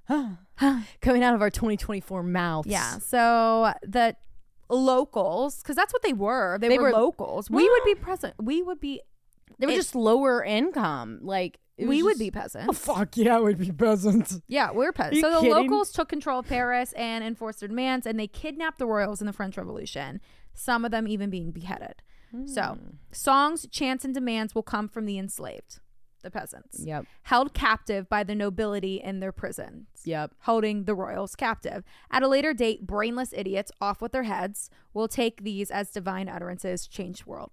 [1.02, 2.68] coming out of our 2024 mouths.
[2.68, 2.98] Yeah.
[3.00, 4.16] So the
[4.70, 6.58] locals, because that's what they were.
[6.60, 7.50] They, They were, were- locals.
[7.50, 8.34] We would be present.
[8.42, 9.02] We would be.
[9.60, 11.20] they were It- just lower income.
[11.22, 12.68] Like it We was would just- be peasants.
[12.70, 14.40] Oh fuck yeah, we'd be peasants.
[14.48, 15.18] Yeah, we're peasants.
[15.18, 15.54] you So the kidding?
[15.54, 19.28] locals took control of Paris and enforced their demands, and they kidnapped the royals in
[19.28, 20.20] the French Revolution.
[20.54, 22.02] Some of them even being beheaded.
[22.46, 22.90] So Hmm.
[23.12, 25.80] songs, chants, and demands will come from the enslaved,
[26.24, 27.06] the peasants, Yep.
[27.24, 29.88] held captive by the nobility in their prisons.
[30.06, 30.32] Yep.
[30.42, 31.84] holding the royals captive.
[32.12, 36.30] At a later date, brainless idiots off with their heads will take these as divine
[36.30, 37.52] utterances, change world.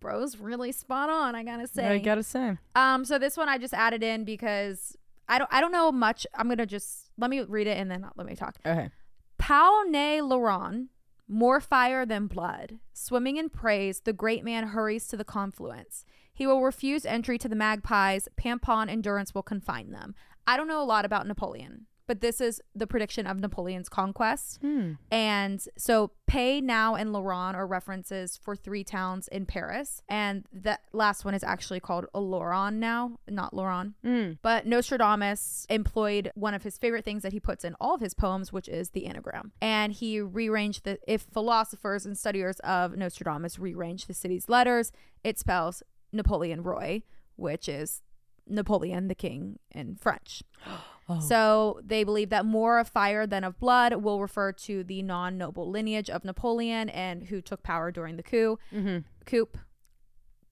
[0.00, 1.86] Bro's really spot on, I gotta say.
[1.88, 2.56] I gotta say.
[2.76, 4.96] um, so this one I just added in because
[5.28, 6.26] I don't I don't know much.
[6.34, 8.56] I'm gonna just let me read it and then let me talk.
[8.64, 8.90] Okay.
[9.38, 10.88] Pau ne Laurent,
[11.26, 12.78] more fire than blood.
[12.92, 16.04] Swimming in praise, the great man hurries to the confluence.
[16.38, 18.28] He will refuse entry to the Magpies.
[18.40, 20.14] Pampon endurance will confine them.
[20.46, 24.60] I don't know a lot about Napoleon, but this is the prediction of Napoleon's conquest.
[24.60, 24.92] Hmm.
[25.10, 30.00] And so Pay now and Laurent are references for three towns in Paris.
[30.08, 33.94] And the last one is actually called Oloron now, not Laurent.
[34.06, 34.38] Mm.
[34.40, 38.14] But Nostradamus employed one of his favorite things that he puts in all of his
[38.14, 39.50] poems, which is the anagram.
[39.60, 44.92] And he rearranged the, if philosophers and studiers of Nostradamus rearrange the city's letters,
[45.24, 45.82] it spells
[46.12, 47.02] Napoleon Roy,
[47.36, 48.02] which is
[48.46, 50.42] Napoleon the king in French.
[51.10, 51.20] Oh.
[51.20, 55.38] So they believe that more of fire than of blood will refer to the non
[55.38, 58.58] noble lineage of Napoleon and who took power during the coup.
[58.70, 59.48] hmm Coup.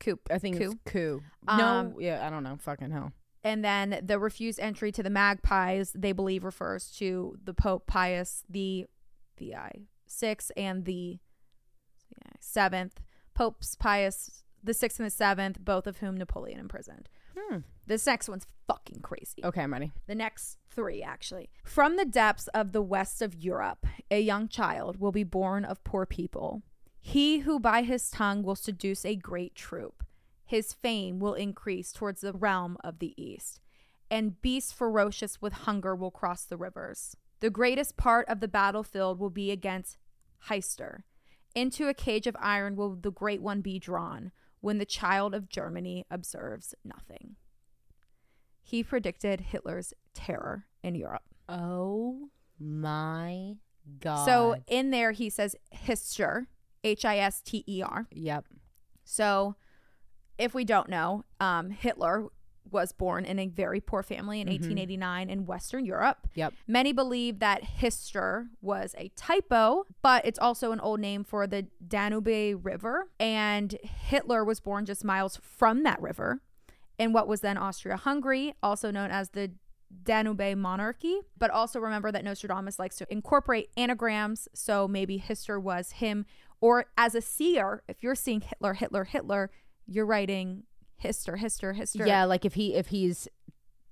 [0.01, 0.19] Coup.
[0.31, 0.71] I think coup.
[0.71, 1.23] it's coup.
[1.47, 2.57] Um, no, yeah, I don't know.
[2.59, 3.13] Fucking hell.
[3.45, 8.43] And then the refused entry to the Magpies, they believe refers to the Pope Pius
[8.49, 8.87] the
[9.39, 11.19] VI six and the
[12.41, 13.01] seventh
[13.35, 17.09] Popes Pius the sixth and the seventh, both of whom Napoleon imprisoned.
[17.37, 17.59] Hmm.
[17.87, 19.45] This next one's fucking crazy.
[19.45, 19.93] Okay, I'm ready.
[20.07, 21.51] The next three, actually.
[21.65, 25.85] From the depths of the west of Europe, a young child will be born of
[25.85, 26.63] poor people.
[27.01, 30.03] He who by his tongue will seduce a great troop.
[30.45, 33.61] His fame will increase towards the realm of the east,
[34.11, 37.17] and beasts ferocious with hunger will cross the rivers.
[37.41, 39.99] The greatest part of the battlefield will be against
[40.49, 41.01] Heister.
[41.55, 44.33] Into a cage of iron will the great one be drawn
[44.67, 47.37] when the child of Germany observes nothing.
[48.65, 51.23] He predicted Hitler's terror in Europe.
[51.49, 53.59] Oh my
[54.01, 54.25] god.
[54.25, 56.49] So in there, he says Hister,
[56.83, 58.09] H I S T E R.
[58.11, 58.45] yep.
[59.05, 59.55] So
[60.37, 62.27] if we don't know, um, Hitler
[62.71, 64.55] was born in a very poor family in mm-hmm.
[64.55, 66.29] 1889 in Western Europe.
[66.35, 66.55] Yep.
[66.67, 71.67] Many believe that Hister was a typo, but it's also an old name for the
[71.87, 73.09] Danube River.
[73.19, 76.41] And Hitler was born just miles from that river
[76.99, 79.53] in what was then Austria Hungary, also known as the
[80.03, 81.21] Danube monarchy.
[81.39, 84.49] But also remember that Nostradamus likes to incorporate anagrams.
[84.55, 86.27] So maybe Hister was him.
[86.61, 89.51] Or as a seer, if you're seeing Hitler, Hitler, Hitler,
[89.87, 90.65] you're writing
[90.97, 92.07] Hister, Hister, Hister.
[92.07, 93.29] Yeah, like if he if he's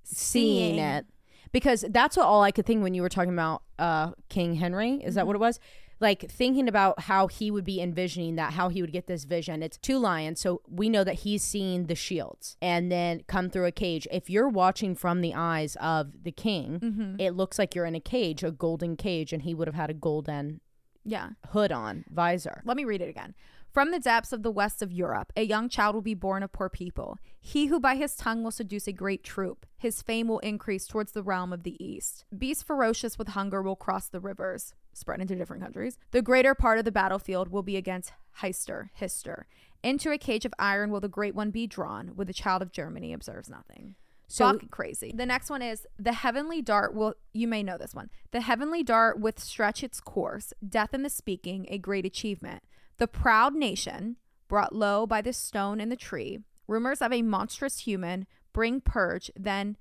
[0.03, 0.79] seeing, Seeing.
[0.79, 1.05] it,
[1.51, 4.95] because that's what all I could think when you were talking about uh King Henry.
[5.03, 5.59] Is that what it was?
[6.01, 9.63] Like thinking about how he would be envisioning that, how he would get this vision.
[9.63, 13.65] It's two lions, so we know that he's seeing the shields and then come through
[13.65, 14.05] a cage.
[14.11, 17.15] If you're watching from the eyes of the king, Mm-hmm.
[17.21, 19.89] it looks like you're in a cage, a golden cage, and he would have had
[19.89, 20.59] a golden
[21.05, 21.29] Yeah.
[21.51, 22.61] hood on, visor.
[22.65, 23.33] Let me read it again.
[23.75, 26.53] From the depths of the west of Europe, a young child will be born of
[26.53, 27.17] poor people.
[27.41, 29.65] He who by his tongue will seduce a great troop.
[29.75, 32.23] His fame will increase towards the realm of the east.
[32.37, 35.97] Beasts ferocious with hunger will cross the rivers, spread into different countries.
[36.11, 39.45] The greater part of the battlefield will be against Heister, Hister.
[39.83, 42.71] Into a cage of iron will the great one be drawn, where the child of
[42.71, 43.95] Germany observes nothing.
[44.29, 45.11] So- Fucking crazy.
[45.13, 48.09] The next one is the heavenly dart will you may know this one.
[48.31, 52.63] The heavenly dart with stretch its course, death in the speaking, a great achievement.
[52.97, 54.17] The proud nation,
[54.47, 59.29] brought low by the stone and the tree, rumors of a monstrous human, bring purge,
[59.35, 59.77] then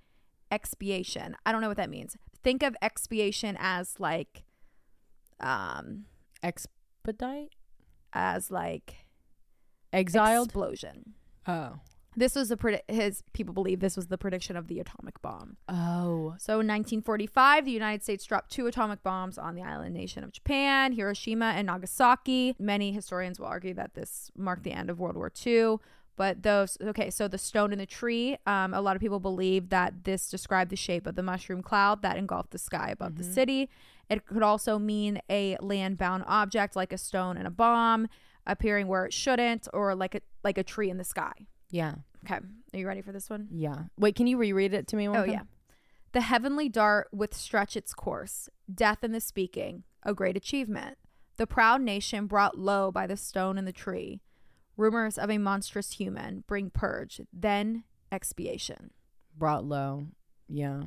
[0.51, 1.37] expiation.
[1.47, 2.17] I don't know what that means.
[2.43, 4.45] Think of expiation as like
[5.41, 6.05] um
[6.43, 7.55] Expedite,
[8.13, 9.07] as like
[9.93, 10.49] exiled.
[10.49, 11.15] explosion.
[11.47, 11.79] oh,
[12.17, 15.57] This was a predi- his people believe this was the prediction of the atomic bomb.
[15.69, 20.23] oh, So in 1945, the United States dropped two atomic bombs on the island nation
[20.25, 22.55] of Japan, Hiroshima and Nagasaki.
[22.59, 25.77] Many historians will argue that this marked the end of World War II.
[26.17, 29.71] But those, okay, so the stone in the tree, um, a lot of people believe
[29.71, 33.25] that this described the shape of the mushroom cloud that engulfed the sky above the
[33.25, 33.69] city.
[34.09, 38.07] It could also mean a land bound object like a stone and a bomb
[38.47, 41.33] appearing where it shouldn't, or like a like a tree in the sky.
[41.75, 41.95] Yeah,
[42.25, 42.37] Okay,
[42.73, 43.49] are you ready for this one?
[43.51, 43.83] yeah.
[43.99, 45.09] Wait, can you reread it to me?
[45.09, 45.43] One Oh more yeah.
[46.13, 50.97] The heavenly dart with stretch its course, death in the speaking, a great achievement.
[51.37, 54.21] The proud nation brought low by the stone and the tree.
[54.77, 58.91] Rumors of a monstrous human bring purge, then expiation.
[59.37, 60.07] brought low.
[60.49, 60.85] Yeah.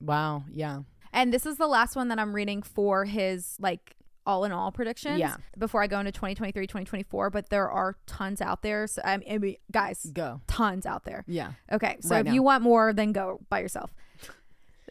[0.00, 0.44] Wow.
[0.50, 0.80] Yeah.
[1.12, 3.96] And this is the last one that I'm reading for his like
[4.26, 5.18] all in all predictions.
[5.18, 5.36] Yeah.
[5.58, 8.86] Before I go into 2023, 2024, but there are tons out there.
[8.86, 10.40] So I mean, guys, Go.
[10.46, 11.24] tons out there.
[11.26, 11.52] Yeah.
[11.70, 12.32] Okay, so Right if now.
[12.32, 13.92] you want more, then go by yourself.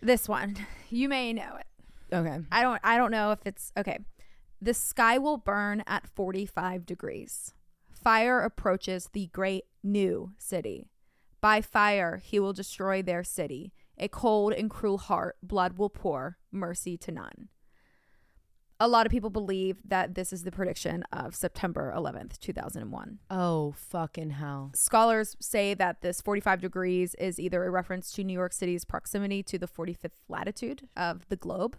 [0.01, 0.57] This one,
[0.89, 2.15] you may know it.
[2.15, 2.39] Okay.
[2.51, 3.99] I don't I don't know if it's okay.
[4.61, 7.53] The sky will burn at 45 degrees.
[7.89, 10.87] Fire approaches the great new city.
[11.39, 13.73] By fire he will destroy their city.
[13.97, 17.49] A cold and cruel heart, blood will pour, mercy to none.
[18.81, 23.19] A lot of people believe that this is the prediction of September 11th, 2001.
[23.29, 24.71] Oh, fucking hell.
[24.73, 29.43] Scholars say that this 45 degrees is either a reference to New York City's proximity
[29.43, 31.77] to the 45th latitude of the globe.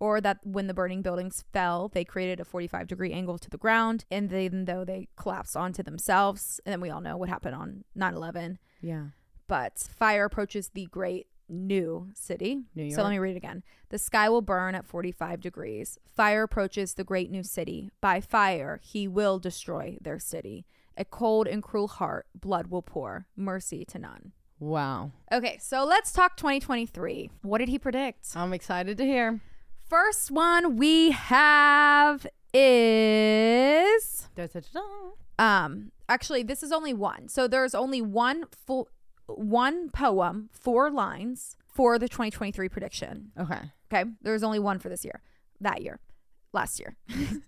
[0.00, 3.56] Or that when the burning buildings fell, they created a 45 degree angle to the
[3.56, 4.04] ground.
[4.10, 7.84] And then though they collapsed onto themselves, and then we all know what happened on
[7.94, 8.58] 9 11.
[8.80, 9.06] Yeah.
[9.46, 12.62] But fire approaches the great new city.
[12.74, 12.94] New York.
[12.94, 13.62] So let me read it again.
[13.90, 15.98] The sky will burn at 45 degrees.
[16.06, 17.90] Fire approaches the great new city.
[18.00, 20.66] By fire, he will destroy their city.
[20.96, 23.26] A cold and cruel heart, blood will pour.
[23.36, 24.32] Mercy to none.
[24.60, 25.12] Wow.
[25.32, 27.30] Okay, so let's talk 2023.
[27.42, 28.26] What did he predict?
[28.34, 29.40] I'm excited to hear.
[29.88, 34.80] First one we have is Da-da-da-da.
[35.38, 37.28] um actually this is only one.
[37.28, 38.88] So there's only one full
[39.28, 43.30] one poem, four lines for the 2023 prediction.
[43.38, 43.60] Okay.
[43.92, 44.10] Okay.
[44.22, 45.22] There's only one for this year,
[45.60, 46.00] that year,
[46.52, 46.96] last year.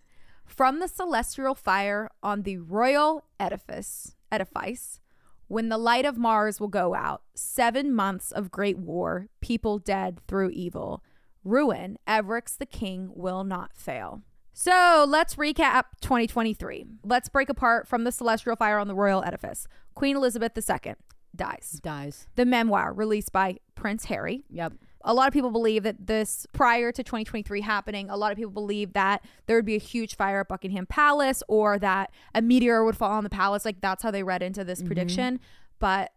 [0.45, 5.01] From the celestial fire on the royal edifice, edifice,
[5.47, 10.21] when the light of Mars will go out, seven months of great war, people dead
[10.29, 11.03] through evil,
[11.45, 14.23] ruin, Everix the king will not fail.
[14.53, 16.85] So let's recap 2023.
[17.05, 19.67] Let's break apart from the celestial fire on the royal edifice.
[19.95, 20.95] Queen Elizabeth II
[21.35, 21.81] dies.
[21.83, 22.27] Dies.
[22.37, 24.75] The memoir released by Prince Harry Yep.
[25.05, 28.53] a lot of people believe that this prior to 2023 happening a lot of people
[28.53, 32.85] believe that there would be a huge fire at buckingham palace or that a meteor
[32.85, 34.89] would fall on the palace like that's how they read into this mm-hmm.
[34.89, 35.41] prediction
[35.79, 36.13] but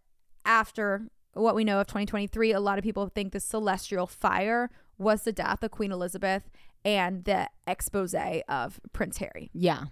[0.46, 5.22] after what we know of 2023 a lot of people think the celestial fire was
[5.22, 6.50] the death of queen elizabeth
[6.84, 8.14] and the expose
[8.50, 9.86] of prince harry Yeah.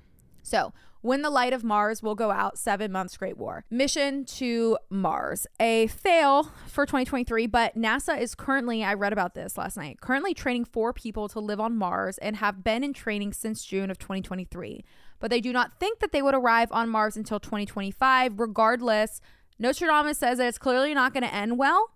[0.44, 3.66] So, when the light of Mars will go out, seven months Great War.
[3.72, 5.48] Mission to Mars.
[5.60, 10.36] A fail for 2023, but NASA is currently, I read about this last night, currently
[10.36, 13.98] training four people to live on Mars and have been in training since June of
[13.98, 14.86] 2023.
[15.20, 18.40] But they do not think that they would arrive on Mars until 2025.
[18.40, 19.22] Regardless,
[19.58, 21.94] Nostradamus says that it's clearly not going to end well.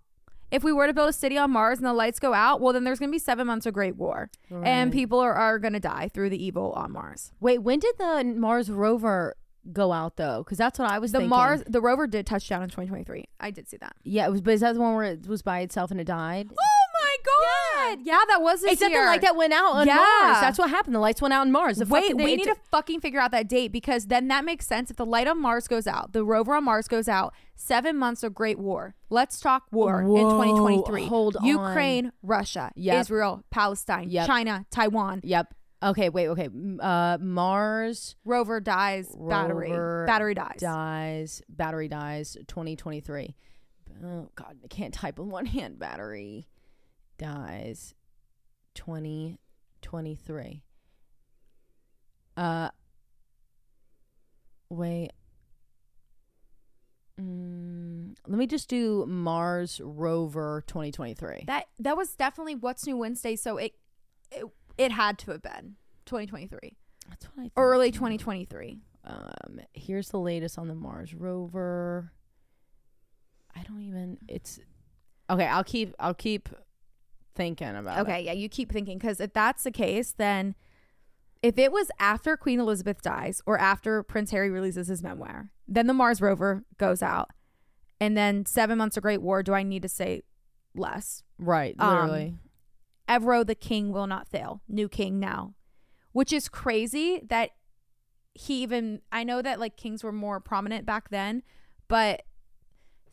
[0.51, 2.73] If we were to build a city on Mars and the lights go out, well,
[2.73, 4.29] then there's going to be seven months of Great War.
[4.51, 7.31] And people are, are going to die through the evil on Mars.
[7.39, 9.35] Wait, when did the Mars rover
[9.73, 10.43] go out though?
[10.43, 11.29] Because that's what I was the thinking.
[11.29, 13.25] Mars, the rover did touch down in 2023.
[13.39, 13.95] I did see that.
[14.03, 14.41] Yeah, it was.
[14.41, 16.49] But is that the one where it was by itself and it died?
[16.97, 17.99] Oh my god!
[18.03, 19.95] Yeah, that was this Is that the light that went out on Yeah.
[19.95, 20.37] Mars?
[20.41, 20.95] That's what happened.
[20.95, 21.77] The lights went out on Mars.
[21.77, 24.89] The Wait, we need to fucking figure out that date because then that makes sense.
[24.91, 28.23] If the light on Mars goes out, the rover on Mars goes out, seven months
[28.23, 28.95] of Great War.
[29.09, 31.05] Let's talk war in 2023.
[31.07, 31.45] hold on.
[31.45, 33.01] Ukraine, Russia, Yep.
[33.01, 34.27] Israel, Palestine, Yep.
[34.27, 35.21] China, Taiwan.
[35.23, 35.53] Yep.
[35.83, 36.09] Okay.
[36.09, 36.27] Wait.
[36.29, 36.49] Okay.
[36.79, 39.69] Uh, Mars Rover dies, battery.
[39.71, 40.57] Rover Battery dies.
[40.59, 41.41] dies.
[41.49, 42.37] Battery dies.
[42.47, 43.35] 2023.
[44.03, 45.77] Oh God, I can't type in one hand.
[45.79, 46.47] Battery
[47.17, 47.93] dies.
[48.75, 50.63] 2023.
[52.37, 52.69] Uh.
[54.69, 55.11] Wait.
[57.19, 61.45] Mm, let me just do Mars rover 2023.
[61.47, 63.73] That that was definitely what's new Wednesday, so it
[64.31, 64.45] it,
[64.77, 65.75] it had to have been
[66.05, 66.75] 2023.
[67.09, 67.51] That's what I thought.
[67.55, 68.79] Early 2023.
[69.05, 72.11] Um, here's the latest on the Mars rover.
[73.55, 74.17] I don't even.
[74.27, 74.59] It's
[75.29, 75.45] okay.
[75.45, 75.93] I'll keep.
[75.99, 76.49] I'll keep
[77.35, 77.99] thinking about.
[77.99, 80.55] Okay, yeah, you keep thinking because if that's the case, then
[81.41, 85.87] if it was after Queen Elizabeth dies or after Prince Harry releases his memoir, then
[85.87, 87.29] the Mars rover goes out,
[87.99, 89.43] and then seven months of Great War.
[89.43, 90.23] Do I need to say
[90.73, 91.23] less?
[91.39, 91.43] it.
[91.43, 91.75] Right.
[91.77, 92.35] Um, Literally.
[93.07, 94.61] Evro the king will not fail.
[94.67, 95.53] New king now,
[96.11, 97.51] which is crazy that
[98.33, 99.01] he even.
[99.11, 101.43] I know that like kings were more prominent back then,
[101.87, 102.23] but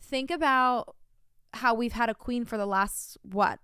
[0.01, 0.95] think about
[1.53, 3.59] how we've had a queen for the last what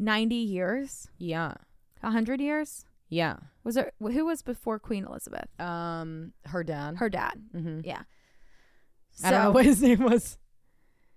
[0.00, 1.54] ninety years, yeah.
[2.02, 2.84] hundred years.
[3.08, 3.36] Yeah.
[3.64, 5.48] Was there who was before Queen Elizabeth?
[5.60, 6.32] Um.
[6.46, 6.96] Her dad.
[6.96, 7.34] Her dad.
[7.52, 8.02] hmm Yeah.
[9.24, 10.38] I don't know So- what his name was.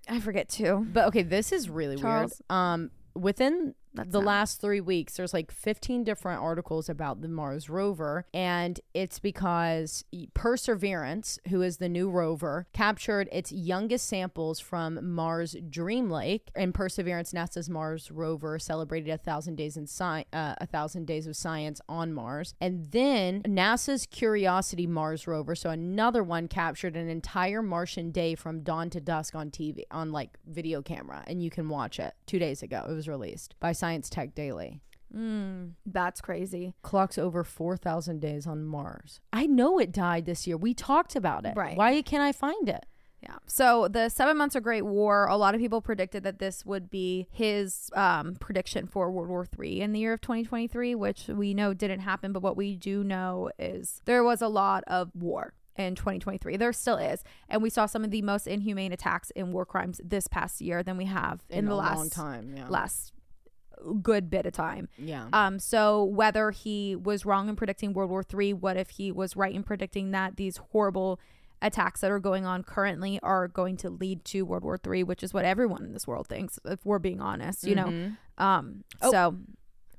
[0.10, 0.85] I forget too.
[0.91, 2.41] But okay, this is really Charles.
[2.49, 2.60] weird.
[2.60, 2.91] Um.
[3.15, 7.69] Within That's the not- last three weeks, there's like 15 different articles about the Mars
[7.69, 10.03] rover, and it's because
[10.33, 16.49] Perseverance, who is the new rover, captured its youngest samples from Mars Dream Lake.
[16.55, 21.27] And Perseverance, NASA's Mars rover, celebrated a thousand days in sci- uh, a thousand days
[21.27, 27.09] of science on Mars, and then NASA's Curiosity Mars rover, so another one, captured an
[27.09, 31.49] entire Martian day from dawn to dusk on TV on like video camera, and you
[31.49, 32.13] can watch it.
[32.25, 34.80] Two days ago, it was released by Science Tech Daily.
[35.14, 36.73] Mm, that's crazy.
[36.84, 39.19] Clocks over 4,000 days on Mars.
[39.34, 40.55] I know it died this year.
[40.55, 41.57] We talked about it.
[41.57, 41.76] Right.
[41.76, 42.85] Why can't I find it?
[43.22, 43.35] Yeah.
[43.45, 46.89] So the seven months of Great War, a lot of people predicted that this would
[46.89, 51.53] be his um, prediction for World War III in the year of 2023, which we
[51.53, 52.31] know didn't happen.
[52.31, 56.55] But what we do know is there was a lot of war in 2023.
[56.55, 57.22] There still is.
[57.49, 60.84] And we saw some of the most inhumane attacks in war crimes this past year
[60.84, 62.53] than we have in, In, the a last long time.
[62.55, 62.69] Yeah.
[62.69, 63.11] last
[64.01, 64.88] good bit of time.
[64.97, 65.27] yeah.
[65.34, 69.35] Um, so whether he was wrong in predicting World War Three, what if he was
[69.35, 71.19] right in predicting that these horrible
[71.61, 75.23] attacks that are going on currently are going to lead to World War Three, which
[75.23, 77.85] is what everyone in this world thinks, if we're being honest, you know.
[77.88, 78.18] Mhm.
[78.38, 79.11] Um, Oh.
[79.11, 79.38] so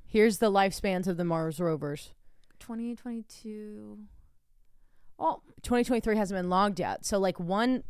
[0.07, 2.13] Here's the lifespans of the Mars rovers.
[2.59, 3.99] 2022.
[5.19, 7.05] Oh, 2023 hasn't been logged yet.
[7.05, 7.83] So like one.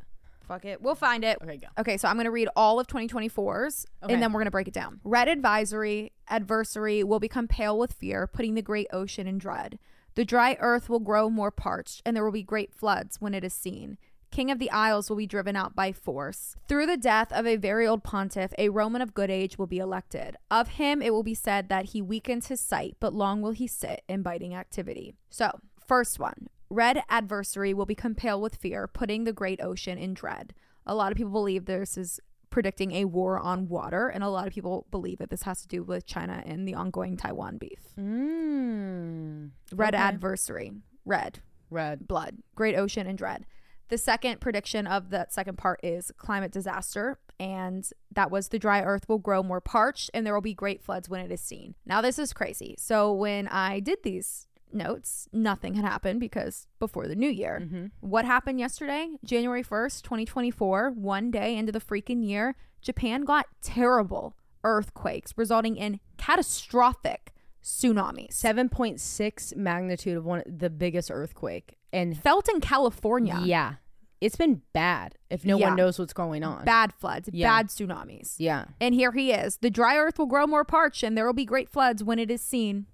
[0.46, 0.82] Fuck it.
[0.82, 1.38] We'll find it.
[1.44, 1.68] Okay, go.
[1.80, 4.14] Okay, so I'm going to read all of 2024's Okay.
[4.14, 5.00] and then we're going to break it down.
[5.04, 9.80] Red advisory, adversary will become pale with fear, putting the great ocean in dread.
[10.16, 13.44] The dry earth will grow more parched, and there will be great floods when it
[13.44, 13.98] is seen.
[14.32, 16.56] King of the Isles will be driven out by force.
[16.68, 19.78] Through the death of a very old pontiff, a Roman of good age will be
[19.78, 20.36] elected.
[20.52, 23.68] Of him, it will be said that he weakens his sight, but long will he
[23.68, 25.16] sit in biting activity.
[25.30, 30.14] So, first one Red adversary will become pale with fear, putting the great ocean in
[30.14, 30.54] dread.
[30.86, 32.20] A lot of people believe this is
[32.50, 35.70] predicting a war on water, and a lot of people believe that this has to
[35.70, 37.80] do with China and the ongoing Taiwan beef.
[37.98, 39.52] Mm.
[39.72, 40.04] Red Okay.
[40.04, 40.74] adversary,
[41.06, 41.40] red,
[41.70, 42.10] Red.
[42.10, 43.46] blood, great ocean, and dread.
[43.88, 48.82] The second prediction of that second part is climate disaster, and that was the dry
[48.82, 51.76] earth will grow more parched, and there will be great floods when it is seen.
[51.86, 52.76] Now, this is crazy.
[52.78, 57.62] So, when I did these notes, nothing had happened because before the new year.
[57.64, 57.86] Mm-hmm.
[58.02, 64.36] What happened yesterday, January 1st, 2024, one day into the freaking year, Japan got terrible
[64.64, 67.32] earthquakes, resulting in catastrophic
[67.64, 68.30] tsunamis.
[68.34, 71.78] 7.6 magnitude of one the biggest earthquake.
[71.92, 73.40] And Felt in California.
[73.44, 73.76] yeah,
[74.22, 75.70] it's been bad if no Yeah.
[75.70, 76.64] one knows what's going on.
[76.66, 77.50] Bad floods, Yeah.
[77.50, 78.36] bad tsunamis.
[78.38, 78.66] Yeah.
[78.80, 79.58] And here he is.
[79.58, 82.30] The dry earth will grow more parched and there will be great floods when it
[82.30, 82.86] is seen.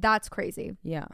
[0.00, 0.76] That's crazy.
[0.82, 1.06] Yeah.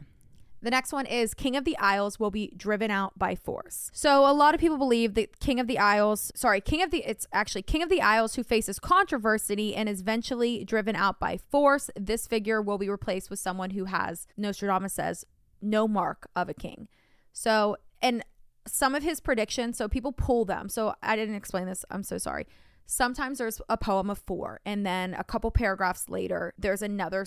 [0.61, 3.91] The next one is King of the Isles will be driven out by force.
[3.93, 7.03] So a lot of people believe that King of the Isles, sorry, King of the
[7.07, 11.37] it's actually King of the Isles who faces controversy and is eventually driven out by
[11.37, 11.91] force.
[11.95, 15.25] This figure will be replaced with someone who has Nostradamus says
[15.61, 16.87] no mark of a king.
[17.33, 18.23] So and
[18.65, 20.69] some of his predictions, so people pull them.
[20.69, 21.85] So I didn't explain this.
[21.89, 22.47] I'm so sorry.
[22.85, 27.25] Sometimes there's a poem of four, and then a couple paragraphs later, there's another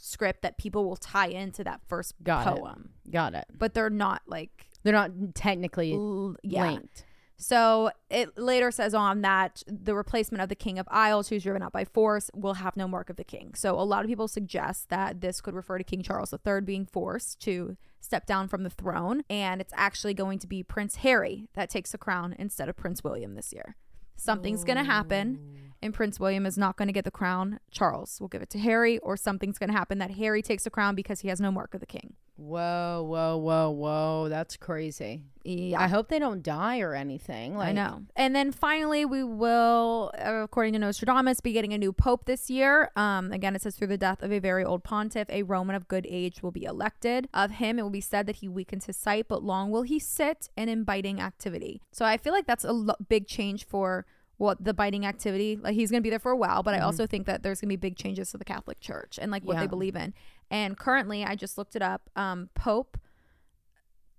[0.00, 2.60] script that people will tie into that first Got it.
[2.60, 3.44] poem Got it.
[3.56, 6.62] but they're not like They're not technically l- yeah.
[6.70, 7.04] linked.
[7.36, 11.62] So it later says on that the replacement of the King of Isles, who's driven
[11.62, 13.54] out by force, will have no mark of the king.
[13.54, 16.84] So a lot of people suggest that this could refer to King Charles III being
[16.84, 21.48] forced to step down from the throne, and it's actually going to be Prince Harry
[21.54, 23.74] that takes the crown instead of Prince William this year.
[24.16, 27.60] Something's going to happen, and Prince William is not going to get the crown.
[27.70, 30.70] Charles will give it to Harry, or something's going to happen that Harry takes the
[30.70, 32.14] crown because he has no mark of the king.
[32.40, 34.28] Whoa, whoa, whoa, whoa.
[34.30, 35.24] That's crazy.
[35.44, 35.80] Yeah.
[35.80, 37.54] I hope they don't die or anything.
[37.54, 38.02] Like, I know.
[38.16, 42.48] And then finally, we will, uh, according to Nostradamus, be getting a new pope this
[42.48, 42.90] year.
[42.96, 45.86] Um, again, it says through the death of a very old pontiff, a Roman of
[45.86, 47.28] good age will be elected.
[47.34, 49.98] Of him, it will be said that he weakens his sight, but long will he
[49.98, 51.82] sit in biting activity.
[51.92, 54.06] So I feel like that's a lo- big change for
[54.40, 55.58] what the biting activity.
[55.62, 57.60] Like he's going to be there for a while, but I also think that there's
[57.60, 59.60] going to be big changes to the Catholic Church and like what Yeah.
[59.60, 60.14] they believe in.
[60.50, 62.08] And currently, I just looked it up.
[62.16, 62.96] Um, Pope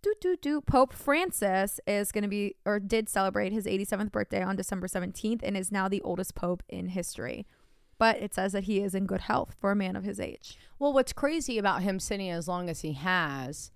[0.04, 4.44] do do do Pope Francis is going to be or did celebrate his 87th birthday
[4.44, 7.48] on December 17th and is now the oldest pope in history.
[7.98, 10.58] But it says that he is in good health for a man of his age.
[10.80, 13.72] Well, what's crazy about him sitting as long as he has,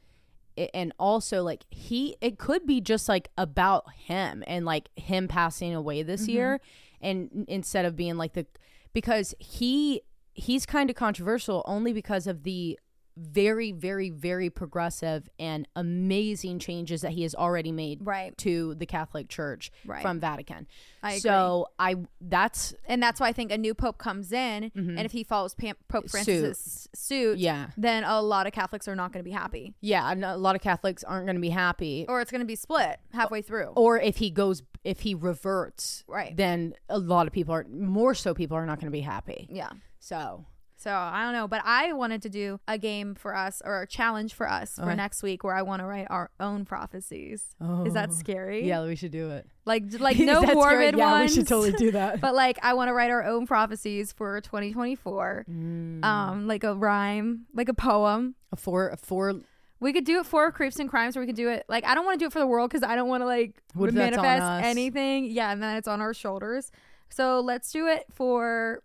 [0.73, 5.73] and also like he, it could be just like about him and like him passing
[5.73, 6.32] away this mm-hmm.
[6.32, 6.61] year,
[7.02, 8.45] and instead of being like the,
[8.94, 10.02] because he
[10.34, 12.77] he's kind of controversial only because of the
[13.18, 18.38] very very very progressive and amazing changes that he has already made Right.
[18.40, 20.02] to the Catholic Church Right.
[20.02, 20.68] from Vatican.
[21.02, 21.20] I.
[21.20, 24.90] So I that's And that's why I think a new pope comes in mm-hmm.
[24.98, 26.12] and if he follows Pam- Pope Suit.
[26.12, 29.74] Francis's suit, yeah then a lot of Catholics are not going to be happy.
[29.82, 30.12] yeah.
[30.12, 32.56] and A lot of Catholics aren't going to be happy Or it's going to be
[32.56, 33.72] split halfway through.
[33.76, 36.36] or if he goes if he reverts Right.
[36.36, 39.48] then a lot of people are more so people are not going to be happy
[39.52, 39.70] Yeah.
[40.00, 40.46] so
[40.77, 43.88] So I don't know, but I wanted to do a game for us or a
[43.88, 47.56] challenge for us for next week where I want to write our own prophecies.
[47.85, 48.68] Is that scary?
[48.68, 50.97] yeah we should do it Like like no morbid great.
[50.97, 51.31] yeah ones.
[51.31, 54.41] we should totally do that But like I want to write our own prophecies for
[54.41, 55.45] 2024.
[55.49, 56.03] Mm.
[56.03, 59.34] Um like a rhyme, like a poem a four a four
[59.80, 61.95] We could do it for creeps and crimes, or we could do it like I
[61.95, 63.89] don't want to do it for the world because I don't want to like What
[63.89, 65.26] if that's on manifest anything.
[65.31, 66.72] Yeah, and then it's on our shoulders.
[67.10, 68.81] So let's do it for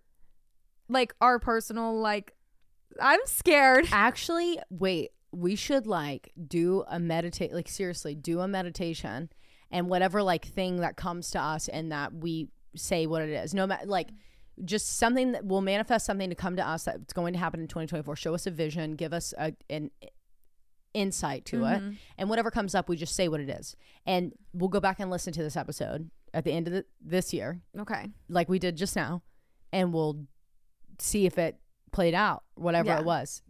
[0.90, 2.34] like our personal like.
[3.00, 3.88] I'm scared.
[3.92, 9.30] Actually, wait, we should like do a meditate like seriously, do a meditation
[9.70, 13.54] and whatever like thing that comes to us and that we say what it is.
[13.54, 14.08] No matter like
[14.64, 17.68] just something that will manifest something to come to us that's going to happen in
[17.68, 18.16] 2024.
[18.16, 19.90] Show us a vision, give us a, an
[20.94, 21.80] insight to it.
[21.80, 21.90] Mm-hmm.
[22.18, 23.76] And whatever comes up, we just say what it is.
[24.06, 27.32] And we'll go back and listen to this episode at the end of the, this
[27.32, 28.06] year, Okay.
[28.28, 29.22] like we did just now,
[29.72, 30.26] and we'll
[31.00, 31.56] see if it
[31.92, 33.00] played out, whatever Yeah.
[33.00, 33.42] it was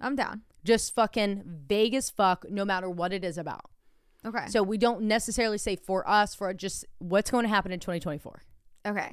[0.00, 0.42] I'm down.
[0.64, 3.64] just fucking vague as fuck no matter what it is about
[4.24, 4.46] Okay.
[4.48, 8.42] so we don't necessarily say for us for just what's going to happen in 2024
[8.86, 9.12] okay.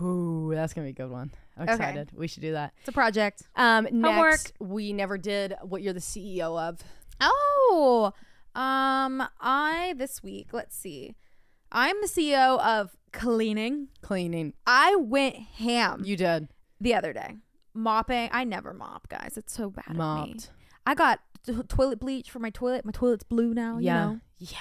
[0.00, 1.72] Ooh, that's gonna be a good one i'm Okay.
[1.74, 3.42] excited we should do that It's a project.
[3.56, 4.30] um Homework.
[4.30, 6.82] next we never did what you're the ceo of
[7.20, 8.12] Oh,
[8.54, 10.48] um, I this week.
[10.52, 11.14] Let's see.
[11.70, 13.88] I'm the CEO of cleaning.
[14.02, 16.48] cleaning I went ham you did
[16.82, 17.36] the other day.
[17.74, 18.28] Mopping.
[18.32, 19.34] I never mop, guys.
[19.36, 20.50] It's so bad mopped
[20.86, 22.84] I got t- toilet bleach for my toilet.
[22.84, 23.78] My toilet's blue now.
[23.78, 24.20] yeah You know?
[24.38, 24.58] yeah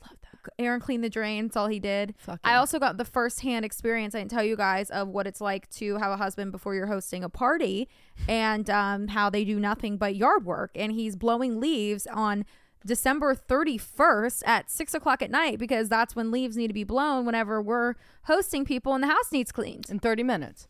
[0.00, 1.46] love that Aaron cleaned the drain.
[1.46, 2.14] That's all he did.
[2.18, 4.14] Fucking- I also got the first hand experience.
[4.14, 6.86] I didn't tell you guys of what it's like to have a husband before you're
[6.86, 7.88] hosting a party
[8.28, 10.70] and um, how they do nothing but yard work.
[10.76, 12.44] And he's blowing leaves on
[12.86, 17.26] December 31st at six o'clock at night because that's when leaves need to be blown
[17.26, 17.94] whenever we're
[18.24, 19.90] hosting people and the house needs cleaned.
[19.90, 20.68] in 30 minutes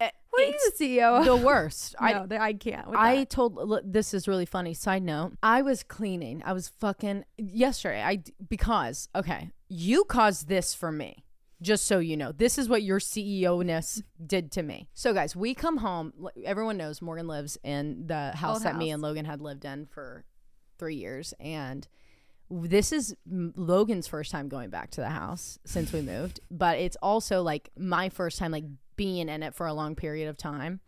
[0.00, 1.24] Eh, what are you, It's CEO?
[1.24, 2.86] the worst I, i no, I can't.
[2.94, 4.74] I told look, this is really funny.
[4.74, 6.42] Side note: I was cleaning.
[6.44, 8.02] I was fucking yesterday.
[8.02, 11.24] I because okay, you caused this for me.
[11.60, 14.88] Just so you know, this is what your CEO ness did to me.
[14.94, 16.12] So, guys, we come home.
[16.44, 19.86] Everyone knows Morgan lives in the house Old that me and Logan had lived in
[19.86, 20.24] for
[20.78, 21.88] three years, and
[22.48, 26.38] this is Logan's first time going back to the house since we moved.
[26.48, 28.64] But it's also like my first time like
[28.98, 30.80] being in it for a long period of time.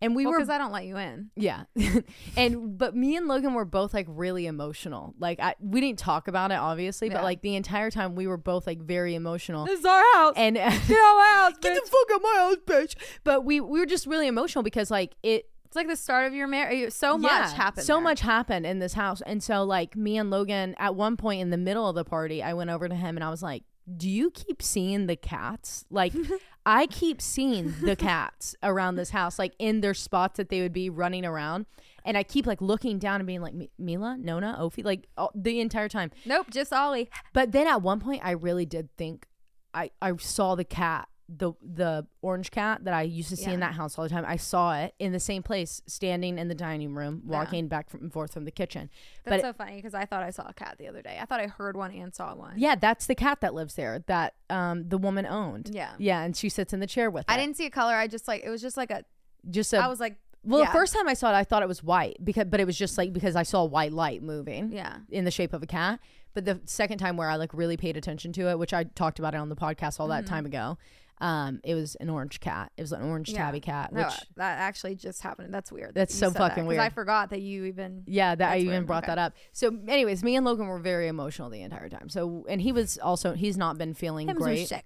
[0.00, 1.30] And we Well, were because I don't let you in.
[1.36, 1.62] yeah.
[2.36, 5.14] and but me and Logan were both like really emotional.
[5.20, 7.14] Like I we didn't talk about it obviously, Yeah.
[7.14, 9.64] but like the entire time we were both like very emotional.
[9.66, 10.34] This is our house.
[10.36, 12.94] And Get out my house, get the fuck out my house, bitch.
[13.22, 16.34] But we we were just really emotional because like it It's like the start of
[16.34, 16.92] your marriage.
[16.92, 17.86] So much yeah, happened.
[17.86, 18.02] So there.
[18.02, 19.22] much happened in this house.
[19.24, 22.42] And so like me and Logan at one point in the middle of the party,
[22.42, 23.62] I went over to him and I was like,
[23.96, 25.84] "Do you keep seeing the cats?
[25.90, 26.12] Like
[26.66, 30.72] I keep seeing the cats around this house like in their spots that they would
[30.72, 31.66] be running around."
[32.04, 35.60] And I keep like looking down and being like, Mila, Nona, Ophi, like all, the
[35.60, 36.10] entire time.
[36.26, 37.08] Nope, just Ollie.
[37.32, 39.26] But then at one point, I really did think
[39.74, 43.60] I I saw the cat, the the orange cat that I used to see in
[43.60, 44.24] that house all the time.
[44.26, 47.38] I saw it in the same place, standing in the dining room, Yeah.
[47.38, 48.90] walking back and forth from the kitchen.
[49.24, 51.18] That's But so funny because I thought I saw a cat the other day.
[51.20, 52.54] I thought I heard one and saw one.
[52.58, 55.70] yeah, that's the cat that lives there that um the woman owned.
[55.72, 55.92] Yeah.
[55.98, 57.24] yeah, and she sits in the chair with.
[57.28, 57.38] I it.
[57.38, 57.94] didn't see a color.
[57.94, 59.04] I just like it was just like a.
[59.48, 60.60] just I a was like, well.
[60.60, 60.66] yeah.
[60.66, 62.76] The first time I saw it, I thought it was white because, but it was
[62.76, 64.72] just like because I saw a white light moving.
[64.72, 66.00] yeah, in the shape of a cat.
[66.34, 69.18] But the second time where I like really paid attention to it, which I talked
[69.18, 70.78] about it on the podcast all that time ago,
[71.22, 72.72] um, it was an orange cat.
[72.76, 73.30] It was an orange.
[73.30, 73.38] Yeah.
[73.46, 73.92] tabby cat.
[73.92, 75.54] no, Which that actually just happened.
[75.54, 75.94] That's weird.
[75.94, 76.80] That's that so said that, weird.
[76.80, 78.02] I forgot that you even.
[78.06, 78.86] yeah, that I even weird.
[78.86, 79.12] brought Okay.
[79.12, 79.32] that up.
[79.52, 82.08] So, anyways, me and Logan were very emotional the entire time.
[82.08, 84.66] So, and he was also he's not been feeling Him great.
[84.68, 84.84] sick.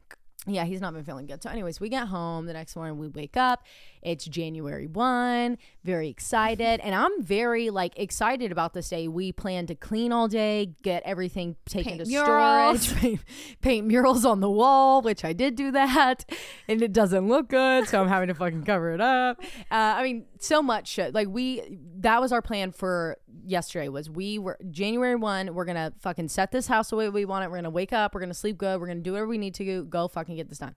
[0.49, 1.43] Yeah, he's not been feeling good.
[1.43, 2.99] So, anyways, we get home the next morning.
[2.99, 3.65] We wake up.
[4.07, 6.79] It's January 1, very excited.
[6.81, 9.09] And I'm very like excited about this day.
[9.09, 12.83] We plan to clean all day, get everything taken Paint to murals.
[12.83, 13.21] storage, paint,
[13.61, 16.25] paint murals on the wall, which I did do that.
[16.69, 17.89] And it doesn't look good.
[17.89, 19.41] So I'm having to fucking cover it up.
[19.73, 21.13] Uh, I mean, so much shit.
[21.13, 21.63] Like, we,
[21.99, 26.29] that was our plan for yesterday was we were January 1, we're going to fucking
[26.29, 27.49] set this house the way we want it.
[27.49, 28.15] We're going to wake up.
[28.15, 28.81] We're going to sleep good.
[28.81, 30.77] We're going to do whatever we need to go, go fucking get this done.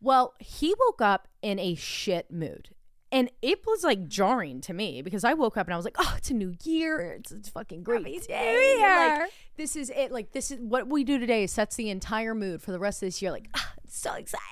[0.00, 2.70] Well, he woke up in a shit mood.
[3.12, 5.94] And it was like jarring to me because I woke up and I was like,
[5.98, 6.98] "Oh, it's a new year!
[7.12, 8.76] It's, it's fucking great Happy day!
[9.20, 10.10] Like, this is it.
[10.10, 11.46] Like this is what we do today.
[11.46, 13.30] Sets the entire mood for the rest of this year.
[13.30, 14.42] Like, ah, I'm so excited!"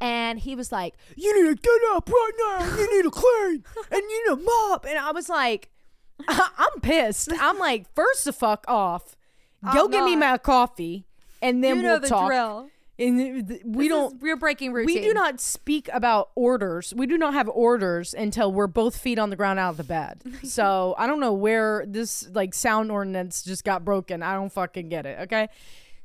[0.00, 2.76] And he was like, "You need to get up right now.
[2.76, 5.70] You need to clean and you need to mop." And I was like,
[6.28, 7.30] "I'm pissed.
[7.40, 9.16] I'm like, first the fuck off.
[9.74, 11.06] Go I'm get me my coffee,
[11.42, 12.70] and then You know we'll the talk." drill.
[12.98, 14.96] And we This don't is- we're breaking routine.
[14.96, 16.92] we do not speak about orders.
[16.96, 19.84] We do not have orders until we're both feet on the ground out of the
[19.84, 20.22] bed.
[20.42, 24.22] so I don't know where this like sound ordinance just got broken.
[24.22, 25.20] I don't fucking get it.
[25.20, 25.48] Okay.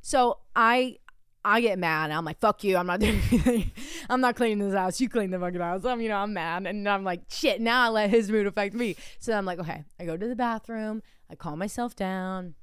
[0.02, 0.98] So I
[1.46, 2.10] I get mad.
[2.10, 2.76] I'm like, fuck you.
[2.76, 3.70] I'm not doing anything.
[4.08, 5.00] I'm not cleaning this house.
[5.00, 5.84] You clean the fucking house.
[5.84, 6.66] I'm, you know, I'm mad.
[6.66, 8.96] And I'm like, shit, now I let his mood affect me.
[9.18, 11.02] So I'm like, okay, I go to the bathroom.
[11.28, 12.54] I calm myself down.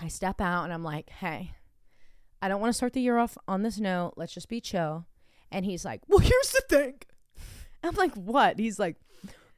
[0.00, 1.52] I step out and I'm like, hey,
[2.42, 4.14] I don't want to start the year off on this note.
[4.16, 5.06] Let's just be chill.
[5.50, 6.94] And he's like, well, here's the thing.
[7.84, 8.58] I'm like, what?
[8.58, 8.96] He's like,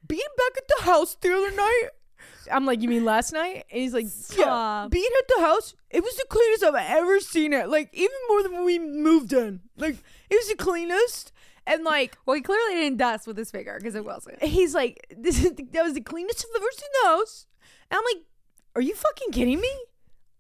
[0.07, 1.89] being back at the house the other night.
[2.53, 3.65] I'm like, you mean last night?
[3.71, 4.07] And he's like,
[4.37, 7.69] yeah, being at the house, it was the cleanest I've ever seen it.
[7.69, 9.61] Like, even more than when we moved in.
[9.77, 9.97] Like,
[10.31, 11.33] it was the cleanest.
[11.67, 14.43] And like, Well, he clearly didn't dust with his finger because it wasn't.
[14.43, 17.47] he's like, this is that was the cleanest I've ever seen the house.
[17.91, 18.25] And I'm like,
[18.77, 19.71] are you fucking kidding me?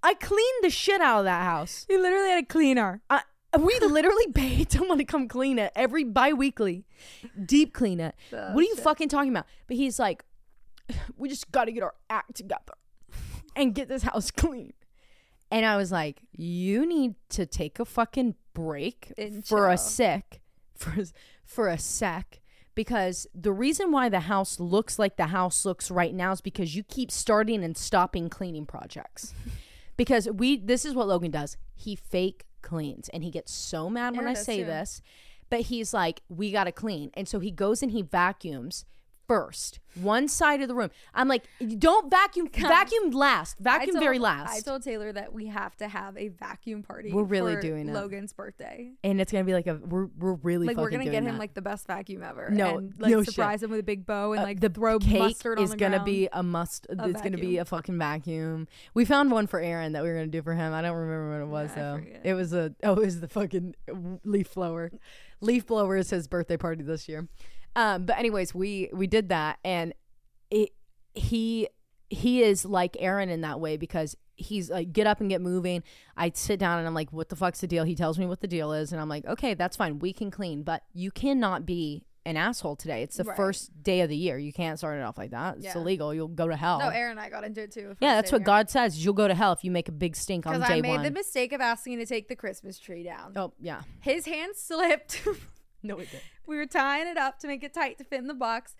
[0.04, 1.86] I cleaned the shit out of that house.
[1.88, 3.00] He literally had a cleaner.
[3.08, 3.22] I,
[3.58, 6.84] we literally paid someone to come clean it every bi-weekly,
[7.44, 8.14] deep clean it.
[8.30, 8.84] Oh, what are you shit.
[8.84, 9.46] fucking talking about?
[9.66, 10.24] But he's like,
[11.16, 12.74] we just got to get our act together
[13.56, 14.74] and get this house clean.
[15.50, 20.40] And I was like, you need to take a fucking break And for a sec,
[20.74, 20.96] for
[21.44, 22.40] for a sec,
[22.74, 26.74] because the reason why the house looks like the house looks right now is because
[26.74, 29.32] you keep starting and stopping cleaning projects.
[29.96, 31.56] Because we, this is what Logan does.
[31.74, 34.66] He fake cleans, and he gets so mad when I say too.
[34.66, 35.02] this.
[35.50, 38.84] But he's like, we gotta clean, and so he goes and he vacuums
[39.26, 40.90] first one side of the room.
[41.14, 41.44] I'm like,
[41.78, 44.52] don't vacuum, vacuum last, vacuum I very last.
[44.52, 47.12] I told Taylor that we have to have a vacuum party.
[47.12, 47.92] We're really for doing it.
[47.94, 48.90] Logan's birthday.
[49.04, 51.38] and it's gonna be like a we're we're really Like we're gonna get him that.
[51.38, 52.50] like the best vacuum ever.
[52.50, 53.34] No, and, like no shit.
[53.34, 55.76] surprise him with a big bow and Uh, like the throw cake mustard is the
[55.76, 56.06] gonna ground.
[56.06, 56.86] be a must.
[56.90, 58.66] A it's gonna be a fucking vacuum.
[58.94, 60.72] We found one for Aaron that we were gonna do for him.
[60.72, 62.00] I don't remember what it was Yeah, though.
[62.24, 63.76] It was a oh, it was the fucking
[64.24, 64.90] leaf blower.
[65.40, 67.28] Leaf blower is his birthday party this year.
[67.76, 69.92] Um, but anyways, we we did that, and
[70.50, 70.70] it
[71.14, 71.68] he
[72.10, 75.82] he is like Aaron in that way because he's like get up and get moving.
[76.16, 77.84] I sit down and I'm like, what the fuck's the deal?
[77.84, 79.98] He tells me what the deal is, and I'm like, okay, that's fine.
[79.98, 83.02] We can clean, but you cannot be an asshole today.
[83.02, 83.36] It's the Right.
[83.36, 84.38] first day of the year.
[84.38, 85.56] You can't start it off like that.
[85.56, 85.76] It's Yeah.
[85.78, 86.14] illegal.
[86.14, 86.78] You'll go to hell.
[86.78, 87.96] No, Aaron and I got into it too.
[88.00, 89.04] yeah, that's what God says.
[89.04, 91.02] You'll go to hell if you make a big stink on day I made one.
[91.02, 93.34] the mistake of asking to take the Christmas tree down.
[93.36, 93.82] oh yeah.
[94.00, 95.22] His hand slipped.
[95.88, 96.20] No, it did.
[96.46, 98.74] we were tying it up to make it tight to fit in the box.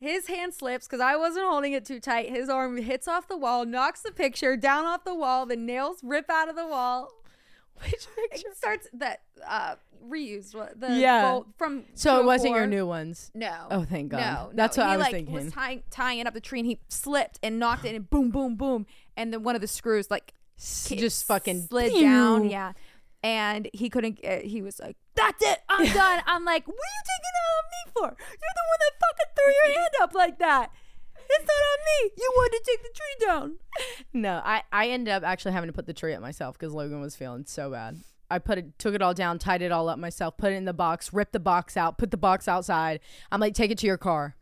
[0.00, 2.28] His hand slips because I wasn't holding it too tight.
[2.28, 5.46] His arm hits off the wall, knocks the picture down off the wall.
[5.46, 7.10] The nails rip out of the wall.
[7.84, 11.30] Which It starts that uh, reused what the Yeah.
[11.30, 11.84] bolt from.
[11.94, 13.30] So it wasn't your new ones.
[13.34, 13.66] No.
[13.70, 14.18] Oh, thank God.
[14.20, 14.82] No, That's no.
[14.82, 15.34] what he, I was like, thinking.
[15.34, 18.30] Was tying tying it up the tree and he slipped and knocked it and boom,
[18.30, 18.86] boom, boom,
[19.16, 22.48] and then one of the screws like just fucking slid down.
[22.50, 22.72] Yeah,
[23.22, 24.18] and he couldn't.
[24.24, 27.46] Uh, he was like, "That's it, I'm done." I'm like, "What are you taking it
[27.52, 28.22] on me for?
[28.30, 30.70] You're the one that fucking threw your hand up like that.
[31.34, 32.10] It's not on me.
[32.18, 33.56] You wanted to take the tree down."
[34.12, 37.00] No, I I ended up actually having to put the tree up myself because Logan
[37.00, 38.00] was feeling so bad.
[38.30, 40.64] I put it, took it all down, tied it all up myself, put it in
[40.64, 43.00] the box, ripped the box out, put the box outside.
[43.30, 44.36] I'm like, take it to your car,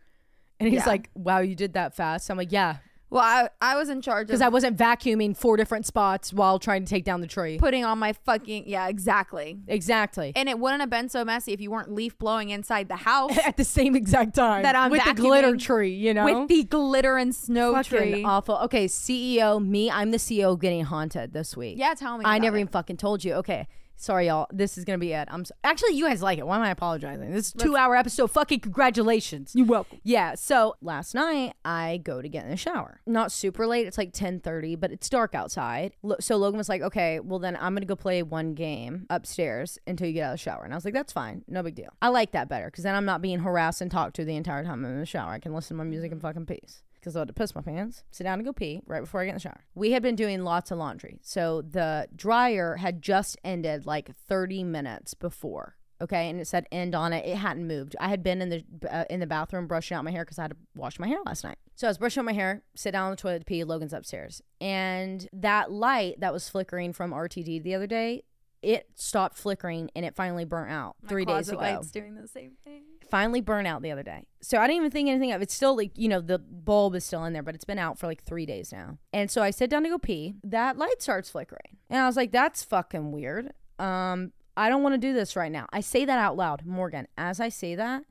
[0.61, 0.87] and he's Yeah.
[0.87, 2.31] like, wow, you did that fast.
[2.31, 2.77] I'm like, yeah,
[3.11, 6.85] Well, I I was in charge because I wasn't vacuuming four different spots while trying
[6.85, 7.59] to take down the tree.
[7.59, 9.59] putting on my fucking yeah, exactly.
[9.67, 10.33] Exactly.
[10.37, 13.37] And it wouldn't have been so messy if you weren't leaf blowing inside the house
[13.45, 16.65] At the same exact time That I'm with the glitter tree, you know, with the
[16.65, 18.25] glitter and snow fucking tree.
[18.25, 18.57] awful.
[18.59, 21.79] Okay, CEO, me, I'm the CEO getting haunted this week.
[21.79, 22.25] Yeah, tell me.
[22.25, 22.61] I never it.
[22.61, 23.35] even fucking told you.
[23.35, 23.67] Okay.
[24.03, 24.47] Sorry, y'all.
[24.51, 25.29] This is gonna be it.
[25.31, 26.47] I'm so- actually you guys like it.
[26.47, 27.31] Why am I apologizing?
[27.33, 28.31] This is a two hour episode.
[28.31, 29.53] Fucking congratulations.
[29.55, 29.99] You're welcome.
[30.05, 30.37] Yeah.
[30.37, 33.03] So last night I go to get in the shower.
[33.07, 33.87] Not super late.
[33.87, 35.93] It's like ten thirty, but it's dark outside.
[36.03, 39.79] Lo- So Logan was like, "Okay, well then I'm gonna go play one game upstairs
[39.87, 41.45] until you get out of the shower." And I was like, "That's fine.
[41.47, 41.91] No big deal.
[42.01, 44.65] I like that better because then I'm not being harassed and talked to the entire
[44.65, 45.33] time I'm in the shower.
[45.33, 47.63] I can listen to my music in fucking peace." Because I had to piss my
[47.63, 49.65] pants, sit down and go pee right before I get in the shower.
[49.75, 51.19] We had been doing lots of laundry.
[51.23, 56.95] So the dryer had just ended like 30 minutes before okay and it said end
[56.95, 59.97] on it it hadn't moved i had been in the uh, in the bathroom brushing
[59.97, 61.99] out my hair because i had to wash my hair last night so i was
[61.99, 65.71] brushing out my hair sit down on the toilet to pee logan's upstairs and that
[65.71, 68.23] light that was flickering from rtd the other day
[68.63, 72.15] it stopped flickering and it finally burnt out My three days closet ago light's doing
[72.15, 72.83] the same thing.
[73.11, 74.27] finally burnt out the other day.
[74.43, 75.45] So I didn't even think anything of it.
[75.45, 77.99] It's still like, you know, the bulb is still in there, but it's been out
[77.99, 78.99] for like three days now.
[79.13, 80.35] And so I sit down to go pee.
[80.45, 81.79] That light starts flickering.
[81.89, 83.53] And I was like, that's fucking weird.
[83.79, 85.67] Um, I don't want to do this right now.
[85.73, 86.67] I say that out loud.
[86.67, 88.05] Morgan, as I say that,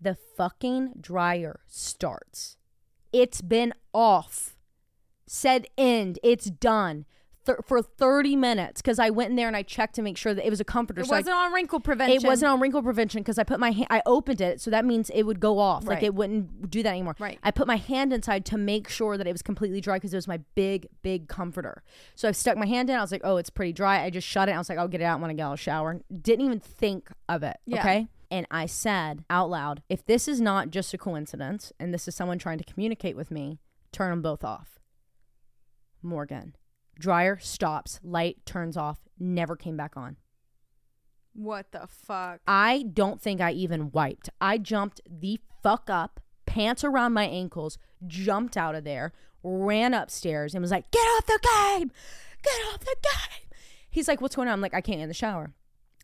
[0.00, 2.56] the fucking dryer starts.
[3.12, 4.56] It's been off.
[5.26, 6.18] Said end.
[6.22, 7.06] It's done.
[7.46, 10.34] Thir- for 30 minutes because I went in there and I checked to make sure
[10.34, 11.00] that it was a comforter.
[11.00, 12.16] It so wasn't on wrinkle prevention.
[12.16, 14.84] it wasn't on wrinkle prevention because I put my hand, I opened it, so that
[14.84, 15.84] means it would go off.
[15.84, 17.16] Like it wouldn't do that anymore.
[17.18, 17.38] Right.
[17.42, 20.16] I put my hand inside to make sure that it was completely dry because it
[20.16, 21.82] was my big, big comforter.
[22.14, 22.96] So I stuck my hand in.
[22.96, 24.02] I was like, oh, it's pretty dry.
[24.02, 24.52] I just shut it.
[24.52, 26.00] I was like, I'll get it out when I get out of the shower.
[26.20, 27.56] Didn't even think of it.
[27.66, 27.80] Yeah.
[27.80, 28.08] Okay.
[28.30, 32.14] And I said out loud, if this is not just a coincidence and this is
[32.14, 33.60] someone trying to communicate with me,
[33.92, 34.80] turn them both off.
[36.02, 36.56] Morgan.
[36.98, 40.16] Dryer stops, light turns off, never came back on.
[41.34, 42.40] What the fuck?
[42.46, 44.30] I don't think I even wiped.
[44.40, 49.12] I jumped the fuck up, pants around my ankles, jumped out of there,
[49.42, 51.90] ran upstairs, and was like, Get off the game!
[52.42, 53.50] Get off the game!
[53.90, 54.54] He's like, What's going on?
[54.54, 55.52] I'm like, I can't get in the shower.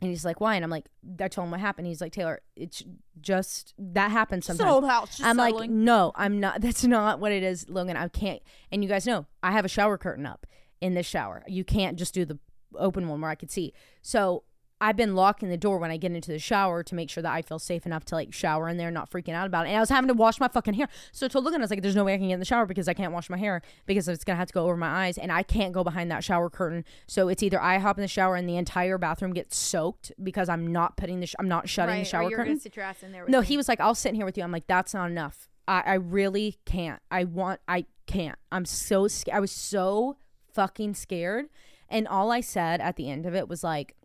[0.02, 0.56] And he's like, Why?
[0.56, 0.86] And I'm like,
[1.18, 1.86] I told him what happened.
[1.86, 2.82] He's like, Taylor, it's
[3.22, 4.68] just that happens sometimes.
[4.68, 5.18] an old house.
[5.22, 6.60] I'm like, no, I'm not.
[6.60, 7.96] That's not what it is, Logan.
[7.96, 8.42] I can't.
[8.70, 10.46] And you guys know, I have a shower curtain up
[10.82, 11.42] in this shower.
[11.46, 12.38] You can't just do the
[12.76, 13.72] open one where I could see.
[14.02, 14.44] So
[14.80, 17.32] I've been locking the door when I get into the shower to make sure that
[17.32, 19.68] I feel safe enough to like shower in there, not freaking out about it.
[19.68, 20.88] And I was having to wash my fucking hair.
[21.12, 22.44] So I told Logan, I was like, there's no way I can get in the
[22.44, 25.06] shower because I can't wash my hair because it's gonna have to go over my
[25.06, 26.84] eyes, and I can't go behind that shower curtain.
[27.06, 30.48] So it's either I hop in the shower and the entire bathroom gets soaked because
[30.48, 32.58] I'm not putting the sh- I'm not shutting right, the shower curtain.
[32.58, 33.24] sit your ass in there.
[33.28, 33.46] No, me.
[33.46, 34.42] he was like, I'll sit in here with you.
[34.42, 35.48] I'm like, that's not enough.
[35.68, 37.00] I, I really can't.
[37.08, 38.38] I want, I can't.
[38.50, 39.36] I'm so scared.
[39.36, 40.16] I was so
[40.54, 41.46] fucking scared.
[41.88, 43.96] And all I said at the end of it was like,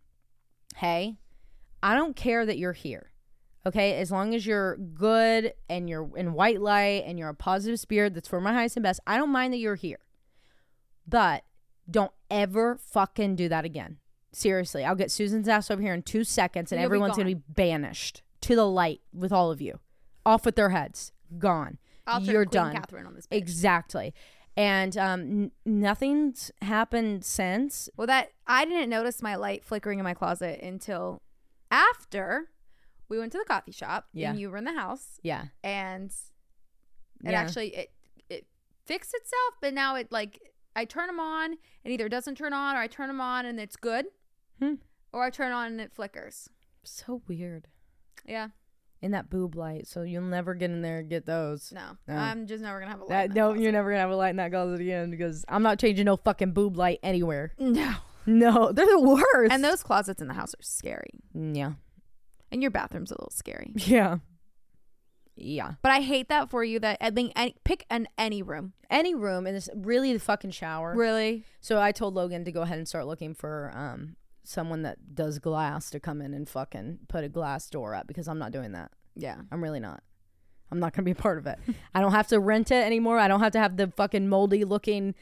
[0.75, 1.17] hey,
[1.81, 3.11] I don't care that you're here.
[3.65, 3.97] Okay.
[3.99, 8.13] As long as you're good and you're in white light and you're a positive spirit
[8.13, 9.99] that's for my highest and best, I don't mind that you're here.
[11.07, 11.43] But
[11.89, 13.97] don't ever fucking do that again.
[14.33, 17.35] Seriously, I'll get Susan's ass over here in two seconds and You'll everyone's going to
[17.35, 19.79] be banished to the light with all of you.
[20.25, 21.11] Off with their heads.
[21.37, 21.77] Gone.
[22.05, 22.73] I'll You're done.
[22.73, 23.27] Catherine on this.
[23.31, 24.13] Exactly.
[24.57, 27.89] And um, n- nothing's happened since.
[27.95, 31.21] Well, that I didn't notice my light flickering in my closet until
[31.71, 32.49] after
[33.07, 34.31] we went to the coffee shop Yeah.
[34.31, 35.45] and you were in the house Yeah.
[35.63, 36.09] and
[37.23, 37.39] it Yeah.
[37.39, 37.91] actually it
[38.29, 38.47] it
[38.85, 40.41] fixed itself, but now it like
[40.75, 43.45] I turn them on and either it doesn't turn on or I turn them on
[43.45, 44.07] and it's good,
[44.59, 44.75] Hmm.
[45.13, 46.49] or I turn on and it flickers.
[46.83, 47.67] So weird.
[48.25, 48.49] Yeah,
[49.01, 49.85] In that boob light.
[49.87, 51.71] So you'll never get in there and get those.
[51.71, 52.15] no, No.
[52.15, 53.09] I'm just never gonna have a light.
[53.09, 53.61] That, in that no, closet.
[53.63, 56.17] you're never to have a light in that closet again because I'm not changing no
[56.17, 57.53] fucking boob light anywhere.
[57.59, 57.93] No,
[58.25, 59.51] No, they're the worst.
[59.53, 61.73] and those closets in the house are scary, Yeah.
[62.51, 63.71] and your bathroom's a little scary.
[63.77, 64.17] Yeah.
[65.35, 65.73] Yeah.
[65.83, 66.79] But I hate that for you.
[66.79, 68.73] That I think any, pick an any room.
[68.89, 70.95] Any room and it's really the fucking shower.
[70.95, 74.15] Really, So I told Logan to go ahead and start looking for um
[74.47, 78.27] someone that does glass to come in and fucking put a glass door up because
[78.27, 78.91] I'm not doing that.
[79.15, 79.35] yeah.
[79.51, 80.01] I'm really not.
[80.71, 81.59] I'm not gonna be a part of it.
[81.95, 83.19] I don't have to rent it anymore.
[83.19, 85.15] I don't have to have the fucking moldy looking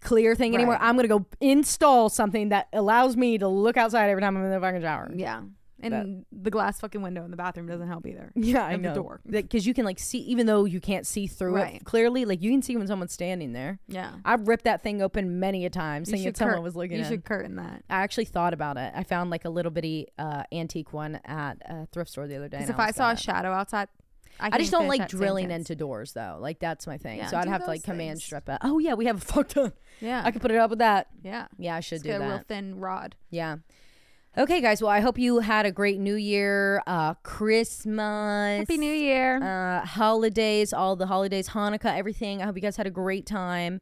[0.00, 0.78] clear thing anymore.
[0.80, 4.50] I'm gonna go install something that allows me to look outside every time I'm in
[4.50, 5.10] the fucking shower.
[5.14, 5.42] Yeah.
[5.80, 8.32] And the glass fucking window in the bathroom doesn't help either.
[8.34, 9.20] Yeah, I Of the door.
[9.28, 12.50] Because you can like see, even though you can't see through it clearly, like you
[12.50, 13.78] can see when someone's standing there.
[13.88, 14.12] Yeah.
[14.24, 17.04] I've ripped that thing open many a time, You thinking someone cur- was looking You
[17.04, 17.08] in.
[17.08, 17.84] should curtain that.
[17.88, 18.92] I actually thought about it.
[18.94, 22.48] I found like a little bitty uh, antique one at a thrift store the other
[22.48, 22.58] day.
[22.58, 23.20] Because if I saw a it.
[23.20, 23.88] shadow outside,
[24.40, 26.38] I, I just don't like drilling into doors though.
[26.40, 27.18] Like that's my thing.
[27.18, 28.58] Yeah, so I'd have to like those command strip it.
[28.62, 29.72] Oh yeah, we have a fuck ton.
[30.00, 30.22] Yeah.
[30.24, 31.08] I could put it up with that.
[31.22, 31.46] yeah.
[31.58, 33.16] Yeah, I should do get a real thin rod.
[33.30, 33.56] Yeah.
[34.36, 34.80] Okay, guys.
[34.80, 39.42] Well, I hope you had a great New Year, uh, Christmas, Happy New Year.
[39.42, 42.40] uh, holidays, all the holidays, Hanukkah, everything.
[42.40, 43.80] I hope you guys had a great time.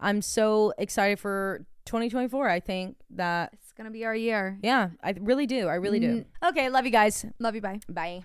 [0.00, 2.48] I'm so excited for 2024.
[2.48, 4.58] I think that it's gonna be our year.
[4.62, 5.68] yeah, I really do.
[5.68, 6.24] I really do.
[6.44, 7.24] Okay, love you guys.
[7.38, 7.60] Love you.
[7.60, 7.80] Bye.
[7.88, 8.20] Bye.